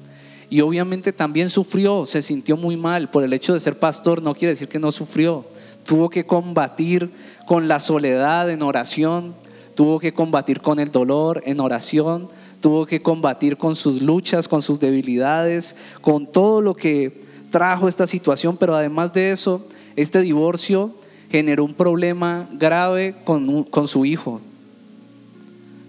Y 0.49 0.61
obviamente 0.61 1.13
también 1.13 1.51
sufrió, 1.51 2.07
se 2.07 2.23
sintió 2.23 2.57
muy 2.57 2.77
mal. 2.77 3.11
Por 3.11 3.25
el 3.25 3.33
hecho 3.33 3.53
de 3.53 3.61
ser 3.61 3.79
pastor 3.79 4.23
no 4.23 4.35
quiere 4.35 4.55
decir 4.55 4.69
que 4.69 4.79
no 4.79 4.93
sufrió. 4.93 5.45
Tuvo 5.87 6.11
que 6.11 6.27
combatir 6.27 7.11
con 7.47 7.69
la 7.69 7.81
soledad 7.81 8.51
en 8.51 8.63
oración, 8.63 9.35
tuvo 9.75 10.01
que 10.01 10.13
combatir 10.13 10.61
con 10.61 10.79
el 10.81 10.91
dolor 10.91 11.43
en 11.47 11.61
oración, 11.61 12.29
tuvo 12.61 12.87
que 12.87 13.01
combatir 13.01 13.57
con 13.57 13.75
sus 13.75 14.03
luchas, 14.03 14.49
con 14.49 14.63
sus 14.63 14.81
debilidades, 14.81 15.77
con 16.01 16.27
todo 16.27 16.61
lo 16.63 16.75
que 16.75 17.23
trajo 17.51 17.89
esta 17.89 18.07
situación, 18.07 18.57
pero 18.57 18.75
además 18.75 19.13
de 19.13 19.31
eso, 19.31 19.65
este 19.95 20.21
divorcio 20.21 20.91
generó 21.31 21.65
un 21.65 21.75
problema 21.75 22.49
grave 22.53 23.15
con, 23.25 23.65
con 23.65 23.87
su 23.89 24.05
hijo, 24.05 24.41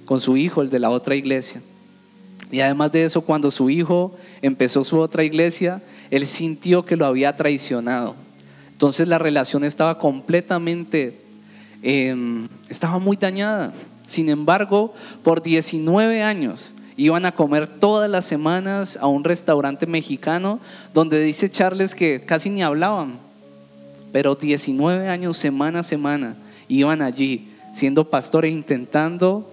con 0.06 0.20
su 0.20 0.38
hijo, 0.38 0.62
el 0.62 0.70
de 0.70 0.80
la 0.80 0.90
otra 0.90 1.16
iglesia. 1.16 1.62
Y 2.52 2.62
además 2.62 2.92
de 2.92 3.04
eso, 3.04 3.22
cuando 3.22 3.52
su 3.52 3.70
hijo 3.70 4.16
empezó 4.42 4.84
su 4.84 5.00
otra 5.00 5.24
iglesia, 5.24 5.82
él 6.12 6.26
sintió 6.26 6.86
que 6.86 6.96
lo 6.96 7.06
había 7.06 7.36
traicionado. 7.36 8.27
Entonces 8.78 9.08
la 9.08 9.18
relación 9.18 9.64
estaba 9.64 9.98
completamente, 9.98 11.20
em, 11.82 12.48
estaba 12.70 13.00
muy 13.00 13.18
dañada. 13.18 13.74
Sin 14.06 14.30
embargo, 14.30 14.94
por 15.24 15.42
19 15.42 16.22
años 16.22 16.76
iban 16.96 17.26
a 17.26 17.32
comer 17.32 17.66
todas 17.66 18.08
las 18.08 18.28
semanas 18.28 19.00
a 19.02 19.08
un 19.08 19.24
restaurante 19.24 19.88
mexicano 19.88 20.60
donde 20.94 21.20
dice 21.24 21.50
Charles 21.50 21.96
que 21.96 22.24
casi 22.24 22.52
ni 22.52 22.62
hablaban, 22.62 23.18
pero 24.12 24.36
19 24.36 25.10
años 25.10 25.38
semana 25.38 25.80
a 25.80 25.84
semana 25.84 26.36
iban 26.68 27.02
allí 27.02 27.50
siendo 27.74 28.12
pastores 28.12 28.54
intentando 28.54 29.52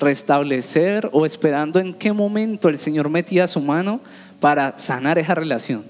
restablecer 0.00 1.08
o 1.12 1.24
esperando 1.24 1.78
en 1.78 1.94
qué 1.94 2.12
momento 2.12 2.68
el 2.68 2.78
Señor 2.78 3.08
metía 3.08 3.46
su 3.46 3.60
mano 3.60 4.00
para 4.40 4.76
sanar 4.78 5.16
esa 5.16 5.36
relación. 5.36 5.84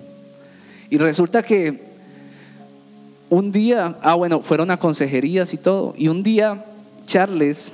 Y 0.90 0.98
resulta 0.98 1.42
que 1.42 1.93
un 3.30 3.50
día, 3.52 3.96
ah 4.02 4.14
bueno, 4.14 4.40
fueron 4.40 4.70
a 4.70 4.76
consejerías 4.76 5.54
y 5.54 5.56
todo, 5.56 5.94
y 5.96 6.08
un 6.08 6.22
día 6.22 6.64
Charles 7.06 7.72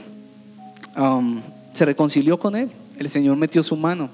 um, 0.97 1.41
se 1.73 1.85
reconcilió 1.85 2.39
con 2.39 2.57
él, 2.57 2.69
el 2.99 3.09
Señor 3.09 3.37
metió 3.37 3.63
su 3.63 3.77
mano 3.77 4.09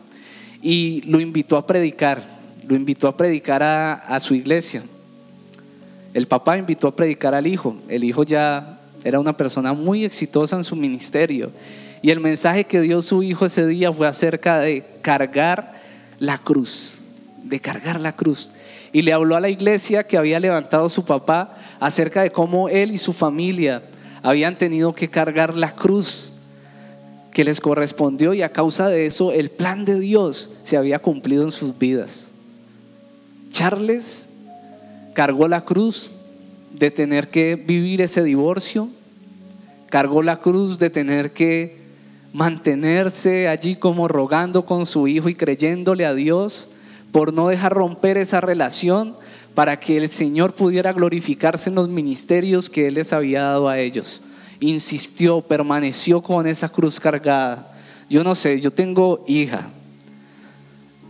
y 0.62 1.02
lo 1.02 1.20
invitó 1.20 1.56
a 1.56 1.66
predicar, 1.66 2.22
lo 2.66 2.74
invitó 2.74 3.08
a 3.08 3.16
predicar 3.16 3.62
a, 3.62 3.94
a 3.94 4.20
su 4.20 4.34
iglesia. 4.34 4.82
El 6.14 6.26
papá 6.26 6.56
invitó 6.56 6.88
a 6.88 6.96
predicar 6.96 7.34
al 7.34 7.46
hijo, 7.46 7.76
el 7.88 8.04
hijo 8.04 8.24
ya 8.24 8.80
era 9.04 9.20
una 9.20 9.36
persona 9.36 9.72
muy 9.72 10.04
exitosa 10.04 10.56
en 10.56 10.64
su 10.64 10.74
ministerio 10.74 11.50
y 12.02 12.10
el 12.10 12.20
mensaje 12.20 12.64
que 12.64 12.80
dio 12.80 13.02
su 13.02 13.22
hijo 13.22 13.46
ese 13.46 13.66
día 13.66 13.92
fue 13.92 14.06
acerca 14.06 14.58
de 14.58 14.84
cargar 15.02 15.72
la 16.18 16.38
cruz, 16.38 17.02
de 17.42 17.60
cargar 17.60 18.00
la 18.00 18.12
cruz. 18.12 18.52
Y 18.96 19.02
le 19.02 19.12
habló 19.12 19.36
a 19.36 19.40
la 19.40 19.50
iglesia 19.50 20.04
que 20.04 20.16
había 20.16 20.40
levantado 20.40 20.88
su 20.88 21.04
papá 21.04 21.54
acerca 21.80 22.22
de 22.22 22.30
cómo 22.30 22.70
él 22.70 22.92
y 22.92 22.96
su 22.96 23.12
familia 23.12 23.82
habían 24.22 24.56
tenido 24.56 24.94
que 24.94 25.10
cargar 25.10 25.54
la 25.54 25.74
cruz 25.74 26.32
que 27.30 27.44
les 27.44 27.60
correspondió 27.60 28.32
y 28.32 28.40
a 28.40 28.48
causa 28.48 28.88
de 28.88 29.04
eso 29.04 29.32
el 29.32 29.50
plan 29.50 29.84
de 29.84 30.00
Dios 30.00 30.48
se 30.62 30.78
había 30.78 30.98
cumplido 30.98 31.44
en 31.44 31.50
sus 31.52 31.78
vidas. 31.78 32.30
Charles 33.50 34.30
cargó 35.12 35.46
la 35.46 35.66
cruz 35.66 36.10
de 36.72 36.90
tener 36.90 37.28
que 37.28 37.56
vivir 37.56 38.00
ese 38.00 38.24
divorcio, 38.24 38.88
cargó 39.90 40.22
la 40.22 40.40
cruz 40.40 40.78
de 40.78 40.88
tener 40.88 41.34
que 41.34 41.76
mantenerse 42.32 43.46
allí 43.46 43.76
como 43.76 44.08
rogando 44.08 44.64
con 44.64 44.86
su 44.86 45.06
hijo 45.06 45.28
y 45.28 45.34
creyéndole 45.34 46.06
a 46.06 46.14
Dios 46.14 46.70
por 47.16 47.32
no 47.32 47.48
dejar 47.48 47.72
romper 47.72 48.18
esa 48.18 48.42
relación 48.42 49.16
para 49.54 49.80
que 49.80 49.96
el 49.96 50.10
Señor 50.10 50.54
pudiera 50.54 50.92
glorificarse 50.92 51.70
en 51.70 51.76
los 51.76 51.88
ministerios 51.88 52.68
que 52.68 52.88
Él 52.88 52.92
les 52.92 53.14
había 53.14 53.40
dado 53.40 53.70
a 53.70 53.78
ellos. 53.78 54.20
Insistió, 54.60 55.40
permaneció 55.40 56.20
con 56.20 56.46
esa 56.46 56.68
cruz 56.68 57.00
cargada. 57.00 57.74
Yo 58.10 58.22
no 58.22 58.34
sé, 58.34 58.60
yo 58.60 58.70
tengo 58.70 59.24
hija. 59.26 59.70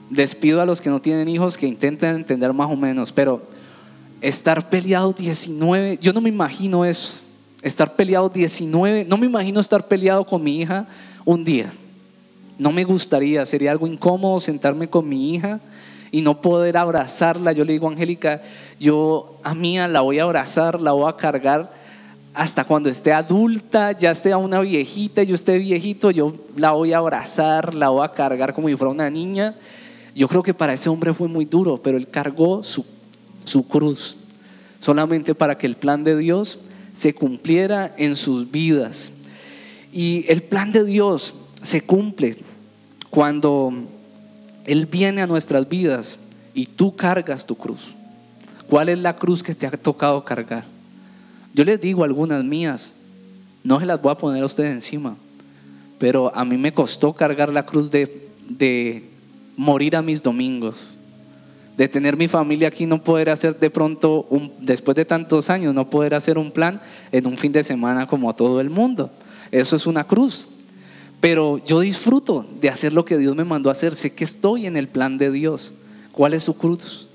Les 0.08 0.36
pido 0.36 0.62
a 0.62 0.64
los 0.64 0.80
que 0.80 0.90
no 0.90 1.00
tienen 1.02 1.26
hijos 1.26 1.58
que 1.58 1.66
intenten 1.66 2.14
entender 2.14 2.52
más 2.52 2.70
o 2.70 2.76
menos, 2.76 3.10
pero 3.10 3.42
estar 4.20 4.70
peleado 4.70 5.12
19, 5.12 5.98
yo 6.00 6.12
no 6.12 6.20
me 6.20 6.28
imagino 6.28 6.84
eso. 6.84 7.14
Estar 7.62 7.96
peleado 7.96 8.28
19, 8.28 9.06
no 9.06 9.16
me 9.16 9.26
imagino 9.26 9.58
estar 9.58 9.88
peleado 9.88 10.24
con 10.24 10.44
mi 10.44 10.60
hija 10.60 10.86
un 11.24 11.42
día. 11.42 11.68
No 12.60 12.70
me 12.70 12.84
gustaría, 12.84 13.44
sería 13.44 13.72
algo 13.72 13.88
incómodo 13.88 14.38
sentarme 14.38 14.86
con 14.86 15.08
mi 15.08 15.34
hija 15.34 15.58
y 16.10 16.22
no 16.22 16.40
poder 16.40 16.76
abrazarla. 16.76 17.52
Yo 17.52 17.64
le 17.64 17.72
digo, 17.72 17.88
Angélica, 17.88 18.42
yo 18.78 19.38
a 19.42 19.54
mía 19.54 19.88
la 19.88 20.00
voy 20.00 20.18
a 20.18 20.24
abrazar, 20.24 20.80
la 20.80 20.92
voy 20.92 21.08
a 21.08 21.16
cargar 21.16 21.70
hasta 22.36 22.64
cuando 22.64 22.90
esté 22.90 23.14
adulta, 23.14 23.92
ya 23.92 24.10
esté 24.10 24.34
una 24.34 24.60
viejita, 24.60 25.22
yo 25.22 25.34
esté 25.34 25.56
viejito, 25.56 26.10
yo 26.10 26.34
la 26.54 26.72
voy 26.72 26.92
a 26.92 26.98
abrazar, 26.98 27.72
la 27.72 27.88
voy 27.88 28.04
a 28.04 28.12
cargar 28.12 28.52
como 28.52 28.68
si 28.68 28.76
fuera 28.76 28.90
una 28.90 29.08
niña. 29.08 29.54
Yo 30.14 30.28
creo 30.28 30.42
que 30.42 30.52
para 30.52 30.74
ese 30.74 30.90
hombre 30.90 31.14
fue 31.14 31.28
muy 31.28 31.46
duro, 31.46 31.80
pero 31.82 31.96
él 31.96 32.08
cargó 32.08 32.62
su, 32.62 32.84
su 33.44 33.66
cruz 33.66 34.18
solamente 34.78 35.34
para 35.34 35.56
que 35.56 35.66
el 35.66 35.76
plan 35.76 36.04
de 36.04 36.16
Dios 36.16 36.58
se 36.92 37.14
cumpliera 37.14 37.94
en 37.96 38.16
sus 38.16 38.50
vidas. 38.50 39.12
Y 39.90 40.26
el 40.28 40.42
plan 40.42 40.72
de 40.72 40.84
Dios 40.84 41.34
se 41.62 41.80
cumple 41.80 42.36
cuando 43.08 43.72
Él 44.66 44.86
viene 44.86 45.22
a 45.22 45.26
nuestras 45.26 45.68
vidas 45.68 46.18
y 46.54 46.66
tú 46.66 46.94
cargas 46.96 47.46
tu 47.46 47.54
cruz. 47.54 47.94
¿Cuál 48.68 48.88
es 48.88 48.98
la 48.98 49.16
cruz 49.16 49.42
que 49.42 49.54
te 49.54 49.66
ha 49.66 49.70
tocado 49.70 50.24
cargar? 50.24 50.64
Yo 51.54 51.64
les 51.64 51.80
digo 51.80 52.04
algunas 52.04 52.44
mías, 52.44 52.92
no 53.62 53.80
se 53.80 53.86
las 53.86 54.02
voy 54.02 54.12
a 54.12 54.16
poner 54.16 54.42
a 54.42 54.46
ustedes 54.46 54.72
encima, 54.72 55.16
pero 55.98 56.34
a 56.34 56.44
mí 56.44 56.56
me 56.56 56.74
costó 56.74 57.12
cargar 57.12 57.52
la 57.52 57.64
cruz 57.64 57.90
de, 57.90 58.28
de 58.48 59.08
morir 59.56 59.96
a 59.96 60.02
mis 60.02 60.22
domingos, 60.22 60.96
de 61.76 61.88
tener 61.88 62.16
mi 62.16 62.26
familia 62.26 62.68
aquí, 62.68 62.86
no 62.86 63.02
poder 63.02 63.30
hacer 63.30 63.58
de 63.58 63.70
pronto, 63.70 64.26
un, 64.30 64.52
después 64.60 64.94
de 64.96 65.04
tantos 65.04 65.48
años, 65.48 65.74
no 65.74 65.88
poder 65.88 66.14
hacer 66.14 66.38
un 66.38 66.50
plan 66.50 66.80
en 67.12 67.26
un 67.26 67.36
fin 67.36 67.52
de 67.52 67.64
semana 67.64 68.06
como 68.06 68.34
todo 68.34 68.60
el 68.60 68.70
mundo. 68.70 69.10
Eso 69.50 69.76
es 69.76 69.86
una 69.86 70.04
cruz. 70.04 70.48
Pero 71.20 71.58
yo 71.64 71.80
disfruto 71.80 72.46
de 72.60 72.68
hacer 72.68 72.92
lo 72.92 73.04
que 73.04 73.18
Dios 73.18 73.34
me 73.34 73.44
mandó 73.44 73.68
a 73.68 73.72
hacer. 73.72 73.96
Sé 73.96 74.12
que 74.12 74.24
estoy 74.24 74.66
en 74.66 74.76
el 74.76 74.88
plan 74.88 75.18
de 75.18 75.30
Dios. 75.30 75.74
¿Cuál 76.12 76.34
es 76.34 76.44
su 76.44 76.56
cruz? 76.56 77.08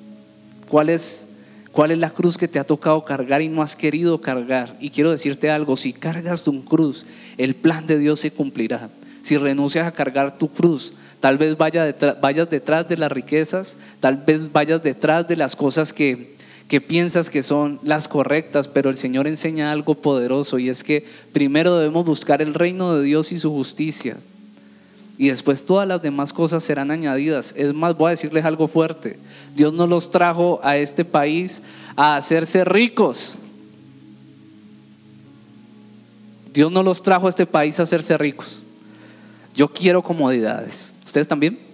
¿Cuál 0.67 0.89
es, 0.89 1.27
cuál 1.71 1.91
es 1.91 1.97
la 1.97 2.09
cruz 2.09 2.37
que 2.37 2.47
te 2.47 2.59
ha 2.59 2.63
tocado 2.63 3.03
cargar 3.03 3.41
y 3.41 3.49
no 3.49 3.61
has 3.61 3.75
querido 3.75 4.21
cargar? 4.21 4.77
Y 4.79 4.89
quiero 4.89 5.11
decirte 5.11 5.49
algo, 5.49 5.75
si 5.75 5.93
cargas 5.93 6.43
tu 6.43 6.63
cruz, 6.63 7.05
el 7.37 7.55
plan 7.55 7.85
de 7.87 7.97
Dios 7.97 8.19
se 8.19 8.31
cumplirá. 8.31 8.89
Si 9.21 9.37
renuncias 9.37 9.85
a 9.85 9.91
cargar 9.91 10.37
tu 10.37 10.47
cruz, 10.47 10.93
tal 11.19 11.37
vez 11.37 11.57
vayas 11.57 12.49
detrás 12.49 12.87
de 12.87 12.97
las 12.97 13.11
riquezas, 13.11 13.77
tal 13.99 14.17
vez 14.17 14.51
vayas 14.51 14.81
detrás 14.81 15.27
de 15.27 15.35
las 15.35 15.55
cosas 15.55 15.93
que, 15.93 16.35
que 16.71 16.79
piensas 16.79 17.29
que 17.29 17.43
son 17.43 17.81
las 17.83 18.07
correctas, 18.07 18.69
pero 18.69 18.89
el 18.89 18.95
Señor 18.95 19.27
enseña 19.27 19.73
algo 19.73 19.93
poderoso 19.93 20.57
y 20.57 20.69
es 20.69 20.85
que 20.85 21.05
primero 21.33 21.77
debemos 21.77 22.05
buscar 22.05 22.41
el 22.41 22.53
reino 22.53 22.95
de 22.95 23.03
Dios 23.03 23.33
y 23.33 23.39
su 23.39 23.51
justicia. 23.51 24.15
Y 25.17 25.27
después 25.27 25.65
todas 25.65 25.85
las 25.85 26.01
demás 26.01 26.31
cosas 26.31 26.63
serán 26.63 26.89
añadidas. 26.89 27.53
Es 27.57 27.73
más, 27.73 27.97
voy 27.97 28.07
a 28.07 28.11
decirles 28.11 28.45
algo 28.45 28.69
fuerte. 28.69 29.19
Dios 29.53 29.73
no 29.73 29.85
los 29.85 30.11
trajo 30.11 30.61
a 30.63 30.77
este 30.77 31.03
país 31.03 31.61
a 31.97 32.15
hacerse 32.15 32.63
ricos. 32.63 33.35
Dios 36.53 36.71
no 36.71 36.83
los 36.83 37.03
trajo 37.03 37.27
a 37.27 37.31
este 37.31 37.45
país 37.45 37.81
a 37.81 37.83
hacerse 37.83 38.17
ricos. 38.17 38.63
Yo 39.53 39.67
quiero 39.67 40.01
comodidades. 40.01 40.93
¿Ustedes 41.03 41.27
también? 41.27 41.70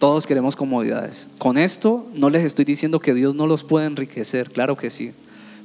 Todos 0.00 0.26
queremos 0.26 0.56
comodidades. 0.56 1.28
Con 1.36 1.58
esto 1.58 2.06
no 2.14 2.30
les 2.30 2.42
estoy 2.42 2.64
diciendo 2.64 3.00
que 3.00 3.12
Dios 3.12 3.34
no 3.34 3.46
los 3.46 3.64
puede 3.64 3.84
enriquecer, 3.84 4.50
claro 4.50 4.74
que 4.74 4.88
sí. 4.88 5.12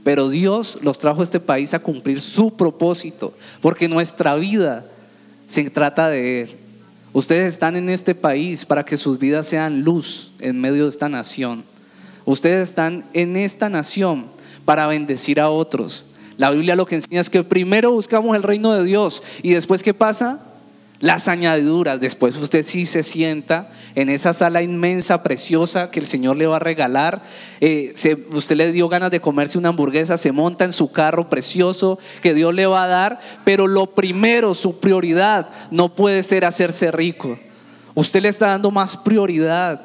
Pero 0.04 0.28
Dios 0.28 0.80
los 0.82 1.00
trajo 1.00 1.22
a 1.22 1.24
este 1.24 1.40
país 1.40 1.74
a 1.74 1.80
cumplir 1.80 2.20
su 2.20 2.54
propósito, 2.54 3.34
porque 3.62 3.88
nuestra 3.88 4.36
vida 4.36 4.86
se 5.48 5.70
trata 5.70 6.10
de 6.10 6.42
Él. 6.42 6.50
Ustedes 7.14 7.48
están 7.48 7.78
en 7.78 7.90
este 7.90 8.14
país 8.14 8.66
para 8.66 8.84
que 8.84 8.98
sus 8.98 9.18
vidas 9.18 9.48
sean 9.48 9.84
luz 9.84 10.34
en 10.42 10.60
medio 10.60 10.84
de 10.84 10.90
esta 10.90 11.08
nación. 11.08 11.64
Ustedes 12.26 12.68
están 12.68 13.06
en 13.14 13.38
esta 13.38 13.70
nación 13.70 14.26
para 14.66 14.86
bendecir 14.88 15.40
a 15.40 15.50
otros. 15.50 16.04
La 16.36 16.52
Biblia 16.52 16.76
lo 16.76 16.86
que 16.86 16.96
enseña 16.96 17.22
es 17.22 17.30
que 17.30 17.42
primero 17.42 17.94
buscamos 17.94 18.36
el 18.36 18.44
reino 18.44 18.74
de 18.74 18.84
Dios 18.84 19.24
y 19.42 19.54
después 19.54 19.82
¿qué 19.82 19.94
pasa? 19.94 20.42
Las 21.00 21.28
añadiduras. 21.28 22.00
Después 22.00 22.36
usted 22.38 22.64
sí 22.64 22.86
se 22.86 23.04
sienta 23.04 23.70
en 23.96 24.10
esa 24.10 24.34
sala 24.34 24.62
inmensa, 24.62 25.24
preciosa 25.24 25.92
que 25.92 26.00
el 26.00 26.06
Señor 26.06 26.38
le 26.38 26.48
va 26.48 26.58
a 26.58 26.60
regalar. 26.60 27.22
Eh, 27.60 27.94
usted 28.32 28.56
le 28.56 28.72
dio 28.72 28.88
ganas 28.88 29.12
de 29.12 29.20
comerse 29.20 29.58
una 29.58 29.70
hamburguesa, 29.70 30.18
se 30.18 30.32
monta 30.32 30.66
en 30.66 30.72
su 30.72 30.92
carro 30.92 31.30
precioso 31.30 32.00
que 32.22 32.34
Dios 32.34 32.54
le 32.54 32.66
va 32.66 32.86
a 32.86 32.88
dar, 32.88 33.20
pero 33.44 33.68
lo 33.68 33.88
primero, 33.88 34.56
su 34.56 34.80
prioridad, 34.80 35.50
no 35.72 35.96
puede 35.96 36.24
ser 36.24 36.46
hacerse 36.46 36.92
rico. 36.92 37.38
Usted 37.94 38.22
le 38.22 38.30
está 38.30 38.48
dando 38.48 38.72
más 38.72 38.98
prioridad. 38.98 39.82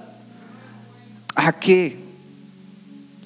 ¿A 1.36 1.58
qué? 1.58 1.98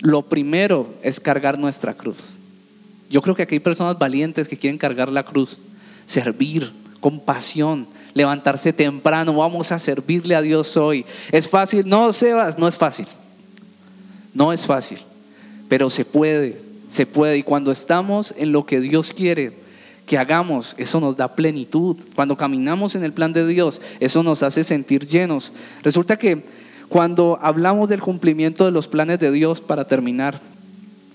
Lo 0.00 0.22
primero 0.22 0.94
es 1.02 1.18
cargar 1.20 1.58
nuestra 1.58 1.94
cruz. 1.94 2.36
Yo 3.08 3.22
creo 3.22 3.34
que 3.34 3.42
aquí 3.42 3.54
hay 3.54 3.60
personas 3.60 3.98
valientes 3.98 4.48
que 4.48 4.58
quieren 4.58 4.76
cargar 4.76 5.10
la 5.10 5.22
cruz, 5.22 5.60
servir 6.04 6.83
con 7.04 7.20
pasión, 7.20 7.86
levantarse 8.14 8.72
temprano, 8.72 9.36
vamos 9.36 9.70
a 9.72 9.78
servirle 9.78 10.34
a 10.34 10.40
Dios 10.40 10.74
hoy. 10.78 11.04
¿Es 11.30 11.46
fácil? 11.46 11.86
No, 11.86 12.14
Sebas, 12.14 12.58
no 12.58 12.66
es 12.66 12.76
fácil. 12.76 13.06
No 14.32 14.54
es 14.54 14.64
fácil, 14.64 14.96
pero 15.68 15.90
se 15.90 16.06
puede, 16.06 16.58
se 16.88 17.04
puede. 17.04 17.36
Y 17.36 17.42
cuando 17.42 17.72
estamos 17.72 18.32
en 18.38 18.52
lo 18.52 18.64
que 18.64 18.80
Dios 18.80 19.12
quiere 19.12 19.52
que 20.06 20.16
hagamos, 20.16 20.76
eso 20.78 20.98
nos 20.98 21.14
da 21.14 21.36
plenitud. 21.36 21.98
Cuando 22.14 22.38
caminamos 22.38 22.94
en 22.94 23.04
el 23.04 23.12
plan 23.12 23.34
de 23.34 23.46
Dios, 23.46 23.82
eso 24.00 24.22
nos 24.22 24.42
hace 24.42 24.64
sentir 24.64 25.06
llenos. 25.06 25.52
Resulta 25.82 26.16
que 26.16 26.42
cuando 26.88 27.38
hablamos 27.42 27.90
del 27.90 28.00
cumplimiento 28.00 28.64
de 28.64 28.70
los 28.70 28.88
planes 28.88 29.18
de 29.18 29.30
Dios, 29.30 29.60
para 29.60 29.86
terminar, 29.86 30.40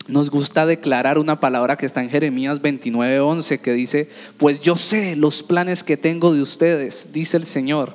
nos 0.09 0.31
gusta 0.31 0.65
declarar 0.65 1.19
una 1.19 1.39
palabra 1.39 1.77
que 1.77 1.85
está 1.85 2.01
en 2.01 2.09
Jeremías 2.09 2.61
29:11 2.61 3.59
que 3.59 3.73
dice, 3.73 4.09
pues 4.37 4.59
yo 4.59 4.75
sé 4.75 5.15
los 5.15 5.43
planes 5.43 5.83
que 5.83 5.97
tengo 5.97 6.33
de 6.33 6.41
ustedes, 6.41 7.09
dice 7.13 7.37
el 7.37 7.45
Señor. 7.45 7.93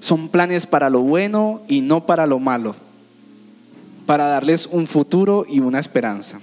Son 0.00 0.28
planes 0.28 0.66
para 0.66 0.90
lo 0.90 1.00
bueno 1.00 1.62
y 1.66 1.80
no 1.80 2.06
para 2.06 2.26
lo 2.26 2.38
malo, 2.38 2.76
para 4.06 4.26
darles 4.26 4.68
un 4.70 4.86
futuro 4.86 5.46
y 5.48 5.60
una 5.60 5.80
esperanza. 5.80 6.40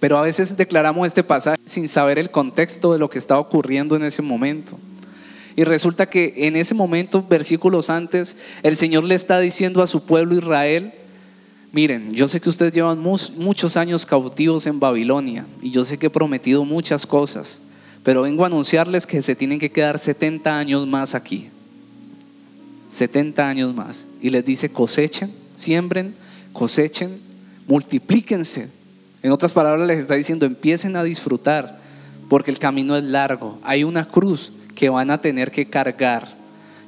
Pero 0.00 0.18
a 0.18 0.22
veces 0.22 0.56
declaramos 0.56 1.06
este 1.06 1.22
pasaje 1.22 1.60
sin 1.66 1.88
saber 1.88 2.18
el 2.18 2.30
contexto 2.30 2.92
de 2.92 2.98
lo 2.98 3.08
que 3.08 3.18
está 3.18 3.38
ocurriendo 3.38 3.96
en 3.96 4.02
ese 4.02 4.22
momento. 4.22 4.78
Y 5.56 5.64
resulta 5.64 6.06
que 6.06 6.34
en 6.36 6.56
ese 6.56 6.74
momento, 6.74 7.24
versículos 7.26 7.88
antes, 7.90 8.36
el 8.62 8.76
Señor 8.76 9.04
le 9.04 9.14
está 9.14 9.40
diciendo 9.40 9.82
a 9.82 9.86
su 9.86 10.02
pueblo 10.02 10.36
Israel, 10.36 10.92
Miren, 11.72 12.12
yo 12.12 12.28
sé 12.28 12.40
que 12.40 12.48
ustedes 12.48 12.72
llevan 12.72 13.00
muchos 13.00 13.76
años 13.76 14.06
cautivos 14.06 14.66
en 14.66 14.80
Babilonia 14.80 15.46
y 15.60 15.70
yo 15.70 15.84
sé 15.84 15.98
que 15.98 16.06
he 16.06 16.10
prometido 16.10 16.64
muchas 16.64 17.06
cosas, 17.06 17.60
pero 18.02 18.22
vengo 18.22 18.44
a 18.44 18.46
anunciarles 18.46 19.06
que 19.06 19.22
se 19.22 19.34
tienen 19.34 19.58
que 19.58 19.70
quedar 19.70 19.98
70 19.98 20.58
años 20.58 20.86
más 20.86 21.14
aquí. 21.14 21.50
70 22.88 23.48
años 23.48 23.74
más. 23.74 24.06
Y 24.22 24.30
les 24.30 24.44
dice, 24.44 24.70
cosechen, 24.70 25.30
siembren, 25.54 26.14
cosechen, 26.52 27.18
multiplíquense. 27.66 28.68
En 29.22 29.32
otras 29.32 29.52
palabras 29.52 29.86
les 29.86 29.98
está 29.98 30.14
diciendo, 30.14 30.46
empiecen 30.46 30.96
a 30.96 31.02
disfrutar, 31.02 31.80
porque 32.28 32.50
el 32.50 32.58
camino 32.58 32.96
es 32.96 33.04
largo. 33.04 33.58
Hay 33.62 33.84
una 33.84 34.06
cruz 34.06 34.52
que 34.74 34.88
van 34.88 35.10
a 35.10 35.20
tener 35.20 35.50
que 35.50 35.66
cargar 35.66 36.35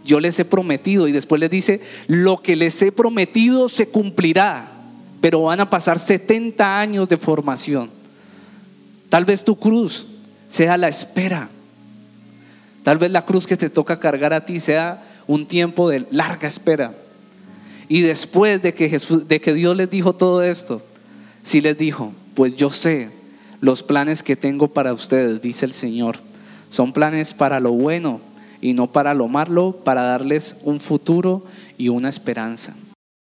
yo 0.08 0.18
les 0.18 0.38
he 0.40 0.44
prometido 0.44 1.06
y 1.06 1.12
después 1.12 1.38
les 1.38 1.50
dice, 1.50 1.80
lo 2.08 2.42
que 2.42 2.56
les 2.56 2.82
he 2.82 2.90
prometido 2.90 3.68
se 3.68 3.88
cumplirá 3.88 4.74
pero 5.20 5.42
van 5.42 5.60
a 5.60 5.70
pasar 5.70 5.98
70 5.98 6.80
años 6.80 7.08
de 7.08 7.16
formación. 7.16 7.90
Tal 9.08 9.24
vez 9.24 9.44
tu 9.44 9.56
cruz 9.56 10.06
sea 10.48 10.76
la 10.76 10.88
espera. 10.88 11.48
Tal 12.84 12.98
vez 12.98 13.10
la 13.10 13.24
cruz 13.24 13.46
que 13.46 13.56
te 13.56 13.70
toca 13.70 13.98
cargar 13.98 14.32
a 14.32 14.44
ti 14.44 14.60
sea 14.60 15.02
un 15.26 15.46
tiempo 15.46 15.88
de 15.88 16.06
larga 16.10 16.48
espera. 16.48 16.94
Y 17.88 18.02
después 18.02 18.62
de 18.62 18.74
que, 18.74 18.88
Jesús, 18.88 19.26
de 19.28 19.40
que 19.40 19.54
Dios 19.54 19.76
les 19.76 19.90
dijo 19.90 20.14
todo 20.14 20.42
esto, 20.42 20.82
sí 21.42 21.60
les 21.60 21.76
dijo, 21.76 22.12
pues 22.34 22.54
yo 22.54 22.70
sé 22.70 23.10
los 23.60 23.82
planes 23.82 24.22
que 24.22 24.36
tengo 24.36 24.68
para 24.68 24.92
ustedes, 24.92 25.42
dice 25.42 25.66
el 25.66 25.72
Señor. 25.72 26.18
Son 26.70 26.92
planes 26.92 27.34
para 27.34 27.60
lo 27.60 27.72
bueno 27.72 28.20
y 28.60 28.74
no 28.74 28.88
para 28.88 29.14
lo 29.14 29.28
malo, 29.28 29.76
para 29.84 30.02
darles 30.02 30.56
un 30.62 30.80
futuro 30.80 31.42
y 31.76 31.88
una 31.88 32.08
esperanza. 32.08 32.74